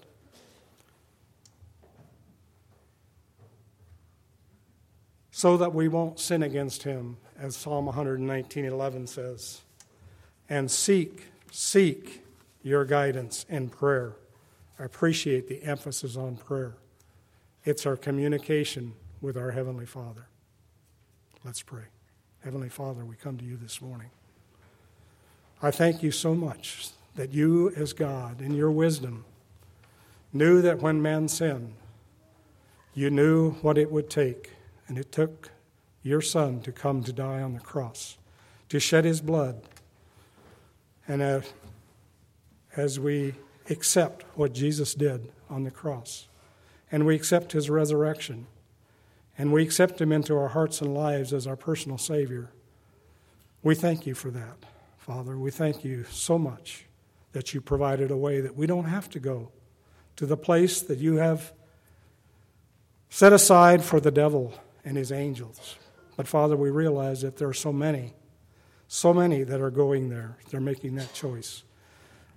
So 5.31 5.57
that 5.57 5.73
we 5.73 5.87
won't 5.87 6.19
sin 6.19 6.43
against 6.43 6.83
him, 6.83 7.17
as 7.37 7.55
Psalm 7.55 7.87
119:11 7.87 9.07
says. 9.07 9.61
And 10.49 10.69
seek, 10.69 11.27
seek 11.49 12.23
your 12.61 12.83
guidance 12.83 13.45
in 13.47 13.69
prayer. 13.69 14.13
I 14.77 14.83
appreciate 14.83 15.47
the 15.47 15.63
emphasis 15.63 16.17
on 16.17 16.35
prayer. 16.35 16.75
It's 17.69 17.85
our 17.85 17.95
communication 17.95 18.93
with 19.21 19.37
our 19.37 19.51
Heavenly 19.51 19.85
Father. 19.85 20.25
Let's 21.45 21.61
pray. 21.61 21.83
Heavenly 22.43 22.67
Father, 22.67 23.05
we 23.05 23.15
come 23.15 23.37
to 23.37 23.45
you 23.45 23.57
this 23.57 23.79
morning. 23.79 24.09
I 25.61 25.69
thank 25.69 26.01
you 26.01 26.09
so 26.09 26.33
much 26.33 26.89
that 27.13 27.31
you, 27.31 27.69
as 27.75 27.93
God, 27.93 28.41
in 28.41 28.55
your 28.55 28.71
wisdom, 28.71 29.23
knew 30.33 30.63
that 30.63 30.79
when 30.81 30.99
man 31.03 31.27
sinned, 31.27 31.75
you 32.95 33.11
knew 33.11 33.51
what 33.61 33.77
it 33.77 33.91
would 33.91 34.09
take, 34.09 34.49
and 34.87 34.97
it 34.97 35.11
took 35.11 35.51
your 36.01 36.21
Son 36.21 36.61
to 36.61 36.71
come 36.71 37.03
to 37.03 37.13
die 37.13 37.43
on 37.43 37.53
the 37.53 37.59
cross, 37.59 38.17
to 38.69 38.79
shed 38.79 39.05
his 39.05 39.21
blood. 39.21 39.61
And 41.07 41.21
uh, 41.21 41.41
as 42.75 42.99
we 42.99 43.35
accept 43.69 44.25
what 44.33 44.53
Jesus 44.53 44.95
did 44.95 45.31
on 45.51 45.65
the 45.65 45.71
cross, 45.71 46.25
and 46.91 47.05
we 47.05 47.15
accept 47.15 47.51
his 47.51 47.69
resurrection, 47.69 48.47
and 49.37 49.53
we 49.53 49.63
accept 49.63 50.01
him 50.01 50.11
into 50.11 50.35
our 50.37 50.49
hearts 50.49 50.81
and 50.81 50.93
lives 50.93 51.33
as 51.33 51.47
our 51.47 51.55
personal 51.55 51.97
Savior, 51.97 52.51
we 53.61 53.75
thank 53.75 54.05
you 54.05 54.15
for 54.15 54.31
that, 54.31 54.57
Father. 54.97 55.37
We 55.37 55.51
thank 55.51 55.83
you 55.83 56.05
so 56.05 56.37
much 56.37 56.85
that 57.33 57.53
you 57.53 57.61
provided 57.61 58.09
a 58.11 58.17
way 58.17 58.41
that 58.41 58.55
we 58.55 58.65
don't 58.65 58.85
have 58.85 59.09
to 59.11 59.19
go 59.19 59.51
to 60.15 60.25
the 60.25 60.37
place 60.37 60.81
that 60.81 60.99
you 60.99 61.15
have 61.15 61.53
set 63.09 63.33
aside 63.33 63.83
for 63.83 63.99
the 63.99 64.11
devil 64.11 64.53
and 64.85 64.97
his 64.97 65.11
angels. 65.11 65.75
But 66.15 66.27
Father, 66.27 66.55
we 66.55 66.69
realize 66.69 67.21
that 67.21 67.37
there 67.37 67.47
are 67.47 67.53
so 67.53 67.71
many, 67.71 68.13
so 68.87 69.13
many 69.13 69.43
that 69.43 69.61
are 69.61 69.71
going 69.71 70.09
there. 70.09 70.37
They're 70.49 70.59
making 70.59 70.95
that 70.95 71.13
choice. 71.13 71.63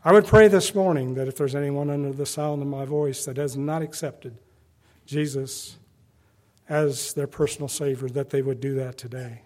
I 0.04 0.12
would 0.12 0.26
pray 0.26 0.48
this 0.48 0.74
morning 0.74 1.14
that 1.14 1.28
if 1.28 1.36
there's 1.36 1.54
anyone 1.54 1.88
under 1.88 2.12
the 2.12 2.26
sound 2.26 2.62
of 2.62 2.68
my 2.68 2.84
voice 2.84 3.24
that 3.24 3.36
has 3.36 3.56
not 3.56 3.82
accepted 3.82 4.36
Jesus 5.06 5.76
as 6.68 7.12
their 7.14 7.26
personal 7.26 7.68
Savior, 7.68 8.08
that 8.08 8.30
they 8.30 8.42
would 8.42 8.60
do 8.60 8.74
that 8.76 8.96
today. 8.96 9.42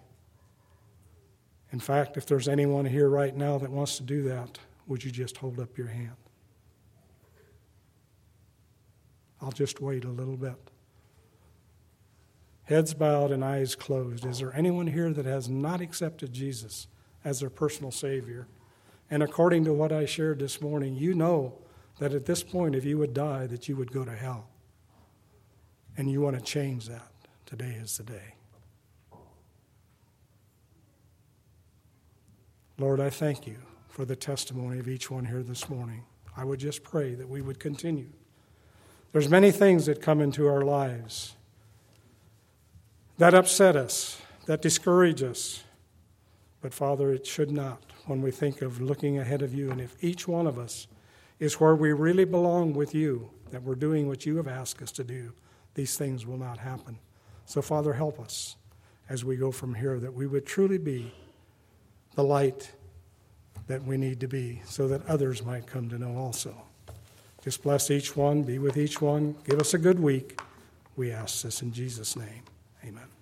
In 1.71 1.79
fact, 1.79 2.15
if 2.15 2.25
there's 2.25 2.47
anyone 2.47 2.85
here 2.85 3.09
right 3.09 3.35
now 3.35 3.57
that 3.57 3.69
wants 3.69 3.97
to 3.97 4.03
do 4.03 4.23
that, 4.23 4.59
would 4.87 5.03
you 5.03 5.11
just 5.11 5.37
hold 5.37 5.59
up 5.59 5.77
your 5.77 5.87
hand? 5.87 6.15
I'll 9.41 9.51
just 9.51 9.81
wait 9.81 10.05
a 10.05 10.09
little 10.09 10.37
bit. 10.37 10.55
Heads 12.63 12.93
bowed 12.93 13.31
and 13.31 13.43
eyes 13.43 13.75
closed. 13.75 14.25
Is 14.25 14.39
there 14.39 14.55
anyone 14.55 14.87
here 14.87 15.11
that 15.13 15.25
has 15.25 15.47
not 15.47 15.81
accepted 15.81 16.33
Jesus 16.33 16.87
as 17.23 17.39
their 17.39 17.49
personal 17.49 17.91
Savior? 17.91 18.47
And 19.09 19.23
according 19.23 19.63
to 19.65 19.73
what 19.73 19.91
I 19.91 20.05
shared 20.05 20.39
this 20.39 20.61
morning, 20.61 20.95
you 20.95 21.13
know 21.13 21.59
that 21.99 22.13
at 22.13 22.25
this 22.25 22.43
point, 22.43 22.75
if 22.75 22.83
you 22.83 22.97
would 22.97 23.13
die, 23.13 23.47
that 23.47 23.69
you 23.69 23.75
would 23.77 23.91
go 23.91 24.03
to 24.03 24.15
hell. 24.15 24.49
And 25.97 26.09
you 26.09 26.21
want 26.21 26.37
to 26.37 26.41
change 26.41 26.87
that. 26.87 27.11
Today 27.45 27.75
is 27.81 27.97
the 27.97 28.03
day. 28.03 28.35
Lord, 32.77 32.99
I 32.99 33.09
thank 33.09 33.47
you 33.47 33.57
for 33.89 34.05
the 34.05 34.15
testimony 34.15 34.79
of 34.79 34.87
each 34.87 35.09
one 35.09 35.25
here 35.25 35.41
this 35.41 35.67
morning. 35.67 36.03
I 36.35 36.43
would 36.43 36.59
just 36.59 36.83
pray 36.83 37.15
that 37.15 37.27
we 37.27 37.41
would 37.41 37.59
continue. 37.59 38.09
There's 39.11 39.29
many 39.29 39.49
things 39.49 39.87
that 39.87 40.01
come 40.01 40.21
into 40.21 40.47
our 40.47 40.61
lives 40.61 41.33
that 43.17 43.33
upset 43.33 43.75
us, 43.75 44.21
that 44.45 44.61
discourage 44.61 45.23
us. 45.23 45.63
But 46.61 46.73
Father, 46.73 47.11
it 47.11 47.25
should 47.25 47.49
not 47.49 47.81
when 48.05 48.21
we 48.21 48.29
think 48.29 48.61
of 48.61 48.79
looking 48.79 49.17
ahead 49.17 49.41
of 49.41 49.55
you. 49.55 49.71
And 49.71 49.81
if 49.81 49.95
each 50.03 50.27
one 50.27 50.45
of 50.45 50.59
us 50.59 50.87
is 51.39 51.59
where 51.59 51.75
we 51.75 51.93
really 51.93 52.25
belong 52.25 52.73
with 52.73 52.93
you, 52.93 53.31
that 53.49 53.63
we're 53.63 53.75
doing 53.75 54.07
what 54.07 54.25
you 54.25 54.37
have 54.37 54.47
asked 54.47 54.81
us 54.81 54.91
to 54.93 55.03
do, 55.03 55.33
these 55.77 55.97
things 55.97 56.25
will 56.25 56.37
not 56.37 56.57
happen. 56.57 56.97
So, 57.45 57.61
Father, 57.61 57.93
help 57.93 58.19
us 58.19 58.57
as 59.07 59.23
we 59.23 59.37
go 59.37 59.51
from 59.51 59.75
here 59.75 59.99
that 59.99 60.13
we 60.13 60.27
would 60.27 60.45
truly 60.45 60.77
be 60.77 61.13
the 62.15 62.23
light 62.23 62.71
that 63.67 63.83
we 63.83 63.95
need 63.95 64.19
to 64.19 64.27
be 64.27 64.61
so 64.65 64.87
that 64.87 65.05
others 65.07 65.45
might 65.45 65.67
come 65.67 65.87
to 65.89 65.99
know 65.99 66.17
also. 66.17 66.53
Just 67.43 67.63
bless 67.63 67.91
each 67.91 68.17
one, 68.17 68.43
be 68.43 68.59
with 68.59 68.75
each 68.75 69.01
one, 69.01 69.35
give 69.45 69.59
us 69.59 69.73
a 69.73 69.77
good 69.77 69.99
week. 69.99 70.41
We 70.95 71.11
ask 71.11 71.43
this 71.43 71.61
in 71.61 71.71
Jesus' 71.71 72.15
name. 72.15 72.43
Amen. 72.83 73.16